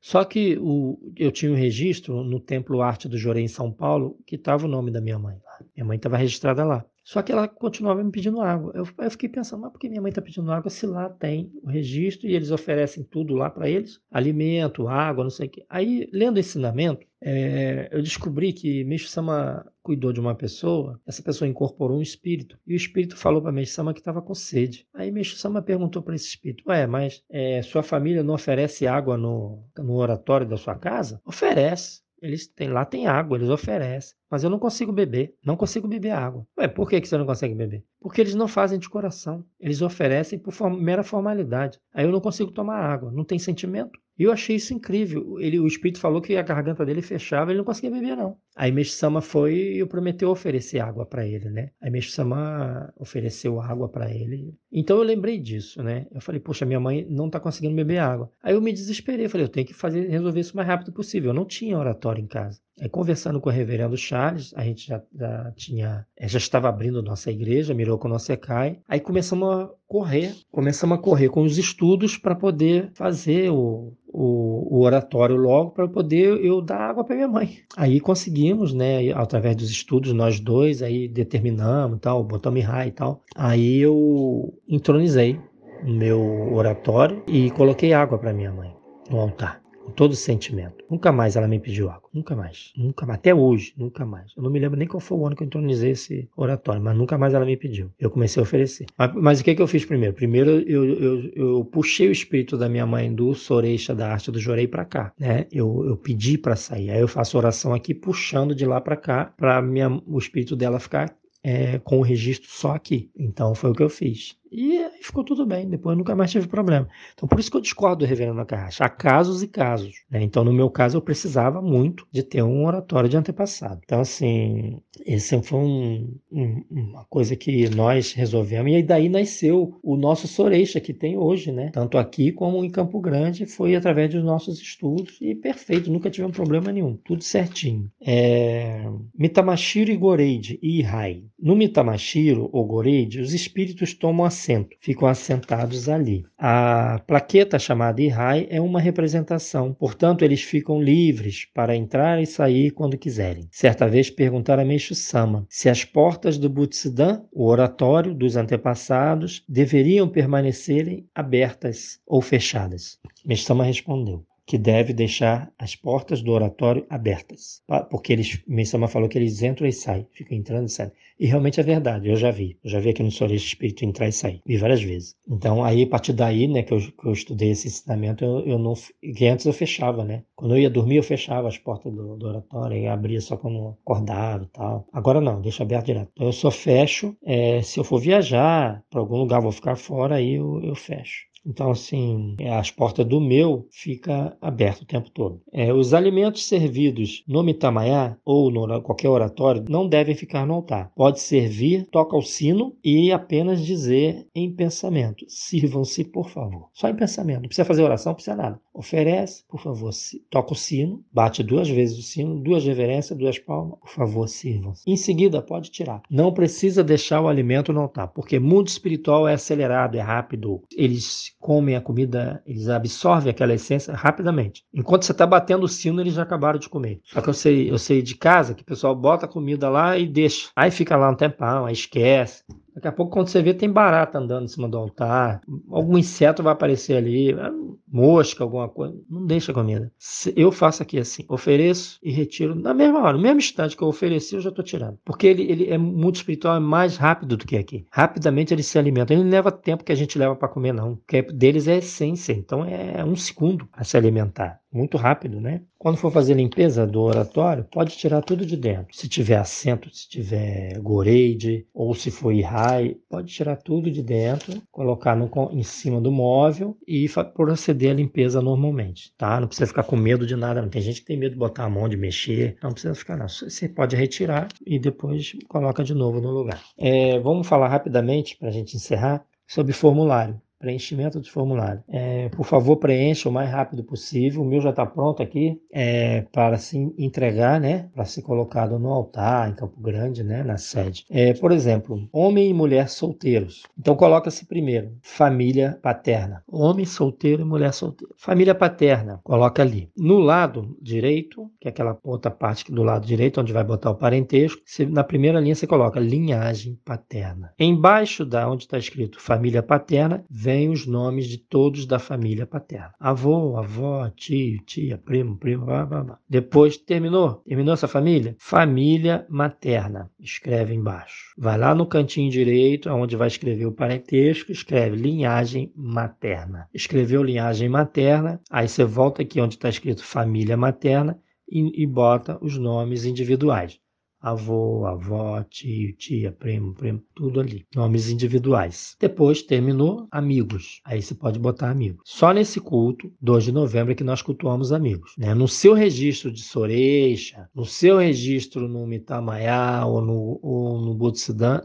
Só 0.00 0.24
que 0.24 0.58
o, 0.58 1.12
eu 1.16 1.32
tinha 1.32 1.50
um 1.50 1.56
registro 1.56 2.22
no 2.22 2.38
Templo 2.38 2.82
Arte 2.82 3.08
do 3.08 3.18
Jorei, 3.18 3.44
em 3.44 3.48
São 3.48 3.72
Paulo, 3.72 4.18
que 4.26 4.36
estava 4.36 4.66
o 4.66 4.68
nome 4.68 4.90
da 4.90 5.00
minha 5.00 5.18
mãe. 5.18 5.38
Minha 5.74 5.86
mãe 5.86 5.96
estava 5.96 6.16
registrada 6.16 6.64
lá. 6.64 6.84
Só 7.06 7.22
que 7.22 7.30
ela 7.30 7.46
continuava 7.46 8.02
me 8.02 8.10
pedindo 8.10 8.40
água. 8.40 8.72
Eu, 8.74 8.84
eu 8.98 9.10
fiquei 9.12 9.28
pensando, 9.28 9.60
mas 9.60 9.70
por 9.70 9.78
que 9.78 9.88
minha 9.88 10.02
mãe 10.02 10.08
está 10.08 10.20
pedindo 10.20 10.50
água 10.50 10.68
se 10.68 10.84
lá 10.86 11.08
tem 11.08 11.52
o 11.62 11.68
registro 11.68 12.26
e 12.26 12.34
eles 12.34 12.50
oferecem 12.50 13.04
tudo 13.04 13.36
lá 13.36 13.48
para 13.48 13.70
eles? 13.70 14.00
Alimento, 14.10 14.88
água, 14.88 15.22
não 15.22 15.30
sei 15.30 15.46
o 15.46 15.50
quê. 15.50 15.64
Aí, 15.68 16.10
lendo 16.12 16.36
o 16.36 16.40
ensinamento, 16.40 17.06
é, 17.20 17.88
eu 17.92 18.02
descobri 18.02 18.52
que 18.52 18.82
Meixo 18.82 19.06
Sama 19.06 19.64
cuidou 19.84 20.12
de 20.12 20.18
uma 20.18 20.34
pessoa, 20.34 21.00
essa 21.06 21.22
pessoa 21.22 21.48
incorporou 21.48 21.98
um 21.98 22.02
espírito, 22.02 22.58
e 22.66 22.74
o 22.74 22.76
espírito 22.76 23.16
falou 23.16 23.40
para 23.40 23.52
Meixo 23.52 23.72
Sama 23.72 23.94
que 23.94 24.00
estava 24.00 24.20
com 24.20 24.34
sede. 24.34 24.84
Aí 24.92 25.12
Meixo 25.12 25.36
Sama 25.36 25.62
perguntou 25.62 26.02
para 26.02 26.16
esse 26.16 26.26
espírito: 26.26 26.64
Ué, 26.68 26.88
mas 26.88 27.22
é, 27.30 27.62
sua 27.62 27.84
família 27.84 28.24
não 28.24 28.34
oferece 28.34 28.84
água 28.84 29.16
no, 29.16 29.62
no 29.78 29.94
oratório 29.94 30.48
da 30.48 30.56
sua 30.56 30.74
casa? 30.74 31.20
Oferece. 31.24 32.04
Eles 32.20 32.48
têm 32.48 32.68
lá 32.68 32.84
tem 32.84 33.06
água, 33.06 33.36
eles 33.36 33.50
oferecem. 33.50 34.16
Mas 34.30 34.44
eu 34.44 34.50
não 34.50 34.58
consigo 34.58 34.92
beber, 34.92 35.34
não 35.44 35.56
consigo 35.56 35.88
beber 35.88 36.10
água. 36.10 36.46
Ué, 36.58 36.68
por 36.68 36.88
que, 36.88 37.00
que 37.00 37.08
você 37.08 37.16
não 37.16 37.26
consegue 37.26 37.54
beber? 37.54 37.84
Porque 38.00 38.20
eles 38.20 38.34
não 38.34 38.48
fazem 38.48 38.78
de 38.78 38.88
coração, 38.88 39.44
eles 39.58 39.82
oferecem 39.82 40.38
por 40.38 40.54
mera 40.70 41.02
formalidade. 41.02 41.78
Aí 41.92 42.04
eu 42.04 42.12
não 42.12 42.20
consigo 42.20 42.50
tomar 42.50 42.78
água, 42.78 43.10
não 43.12 43.24
tem 43.24 43.38
sentimento. 43.38 43.98
E 44.18 44.22
eu 44.22 44.32
achei 44.32 44.56
isso 44.56 44.72
incrível. 44.72 45.38
Ele, 45.38 45.60
o 45.60 45.66
espírito 45.66 46.00
falou 46.00 46.22
que 46.22 46.36
a 46.36 46.42
garganta 46.42 46.86
dele 46.86 47.02
fechava, 47.02 47.50
ele 47.50 47.58
não 47.58 47.64
conseguia 47.64 47.90
beber 47.90 48.16
não. 48.16 48.38
Aí 48.54 48.72
Mestre-sama 48.72 49.20
foi 49.20 49.78
e 49.78 49.86
prometeu 49.86 50.30
oferecer 50.30 50.80
água 50.80 51.04
para 51.04 51.26
ele, 51.26 51.50
né? 51.50 51.70
Aí 51.80 51.90
Mestre-sama 51.90 52.92
ofereceu 52.96 53.60
água 53.60 53.88
para 53.90 54.10
ele. 54.10 54.54
Então 54.72 54.96
eu 54.96 55.02
lembrei 55.02 55.38
disso, 55.38 55.82
né? 55.82 56.06
Eu 56.10 56.20
falei, 56.22 56.40
poxa, 56.40 56.64
minha 56.64 56.80
mãe 56.80 57.06
não 57.10 57.26
está 57.26 57.38
conseguindo 57.38 57.76
beber 57.76 57.98
água. 57.98 58.30
Aí 58.42 58.54
eu 58.54 58.60
me 58.62 58.72
desesperei, 58.72 59.28
falei, 59.28 59.44
eu 59.44 59.50
tenho 59.50 59.66
que 59.66 59.74
fazer 59.74 60.08
resolver 60.08 60.40
isso 60.40 60.54
o 60.54 60.56
mais 60.56 60.68
rápido 60.68 60.92
possível. 60.92 61.30
Eu 61.30 61.34
não 61.34 61.44
tinha 61.44 61.78
oratório 61.78 62.22
em 62.22 62.26
casa. 62.26 62.58
Aí, 62.78 62.90
conversando 62.90 63.40
com 63.40 63.48
o 63.48 63.52
reverendo 63.52 63.96
Charles, 63.96 64.52
a 64.54 64.62
gente 64.62 64.86
já, 64.86 65.02
já 65.14 65.52
tinha, 65.56 66.06
eh, 66.14 66.28
já 66.28 66.36
estava 66.36 66.68
abrindo 66.68 67.02
nossa 67.02 67.30
igreja, 67.30 67.72
mirou 67.72 67.96
com 67.96 68.06
o 68.06 68.10
nosso 68.10 68.30
ECAI. 68.30 68.80
Aí 68.86 69.00
começamos 69.00 69.48
a 69.48 69.70
correr, 69.88 70.34
começamos 70.52 70.98
a 70.98 71.00
correr 71.00 71.30
com 71.30 71.42
os 71.42 71.56
estudos 71.56 72.18
para 72.18 72.34
poder 72.34 72.90
fazer 72.92 73.50
o, 73.50 73.94
o, 74.06 74.76
o 74.76 74.82
oratório 74.82 75.36
logo, 75.36 75.70
para 75.70 75.88
poder 75.88 76.38
eu 76.44 76.60
dar 76.60 76.80
água 76.80 77.02
para 77.02 77.16
minha 77.16 77.28
mãe. 77.28 77.60
Aí 77.74 77.98
conseguimos, 77.98 78.74
né, 78.74 79.10
através 79.14 79.56
dos 79.56 79.70
estudos, 79.70 80.12
nós 80.12 80.38
dois, 80.38 80.82
aí 80.82 81.08
determinamos, 81.08 81.98
tal, 82.00 82.22
botamos 82.22 82.62
em 82.62 82.88
e 82.88 82.90
tal. 82.90 83.22
Aí 83.34 83.78
eu 83.78 84.52
entronizei 84.68 85.40
o 85.82 85.90
meu 85.90 86.52
oratório 86.52 87.22
e 87.26 87.50
coloquei 87.52 87.94
água 87.94 88.18
para 88.18 88.34
minha 88.34 88.52
mãe 88.52 88.76
no 89.10 89.18
altar 89.18 89.65
todo 89.92 90.14
sentimento. 90.14 90.84
Nunca 90.90 91.12
mais 91.12 91.36
ela 91.36 91.48
me 91.48 91.58
pediu 91.58 91.88
água. 91.88 92.08
Nunca 92.12 92.34
mais. 92.34 92.72
Nunca 92.76 93.06
mais. 93.06 93.18
Até 93.18 93.34
hoje, 93.34 93.72
nunca 93.76 94.04
mais. 94.04 94.32
Eu 94.36 94.42
não 94.42 94.50
me 94.50 94.58
lembro 94.58 94.78
nem 94.78 94.88
qual 94.88 95.00
foi 95.00 95.18
o 95.18 95.26
ano 95.26 95.36
que 95.36 95.42
eu 95.42 95.46
entronizei 95.46 95.90
esse 95.90 96.28
oratório, 96.36 96.82
mas 96.82 96.96
nunca 96.96 97.18
mais 97.18 97.34
ela 97.34 97.44
me 97.44 97.56
pediu. 97.56 97.90
Eu 97.98 98.10
comecei 98.10 98.40
a 98.40 98.44
oferecer. 98.44 98.86
Mas, 98.98 99.14
mas 99.14 99.40
o 99.40 99.44
que, 99.44 99.54
que 99.54 99.62
eu 99.62 99.66
fiz 99.66 99.84
primeiro? 99.84 100.14
Primeiro 100.14 100.50
eu, 100.68 100.84
eu, 100.84 101.32
eu 101.34 101.64
puxei 101.64 102.08
o 102.08 102.12
espírito 102.12 102.56
da 102.56 102.68
minha 102.68 102.86
mãe 102.86 103.14
do 103.14 103.34
Soreixa 103.34 103.94
da 103.94 104.10
arte 104.10 104.30
do 104.30 104.38
Jorei 104.38 104.66
para 104.66 104.84
cá. 104.84 105.12
Né? 105.18 105.46
Eu, 105.50 105.84
eu 105.86 105.96
pedi 105.96 106.38
para 106.38 106.56
sair. 106.56 106.90
Aí 106.90 107.00
eu 107.00 107.08
faço 107.08 107.36
oração 107.36 107.74
aqui, 107.74 107.94
puxando 107.94 108.54
de 108.54 108.64
lá 108.64 108.80
para 108.80 108.96
cá, 108.96 109.32
para 109.36 109.62
o 110.06 110.18
espírito 110.18 110.56
dela 110.56 110.78
ficar 110.78 111.14
é, 111.46 111.78
com 111.78 111.98
o 111.98 112.02
registro 112.02 112.48
só 112.50 112.72
aqui. 112.72 113.08
Então 113.16 113.54
foi 113.54 113.70
o 113.70 113.72
que 113.72 113.82
eu 113.82 113.88
fiz. 113.88 114.36
E 114.58 114.88
ficou 115.02 115.22
tudo 115.22 115.44
bem, 115.44 115.68
depois 115.68 115.98
nunca 115.98 116.16
mais 116.16 116.30
tive 116.30 116.48
problema. 116.48 116.88
Então 117.12 117.28
por 117.28 117.38
isso 117.38 117.50
que 117.50 117.58
eu 117.58 117.60
discordo 117.60 117.96
do 117.96 118.08
reverendo 118.08 118.38
Nakahashi. 118.38 118.82
Há 118.82 118.88
casos 118.88 119.42
e 119.42 119.48
casos. 119.48 120.02
Né? 120.10 120.22
Então 120.22 120.42
no 120.42 120.52
meu 120.52 120.70
caso 120.70 120.96
eu 120.96 121.02
precisava 121.02 121.60
muito 121.60 122.06
de 122.10 122.22
ter 122.22 122.42
um 122.42 122.64
oratório 122.64 123.06
de 123.06 123.18
antepassado. 123.18 123.82
Então 123.84 124.00
assim, 124.00 124.80
esse 125.04 125.40
foi 125.42 125.58
um, 125.58 126.18
um, 126.32 126.64
uma 126.70 127.04
coisa 127.04 127.36
que 127.36 127.68
nós 127.68 128.14
resolvemos. 128.14 128.72
E 128.72 128.76
aí 128.76 128.82
daí 128.82 129.10
nasceu 129.10 129.78
o 129.82 129.94
nosso 129.94 130.26
Soreixa 130.26 130.80
que 130.80 130.94
tem 130.94 131.18
hoje, 131.18 131.52
né? 131.52 131.70
Tanto 131.70 131.98
aqui 131.98 132.32
como 132.32 132.64
em 132.64 132.70
Campo 132.70 132.98
Grande, 132.98 133.44
foi 133.44 133.76
através 133.76 134.10
dos 134.10 134.24
nossos 134.24 134.58
estudos 134.58 135.18
e 135.20 135.34
perfeito, 135.34 135.92
nunca 135.92 136.08
tivemos 136.08 136.34
problema 136.34 136.72
nenhum, 136.72 136.96
tudo 137.04 137.22
certinho. 137.22 137.90
É... 138.00 138.88
Mitamashiro 139.14 139.90
e 139.90 139.96
Goreide 139.96 140.58
e 140.62 140.78
Ihai. 140.78 141.24
No 141.38 141.54
Mitamashiro 141.54 142.48
ou 142.52 142.64
Goreide, 142.64 143.20
os 143.20 143.34
espíritos 143.34 143.92
tomam 143.92 144.24
a 144.24 144.30
assento, 144.46 144.76
ficam 144.80 145.08
assentados 145.08 145.88
ali. 145.88 146.24
A 146.38 147.00
plaqueta 147.06 147.58
chamada 147.58 148.00
Ihai 148.00 148.46
é 148.48 148.60
uma 148.60 148.80
representação, 148.80 149.74
portanto, 149.74 150.24
eles 150.24 150.42
ficam 150.42 150.80
livres 150.80 151.46
para 151.52 151.74
entrar 151.74 152.22
e 152.22 152.26
sair 152.26 152.70
quando 152.70 152.96
quiserem. 152.96 153.48
Certa 153.50 153.88
vez 153.88 154.08
perguntaram 154.08 154.62
a 154.62 154.66
Meixo 154.66 154.94
Sama 154.94 155.46
se 155.48 155.68
as 155.68 155.84
portas 155.84 156.38
do 156.38 156.48
Butsudan, 156.48 157.22
o 157.32 157.46
oratório 157.46 158.14
dos 158.14 158.36
antepassados, 158.36 159.44
deveriam 159.48 160.08
permanecerem 160.08 161.06
abertas 161.14 161.98
ou 162.06 162.20
fechadas. 162.20 162.98
Meixo 163.24 163.44
Sama 163.44 163.64
respondeu: 163.64 164.24
que 164.46 164.56
deve 164.56 164.92
deixar 164.92 165.52
as 165.58 165.74
portas 165.74 166.22
do 166.22 166.30
oratório 166.30 166.86
abertas. 166.88 167.62
Porque 167.90 168.12
eles, 168.12 168.40
Mensama 168.46 168.86
falou 168.86 169.08
que 169.08 169.18
eles 169.18 169.42
entram 169.42 169.66
e 169.66 169.72
saem, 169.72 170.06
ficam 170.12 170.38
entrando 170.38 170.66
e 170.66 170.70
saindo. 170.70 170.92
E 171.18 171.26
realmente 171.26 171.58
é 171.58 171.62
verdade, 171.62 172.08
eu 172.08 172.16
já 172.16 172.30
vi. 172.30 172.58
Eu 172.62 172.70
já 172.70 172.78
vi 172.78 172.90
aqui 172.90 173.02
no 173.02 173.10
Solis 173.10 173.42
Espírito 173.42 173.84
entrar 173.84 174.06
e 174.06 174.12
sair. 174.12 174.42
Vi 174.46 174.56
várias 174.58 174.82
vezes. 174.82 175.16
Então, 175.26 175.64
aí, 175.64 175.82
a 175.82 175.86
partir 175.88 176.12
daí, 176.12 176.46
né, 176.46 176.62
que 176.62 176.72
eu, 176.72 176.78
que 176.78 177.06
eu 177.06 177.12
estudei 177.12 177.50
esse 177.50 177.66
ensinamento, 177.68 178.24
eu, 178.24 178.40
eu 178.40 178.58
não. 178.58 178.74
Que 179.16 179.26
antes 179.26 179.46
eu 179.46 179.52
fechava, 179.52 180.04
né? 180.04 180.22
Quando 180.36 180.54
eu 180.54 180.60
ia 180.60 180.70
dormir, 180.70 180.96
eu 180.96 181.02
fechava 181.02 181.48
as 181.48 181.56
portas 181.58 181.92
do, 181.92 182.16
do 182.16 182.26
oratório 182.28 182.76
e 182.76 182.86
abria 182.86 183.20
só 183.20 183.36
quando 183.36 183.76
acordava 183.82 184.44
e 184.44 184.48
tal. 184.48 184.86
Agora 184.92 185.20
não, 185.20 185.40
deixa 185.40 185.62
aberto 185.62 185.86
direto. 185.86 186.10
Então, 186.12 186.26
eu 186.26 186.32
só 186.32 186.50
fecho. 186.50 187.16
É, 187.24 187.62
se 187.62 187.80
eu 187.80 187.84
for 187.84 187.98
viajar 187.98 188.84
para 188.90 189.00
algum 189.00 189.16
lugar, 189.16 189.40
vou 189.40 189.52
ficar 189.52 189.76
fora, 189.76 190.16
aí 190.16 190.34
eu, 190.34 190.62
eu 190.62 190.74
fecho. 190.74 191.24
Então, 191.46 191.70
assim, 191.70 192.36
as 192.58 192.70
portas 192.70 193.06
do 193.06 193.20
meu 193.20 193.68
fica 193.70 194.36
aberto 194.40 194.82
o 194.82 194.86
tempo 194.86 195.10
todo. 195.10 195.40
É, 195.52 195.72
os 195.72 195.94
alimentos 195.94 196.44
servidos 196.46 197.22
no 197.26 197.42
mitamaiá 197.42 198.16
ou 198.24 198.50
no 198.50 198.66
qualquer 198.82 199.08
oratório 199.08 199.64
não 199.68 199.88
devem 199.88 200.14
ficar 200.14 200.44
no 200.44 200.54
altar. 200.54 200.90
Pode 200.96 201.20
servir, 201.20 201.86
toca 201.86 202.16
o 202.16 202.22
sino 202.22 202.76
e 202.82 203.12
apenas 203.12 203.64
dizer 203.64 204.26
em 204.34 204.50
pensamento: 204.52 205.24
sirvam-se, 205.28 206.04
por 206.04 206.28
favor. 206.28 206.68
Só 206.72 206.88
em 206.88 206.96
pensamento. 206.96 207.42
Não 207.42 207.48
precisa 207.48 207.64
fazer 207.64 207.82
oração, 207.82 208.10
não 208.10 208.14
precisa 208.14 208.36
nada. 208.36 208.60
Oferece, 208.74 209.44
por 209.48 209.60
favor, 209.60 209.90
toca 210.28 210.52
o 210.52 210.56
sino, 210.56 211.04
bate 211.12 211.42
duas 211.42 211.68
vezes 211.68 211.98
o 211.98 212.02
sino, 212.02 212.42
duas 212.42 212.64
reverências, 212.64 213.18
duas 213.18 213.38
palmas, 213.38 213.78
por 213.78 213.90
favor, 213.90 214.28
sirvam-se. 214.28 214.82
Em 214.86 214.96
seguida, 214.96 215.40
pode 215.40 215.70
tirar. 215.70 216.02
Não 216.10 216.32
precisa 216.32 216.82
deixar 216.82 217.20
o 217.20 217.28
alimento 217.28 217.72
no 217.72 217.80
altar, 217.80 218.08
porque 218.08 218.38
mundo 218.38 218.68
espiritual 218.68 219.28
é 219.28 219.34
acelerado, 219.34 219.96
é 219.96 220.00
rápido. 220.00 220.62
Eles 220.76 221.35
comem 221.46 221.76
a 221.76 221.80
comida, 221.80 222.42
eles 222.44 222.68
absorvem 222.68 223.30
aquela 223.30 223.54
essência 223.54 223.94
rapidamente. 223.94 224.64
Enquanto 224.74 225.04
você 225.04 225.12
está 225.12 225.24
batendo 225.24 225.62
o 225.62 225.68
sino, 225.68 226.00
eles 226.00 226.14
já 226.14 226.24
acabaram 226.24 226.58
de 226.58 226.68
comer. 226.68 227.00
Só 227.04 227.20
que 227.20 227.28
eu 227.28 227.32
sei, 227.32 227.70
eu 227.70 227.78
sei 227.78 228.02
de 228.02 228.16
casa 228.16 228.52
que 228.52 228.64
o 228.64 228.66
pessoal 228.66 228.96
bota 228.96 229.26
a 229.26 229.28
comida 229.28 229.68
lá 229.70 229.96
e 229.96 230.08
deixa. 230.08 230.48
Aí 230.56 230.72
fica 230.72 230.96
lá 230.96 231.08
um 231.08 231.14
tempão, 231.14 231.64
aí 231.64 231.72
esquece. 231.72 232.42
Daqui 232.76 232.88
a 232.88 232.92
pouco, 232.92 233.10
quando 233.10 233.28
você 233.28 233.40
vê, 233.40 233.54
tem 233.54 233.72
barata 233.72 234.18
andando 234.18 234.44
em 234.44 234.48
cima 234.48 234.68
do 234.68 234.76
altar, 234.76 235.40
algum 235.70 235.96
inseto 235.96 236.42
vai 236.42 236.52
aparecer 236.52 236.94
ali, 236.94 237.32
é, 237.32 237.50
mosca, 237.88 238.44
alguma 238.44 238.68
coisa. 238.68 238.94
Não 239.08 239.24
deixa 239.24 239.50
comida. 239.50 239.90
Eu 240.36 240.52
faço 240.52 240.82
aqui 240.82 240.98
assim: 240.98 241.24
ofereço 241.26 241.98
e 242.02 242.12
retiro 242.12 242.54
na 242.54 242.74
mesma 242.74 243.02
hora. 243.02 243.16
No 243.16 243.22
mesmo 243.22 243.38
instante 243.38 243.74
que 243.74 243.82
eu 243.82 243.88
ofereci, 243.88 244.34
eu 244.34 244.42
já 244.42 244.50
estou 244.50 244.62
tirando. 244.62 244.98
Porque 245.06 245.26
ele, 245.26 245.50
ele 245.50 245.70
é 245.70 245.78
muito 245.78 246.16
espiritual, 246.16 246.54
é 246.54 246.60
mais 246.60 246.98
rápido 246.98 247.38
do 247.38 247.46
que 247.46 247.56
aqui. 247.56 247.86
Rapidamente 247.90 248.52
ele 248.52 248.62
se 248.62 248.78
alimenta. 248.78 249.14
Ele 249.14 249.24
não 249.24 249.30
leva 249.30 249.50
tempo 249.50 249.82
que 249.82 249.92
a 249.92 249.96
gente 249.96 250.18
leva 250.18 250.36
para 250.36 250.46
comer, 250.46 250.74
não. 250.74 250.96
Porque 250.96 251.22
deles 251.22 251.66
é 251.66 251.78
essência. 251.78 252.34
Então 252.34 252.62
é 252.62 253.02
um 253.02 253.16
segundo 253.16 253.66
a 253.72 253.84
se 253.84 253.96
alimentar 253.96 254.60
muito 254.72 254.96
rápido, 254.96 255.40
né? 255.40 255.62
Quando 255.78 255.96
for 255.96 256.10
fazer 256.10 256.34
limpeza 256.34 256.86
do 256.86 257.00
oratório, 257.00 257.64
pode 257.64 257.96
tirar 257.96 258.22
tudo 258.22 258.44
de 258.44 258.56
dentro. 258.56 258.94
Se 258.94 259.08
tiver 259.08 259.36
assento, 259.36 259.88
se 259.94 260.08
tiver 260.08 260.78
goreide 260.80 261.66
ou 261.72 261.94
se 261.94 262.10
for 262.10 262.32
ihai, 262.32 262.96
pode 263.08 263.32
tirar 263.32 263.56
tudo 263.56 263.90
de 263.90 264.02
dentro, 264.02 264.60
colocar 264.70 265.16
no, 265.16 265.30
em 265.52 265.62
cima 265.62 266.00
do 266.00 266.10
móvel 266.10 266.76
e 266.86 267.08
proceder 267.34 267.90
à 267.90 267.94
limpeza 267.94 268.40
normalmente, 268.40 269.12
tá? 269.16 269.40
Não 269.40 269.48
precisa 269.48 269.66
ficar 269.66 269.84
com 269.84 269.96
medo 269.96 270.26
de 270.26 270.36
nada. 270.36 270.60
Não 270.60 270.68
tem 270.68 270.82
gente 270.82 271.00
que 271.00 271.06
tem 271.06 271.18
medo 271.18 271.32
de 271.32 271.38
botar 271.38 271.64
a 271.64 271.70
mão, 271.70 271.88
de 271.88 271.96
mexer. 271.96 272.56
Não 272.62 272.72
precisa 272.72 272.94
ficar, 272.94 273.16
não. 273.16 273.28
Você 273.28 273.68
pode 273.68 273.96
retirar 273.96 274.48
e 274.66 274.78
depois 274.78 275.32
coloca 275.48 275.84
de 275.84 275.94
novo 275.94 276.20
no 276.20 276.30
lugar. 276.30 276.62
É, 276.78 277.18
vamos 277.20 277.46
falar 277.46 277.68
rapidamente 277.68 278.36
para 278.36 278.48
a 278.48 278.52
gente 278.52 278.76
encerrar 278.76 279.24
sobre 279.46 279.72
formulário 279.72 280.40
preenchimento 280.58 281.20
de 281.20 281.30
formulário. 281.30 281.82
É, 281.88 282.28
por 282.30 282.44
favor, 282.44 282.76
preencha 282.76 283.28
o 283.28 283.32
mais 283.32 283.50
rápido 283.50 283.84
possível. 283.84 284.42
O 284.42 284.44
meu 284.44 284.60
já 284.60 284.70
está 284.70 284.86
pronto 284.86 285.22
aqui 285.22 285.60
é, 285.72 286.22
para 286.32 286.58
se 286.58 286.76
entregar, 286.98 287.60
né? 287.60 287.88
Para 287.94 288.04
ser 288.04 288.22
colocado 288.22 288.78
no 288.78 288.90
altar 288.92 289.50
em 289.50 289.54
Campo 289.54 289.80
Grande, 289.80 290.22
né? 290.22 290.42
Na 290.42 290.56
sede. 290.56 291.04
É, 291.10 291.34
por 291.34 291.52
exemplo, 291.52 292.08
homem 292.12 292.50
e 292.50 292.54
mulher 292.54 292.88
solteiros. 292.88 293.62
Então 293.78 293.94
coloca-se 293.94 294.46
primeiro 294.46 294.92
família 295.02 295.78
paterna. 295.82 296.42
Homem 296.50 296.84
solteiro 296.84 297.42
e 297.42 297.44
mulher 297.44 297.72
solteira. 297.72 298.12
Família 298.16 298.54
paterna, 298.54 299.20
coloca 299.22 299.62
ali. 299.62 299.90
No 299.96 300.18
lado 300.18 300.76
direito, 300.80 301.50
que 301.60 301.68
é 301.68 301.70
aquela 301.70 301.98
outra 302.02 302.30
parte 302.30 302.72
do 302.72 302.82
lado 302.82 303.06
direito, 303.06 303.40
onde 303.40 303.52
vai 303.52 303.64
botar 303.64 303.90
o 303.90 303.94
parentesco, 303.94 304.60
você, 304.64 304.86
na 304.86 305.04
primeira 305.04 305.40
linha 305.40 305.54
você 305.54 305.66
coloca 305.66 306.00
linhagem 306.00 306.78
paterna. 306.84 307.52
Embaixo 307.58 308.24
da 308.24 308.48
onde 308.48 308.64
está 308.64 308.78
escrito 308.78 309.20
família 309.20 309.62
paterna, 309.62 310.24
vem 310.46 310.68
os 310.68 310.86
nomes 310.86 311.26
de 311.26 311.38
todos 311.38 311.86
da 311.86 311.98
família 311.98 312.46
paterna. 312.46 312.94
Avô, 313.00 313.56
avó, 313.56 314.08
tio, 314.10 314.62
tia, 314.64 314.96
primo, 314.96 315.36
primo, 315.36 315.66
blá, 315.66 315.84
blá, 315.84 316.04
blá. 316.04 316.18
Depois, 316.30 316.76
terminou? 316.76 317.42
Terminou 317.44 317.74
essa 317.74 317.88
família? 317.88 318.36
Família 318.38 319.26
materna. 319.28 320.08
Escreve 320.20 320.72
embaixo. 320.72 321.34
Vai 321.36 321.58
lá 321.58 321.74
no 321.74 321.84
cantinho 321.84 322.30
direito, 322.30 322.88
onde 322.90 323.16
vai 323.16 323.26
escrever 323.26 323.66
o 323.66 323.72
parentesco, 323.72 324.52
escreve 324.52 324.94
linhagem 324.94 325.72
materna. 325.74 326.68
Escreveu 326.72 327.24
linhagem 327.24 327.68
materna, 327.68 328.40
aí 328.48 328.68
você 328.68 328.84
volta 328.84 329.22
aqui 329.22 329.40
onde 329.40 329.56
está 329.56 329.68
escrito 329.68 330.04
família 330.04 330.56
materna 330.56 331.18
e, 331.50 331.82
e 331.82 331.84
bota 331.88 332.38
os 332.40 332.56
nomes 332.56 333.04
individuais 333.04 333.80
avô, 334.26 334.86
avó, 334.86 335.42
tio, 335.44 335.94
tia, 335.96 336.32
primo, 336.32 336.74
primo, 336.74 337.00
tudo 337.14 337.38
ali. 337.38 337.64
Nomes 337.74 338.10
individuais. 338.10 338.96
Depois 338.98 339.42
terminou, 339.42 340.08
amigos. 340.10 340.80
Aí 340.84 341.00
você 341.00 341.14
pode 341.14 341.38
botar 341.38 341.70
amigos. 341.70 342.02
Só 342.04 342.32
nesse 342.32 342.60
culto, 342.60 343.12
2 343.20 343.44
de 343.44 343.52
novembro, 343.52 343.92
é 343.92 343.94
que 343.94 344.02
nós 344.02 344.22
cultuamos 344.22 344.72
amigos. 344.72 345.12
Né? 345.16 345.32
No 345.32 345.46
seu 345.46 345.74
registro 345.74 346.32
de 346.32 346.42
Soreixa, 346.42 347.48
no 347.54 347.64
seu 347.64 347.98
registro 347.98 348.66
no 348.68 348.84
Mitamaiá 348.84 349.86
ou 349.86 350.00
no, 350.00 350.40
ou 350.42 350.80
no 350.80 350.96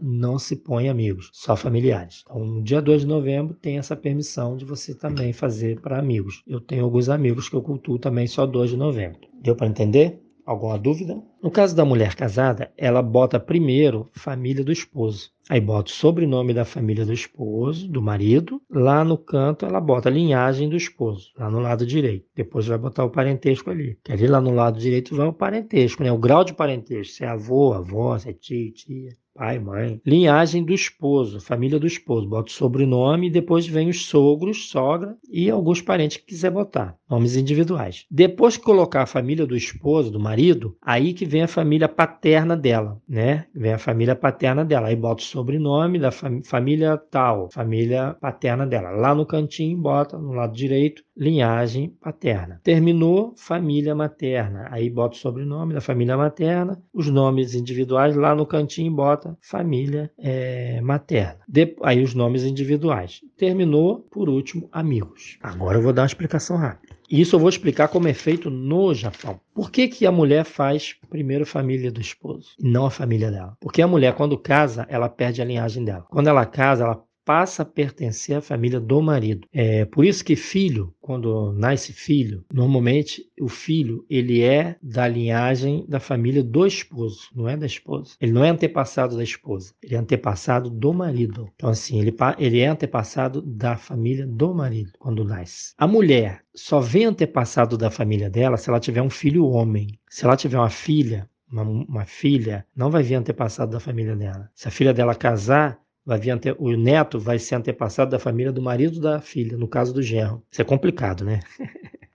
não 0.01 0.37
se 0.37 0.55
põe 0.55 0.87
amigos, 0.87 1.31
só 1.33 1.55
familiares. 1.55 2.23
Então, 2.23 2.45
no 2.45 2.63
dia 2.63 2.81
2 2.81 3.01
de 3.01 3.07
novembro, 3.07 3.55
tem 3.55 3.79
essa 3.79 3.95
permissão 3.95 4.55
de 4.55 4.65
você 4.65 4.93
também 4.93 5.33
fazer 5.33 5.81
para 5.81 5.97
amigos. 5.97 6.43
Eu 6.47 6.61
tenho 6.61 6.83
alguns 6.83 7.09
amigos 7.09 7.49
que 7.49 7.55
eu 7.55 7.61
cultuo 7.61 7.97
também 7.97 8.27
só 8.27 8.45
2 8.45 8.71
de 8.71 8.77
novembro. 8.77 9.19
Deu 9.41 9.55
para 9.55 9.67
entender? 9.67 10.21
Alguma 10.45 10.77
dúvida? 10.77 11.21
No 11.41 11.51
caso 11.51 11.75
da 11.75 11.85
mulher 11.85 12.15
casada, 12.15 12.71
ela 12.77 13.01
bota 13.01 13.39
primeiro 13.39 14.09
família 14.13 14.63
do 14.63 14.71
esposo. 14.71 15.31
Aí 15.49 15.59
bota 15.59 15.91
o 15.91 15.93
sobrenome 15.93 16.53
da 16.53 16.63
família 16.63 17.05
do 17.05 17.13
esposo, 17.13 17.87
do 17.87 18.01
marido. 18.01 18.61
Lá 18.69 19.03
no 19.03 19.17
canto 19.17 19.65
ela 19.65 19.81
bota 19.81 20.09
a 20.09 20.11
linhagem 20.11 20.69
do 20.69 20.77
esposo, 20.77 21.31
lá 21.37 21.49
no 21.49 21.59
lado 21.59 21.85
direito. 21.85 22.25
Depois 22.35 22.67
vai 22.67 22.77
botar 22.77 23.03
o 23.03 23.09
parentesco 23.09 23.69
ali. 23.69 23.97
Que 24.03 24.11
ali 24.11 24.27
lá 24.27 24.39
no 24.39 24.51
lado 24.51 24.79
direito 24.79 25.15
vai 25.15 25.27
o 25.27 25.33
parentesco, 25.33 26.03
né? 26.03 26.11
O 26.11 26.17
grau 26.17 26.43
de 26.43 26.53
parentesco. 26.53 27.13
Se 27.13 27.23
é 27.23 27.27
avô, 27.27 27.73
avó, 27.73 28.17
se 28.17 28.29
é 28.29 28.33
tio, 28.33 28.71
tia 28.73 29.11
pai, 29.41 29.57
mãe. 29.57 29.99
Linhagem 30.05 30.63
do 30.63 30.71
esposo, 30.71 31.41
família 31.41 31.79
do 31.79 31.87
esposo. 31.87 32.29
Bota 32.29 32.51
o 32.51 32.53
sobrenome 32.53 33.25
e 33.25 33.31
depois 33.31 33.65
vem 33.65 33.89
os 33.89 34.05
sogros, 34.05 34.69
sogra 34.69 35.17
e 35.27 35.49
alguns 35.49 35.81
parentes 35.81 36.17
que 36.17 36.27
quiser 36.27 36.51
botar. 36.51 36.95
Nomes 37.09 37.35
individuais. 37.35 38.05
Depois 38.11 38.55
que 38.55 38.63
colocar 38.63 39.01
a 39.01 39.07
família 39.07 39.47
do 39.47 39.57
esposo, 39.57 40.11
do 40.11 40.19
marido, 40.19 40.77
aí 40.79 41.11
que 41.11 41.25
vem 41.25 41.41
a 41.41 41.47
família 41.47 41.89
paterna 41.89 42.55
dela, 42.55 43.01
né? 43.09 43.47
Vem 43.55 43.73
a 43.73 43.79
família 43.79 44.15
paterna 44.15 44.63
dela. 44.63 44.89
Aí 44.89 44.95
bota 44.95 45.23
o 45.23 45.25
sobrenome 45.25 45.97
da 45.97 46.11
fam 46.11 46.43
família 46.43 46.95
tal, 46.95 47.49
família 47.51 48.15
paterna 48.21 48.67
dela. 48.67 48.91
Lá 48.91 49.15
no 49.15 49.25
cantinho, 49.25 49.75
bota 49.75 50.19
no 50.19 50.33
lado 50.33 50.53
direito, 50.53 51.03
linhagem 51.15 51.89
paterna. 52.01 52.59
Terminou, 52.63 53.33
família 53.37 53.93
materna. 53.95 54.67
Aí 54.71 54.89
bota 54.89 55.15
o 55.15 55.19
sobrenome 55.19 55.73
da 55.73 55.81
família 55.81 56.17
materna, 56.17 56.81
os 56.93 57.07
nomes 57.09 57.53
individuais. 57.53 58.15
Lá 58.15 58.33
no 58.35 58.45
cantinho, 58.45 58.91
bota 58.91 59.37
família 59.41 60.11
é, 60.17 60.81
materna. 60.81 61.39
De, 61.47 61.75
aí 61.83 62.03
os 62.03 62.13
nomes 62.13 62.43
individuais. 62.43 63.21
Terminou, 63.37 63.99
por 64.11 64.29
último, 64.29 64.69
amigos. 64.71 65.37
Agora 65.41 65.77
eu 65.77 65.81
vou 65.81 65.93
dar 65.93 66.03
uma 66.03 66.07
explicação 66.07 66.57
rápida. 66.57 67.01
Isso 67.11 67.35
eu 67.35 67.39
vou 67.41 67.49
explicar 67.49 67.89
como 67.89 68.07
é 68.07 68.13
feito 68.13 68.49
no 68.49 68.93
Japão. 68.93 69.37
Por 69.53 69.69
que, 69.69 69.89
que 69.89 70.05
a 70.05 70.11
mulher 70.13 70.45
faz 70.45 70.95
primeiro 71.09 71.45
família 71.45 71.91
do 71.91 71.99
esposo 71.99 72.51
e 72.57 72.69
não 72.69 72.85
a 72.85 72.89
família 72.89 73.29
dela? 73.29 73.57
Porque 73.59 73.81
a 73.81 73.87
mulher, 73.87 74.15
quando 74.15 74.37
casa, 74.37 74.85
ela 74.89 75.09
perde 75.09 75.41
a 75.41 75.45
linhagem 75.45 75.83
dela. 75.83 76.05
Quando 76.09 76.27
ela 76.27 76.45
casa, 76.45 76.85
ela 76.85 77.03
passa 77.31 77.61
a 77.61 77.65
pertencer 77.65 78.35
à 78.35 78.41
família 78.41 78.77
do 78.77 79.01
marido. 79.01 79.47
É 79.53 79.85
por 79.85 80.03
isso 80.03 80.21
que 80.25 80.35
filho, 80.35 80.93
quando 80.99 81.53
nasce 81.53 81.93
filho, 81.93 82.43
normalmente 82.53 83.23
o 83.39 83.47
filho 83.47 84.05
ele 84.09 84.41
é 84.41 84.75
da 84.83 85.07
linhagem 85.07 85.85
da 85.87 85.97
família 85.97 86.43
do 86.43 86.67
esposo, 86.67 87.29
não 87.33 87.47
é 87.47 87.55
da 87.55 87.65
esposa. 87.65 88.15
Ele 88.19 88.33
não 88.33 88.43
é 88.43 88.49
antepassado 88.49 89.15
da 89.15 89.23
esposa, 89.23 89.73
ele 89.81 89.95
é 89.95 89.97
antepassado 89.97 90.69
do 90.69 90.93
marido. 90.93 91.49
Então 91.55 91.69
assim, 91.69 92.01
ele, 92.01 92.13
ele 92.37 92.59
é 92.59 92.67
antepassado 92.67 93.41
da 93.41 93.77
família 93.77 94.27
do 94.27 94.53
marido 94.53 94.91
quando 94.99 95.23
nasce. 95.23 95.73
A 95.77 95.87
mulher 95.87 96.43
só 96.53 96.81
vem 96.81 97.05
antepassado 97.05 97.77
da 97.77 97.89
família 97.89 98.29
dela 98.29 98.57
se 98.57 98.69
ela 98.69 98.81
tiver 98.81 99.01
um 99.01 99.09
filho 99.09 99.45
homem. 99.45 99.97
Se 100.09 100.25
ela 100.25 100.35
tiver 100.35 100.57
uma 100.57 100.69
filha, 100.69 101.29
uma, 101.49 101.63
uma, 101.63 102.05
filha, 102.05 102.65
não 102.75 102.91
vai 102.91 103.03
vir 103.03 103.15
antepassado 103.15 103.71
da 103.71 103.79
família 103.79 104.17
dela. 104.17 104.49
Se 104.53 104.67
a 104.67 104.71
filha 104.71 104.93
dela 104.93 105.15
casar, 105.15 105.79
vai 106.05 106.19
vir 106.19 106.31
ante... 106.31 106.55
o 106.57 106.71
neto 106.75 107.19
vai 107.19 107.39
ser 107.39 107.55
antepassado 107.55 108.11
da 108.11 108.19
família 108.19 108.51
do 108.51 108.61
marido 108.61 108.99
da 108.99 109.21
filha, 109.21 109.57
no 109.57 109.67
caso 109.67 109.93
do 109.93 110.01
genro. 110.01 110.43
Isso 110.51 110.61
é 110.61 110.65
complicado, 110.65 111.23
né? 111.23 111.39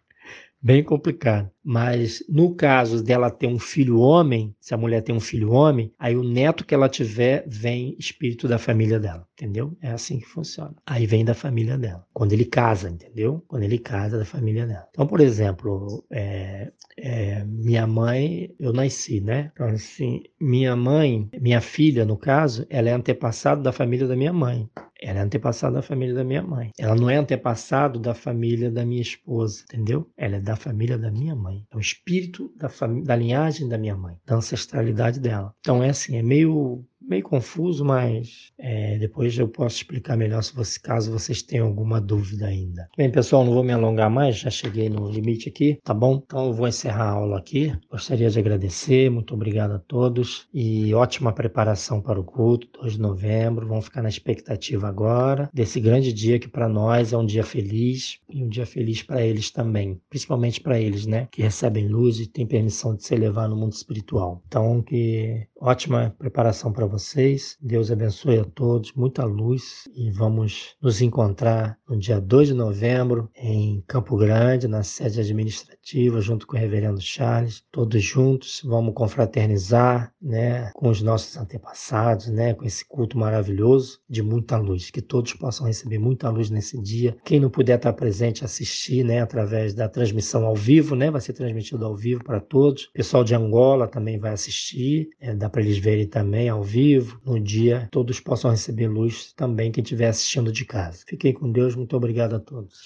Bem 0.63 0.83
complicado. 0.83 1.51
Mas 1.63 2.25
no 2.29 2.55
caso 2.55 3.03
dela 3.03 3.31
ter 3.31 3.47
um 3.47 3.59
filho 3.59 3.99
homem, 3.99 4.55
se 4.61 4.73
a 4.73 4.77
mulher 4.77 5.03
tem 5.03 5.15
um 5.15 5.21
filho 5.21 5.53
homem, 5.53 5.93
aí 5.99 6.17
o 6.17 6.23
neto 6.23 6.65
que 6.65 6.75
ela 6.75 6.89
tiver 6.89 7.45
vem 7.47 7.97
espírito 7.99 8.47
da 8.47 8.59
família 8.59 9.01
dela, 9.01 9.27
entendeu? 9.35 9.77
É 9.83 9.91
assim 9.91 10.21
que 10.21 10.27
funciona. 10.27 10.75
Aí 10.87 11.07
vem 11.07 11.25
da 11.25 11.35
família 11.35 11.77
dela. 11.77 12.07
Quando 12.13 12.33
ele 12.33 12.45
casa, 12.45 12.89
entendeu? 12.89 13.45
Quando 13.49 13.65
ele 13.65 13.79
casa 13.79 14.19
da 14.19 14.25
família 14.25 14.67
dela. 14.67 14.87
Então, 14.91 15.07
por 15.07 15.21
exemplo, 15.21 16.05
é, 16.11 16.71
é, 16.97 17.45
minha 17.45 17.87
mãe, 17.87 18.55
eu 18.59 18.73
nasci, 18.73 19.21
né? 19.21 19.51
Então, 19.53 19.67
assim, 19.67 20.23
minha 20.41 20.75
mãe, 20.77 21.29
minha 21.41 21.61
filha, 21.61 22.05
no 22.05 22.17
caso, 22.17 22.67
ela 22.71 22.89
é 22.89 22.93
antepassada 22.93 23.61
da 23.61 23.73
família 23.73 24.07
da 24.07 24.17
minha 24.17 24.33
mãe. 24.33 24.69
Ela 25.07 25.21
é 25.21 25.23
antepassada 25.23 25.77
da 25.77 25.83
família 25.83 26.17
da 26.17 26.25
minha 26.25 26.43
mãe. 26.43 26.73
Ela 26.77 26.97
não 26.97 27.09
é 27.09 27.15
antepassado 27.15 28.01
da 28.01 28.13
família 28.13 28.73
da 28.73 28.85
minha 28.85 29.01
esposa, 29.01 29.63
entendeu? 29.63 30.11
Ela 30.17 30.37
é 30.37 30.41
da 30.41 30.57
família 30.57 30.99
da 30.99 31.13
minha 31.13 31.37
mãe. 31.37 31.65
É 31.71 31.77
o 31.77 31.81
espírito 31.81 32.53
da, 32.57 32.69
da 33.05 33.15
linhagem 33.15 33.69
da 33.69 33.79
minha 33.79 33.97
mãe, 33.97 34.17
da 34.27 34.35
ancestralidade 34.35 35.21
dela. 35.21 35.55
Então 35.61 35.81
é 35.81 35.91
assim, 35.91 36.17
é 36.17 36.23
meio 36.25 36.85
meio 37.07 37.23
confuso, 37.23 37.85
mas 37.85 38.53
é, 38.59 38.99
depois 38.99 39.39
eu 39.39 39.49
posso 39.49 39.77
explicar 39.77 40.17
melhor 40.17 40.43
se 40.43 40.55
você, 40.55 40.79
caso 40.81 41.13
vocês 41.13 41.43
tenham 41.43 41.67
alguma 41.67 42.01
dúvida 42.01 42.47
ainda. 42.47 42.89
Bem, 42.97 43.11
pessoal, 43.11 43.45
não 43.45 43.53
vou 43.53 43.63
me 43.63 43.73
alongar 43.73 44.11
mais, 44.11 44.39
já 44.39 44.51
cheguei 44.51 44.89
no 44.89 45.09
limite 45.11 45.49
aqui, 45.49 45.79
tá 45.83 45.95
bom? 45.95 46.23
Então 46.25 46.47
eu 46.47 46.53
vou 46.53 46.67
encerrar 46.67 47.05
a 47.05 47.11
aula 47.11 47.39
aqui. 47.39 47.73
Gostaria 47.91 48.29
de 48.29 48.39
agradecer, 48.39 49.11
muito 49.11 49.35
obrigado 49.35 49.73
a 49.73 49.79
todos 49.79 50.49
e 50.53 50.93
ótima 50.95 51.33
preparação 51.33 52.01
para 52.01 52.21
o 52.21 52.25
culto, 52.25 52.69
2 52.81 52.95
de 52.95 53.01
novembro. 53.01 53.69
Vamos 53.69 53.87
ficar 53.87 54.03
na 54.03 54.09
expectativa 54.09 54.89
agora 54.89 55.49
desse 55.53 55.81
grande 55.81 56.13
dia 56.13 56.39
que 56.39 56.49
para 56.49 56.69
nós 56.69 57.13
é 57.13 57.17
um 57.17 57.27
dia 57.27 57.45
feliz 57.45 58.19
e 58.29 58.43
um 58.43 58.49
dia 58.49 58.67
feliz 58.67 59.03
para 59.03 59.23
eles 59.23 59.51
também, 59.51 60.01
principalmente 60.09 60.61
para 60.61 60.81
eles, 60.81 61.07
né, 61.07 61.29
que 61.31 61.43
recebem 61.43 61.89
luz 61.89 62.19
e 62.19 62.27
têm 62.27 62.47
permissão 62.47 62.95
de 62.95 63.05
se 63.05 63.15
elevar 63.15 63.49
no 63.49 63.57
mundo 63.57 63.73
espiritual. 63.73 64.43
Então, 64.47 64.83
que 64.83 65.47
ótima 65.61 66.15
preparação 66.19 66.73
para 66.73 66.87
vocês. 66.87 67.57
Deus 67.61 67.91
abençoe 67.91 68.39
a 68.39 68.45
todos, 68.45 68.93
muita 68.93 69.25
luz 69.25 69.89
e 69.95 70.11
vamos 70.11 70.77
nos 70.81 71.01
encontrar 71.01 71.79
no 71.89 71.99
dia 71.99 72.21
2 72.21 72.49
de 72.49 72.55
novembro 72.55 73.31
em 73.35 73.83
Campo 73.87 74.17
Grande, 74.17 74.69
na 74.69 74.83
sede 74.83 75.21
administrativa, 75.21 76.21
junto 76.21 76.47
com 76.47 76.57
o 76.57 76.61
reverendo 76.61 77.01
Charles, 77.01 77.63
todos 77.71 78.03
juntos, 78.03 78.61
vamos 78.65 78.95
confraternizar, 78.95 80.13
né, 80.21 80.71
com 80.75 80.89
os 80.89 81.01
nossos 81.01 81.37
antepassados, 81.37 82.29
né, 82.29 82.55
com 82.55 82.65
esse 82.65 82.85
culto 82.85 83.19
maravilhoso 83.19 84.01
de 84.09 84.23
muita 84.23 84.57
luz, 84.57 84.91
que 84.91 85.01
todos 85.01 85.33
possam 85.35 85.67
receber 85.67 85.99
muita 85.99 86.29
luz 86.29 86.51
nesse 86.51 86.81
dia. 86.81 87.17
Quem 87.25 87.41
não 87.41 87.51
puder 87.51 87.77
estar 87.77 87.93
presente, 87.93 88.45
assistir, 88.45 89.05
né, 89.05 89.21
através 89.21 89.75
da 89.75 89.89
transmissão 89.89 90.45
ao 90.45 90.55
vivo, 90.55 90.95
né, 90.95 91.11
vai 91.11 91.21
ser 91.21 91.33
transmitido 91.33 91.85
ao 91.85 91.97
vivo 91.97 92.23
para 92.23 92.41
todos. 92.41 92.85
O 92.85 92.93
pessoal 92.93 93.25
de 93.25 93.35
Angola 93.35 93.87
também 93.87 94.19
vai 94.19 94.33
assistir, 94.33 95.09
é, 95.21 95.35
dá 95.47 95.51
para 95.51 95.63
eles 95.63 95.79
verem 95.79 96.07
também 96.07 96.49
ao 96.49 96.63
vivo 96.63 97.21
no 97.25 97.39
dia, 97.39 97.89
todos 97.93 98.19
possam 98.21 98.51
receber 98.51 98.89
luz 98.89 99.33
também, 99.33 99.71
quem 99.71 99.83
estiver 99.83 100.09
assistindo 100.09 100.53
de 100.53 100.65
casa. 100.65 101.05
Fiquei 101.07 101.33
com 101.33 101.51
Deus, 101.51 101.77
muito 101.77 101.97
obrigado 101.97 102.35
a 102.35 102.41
todos. 102.41 102.85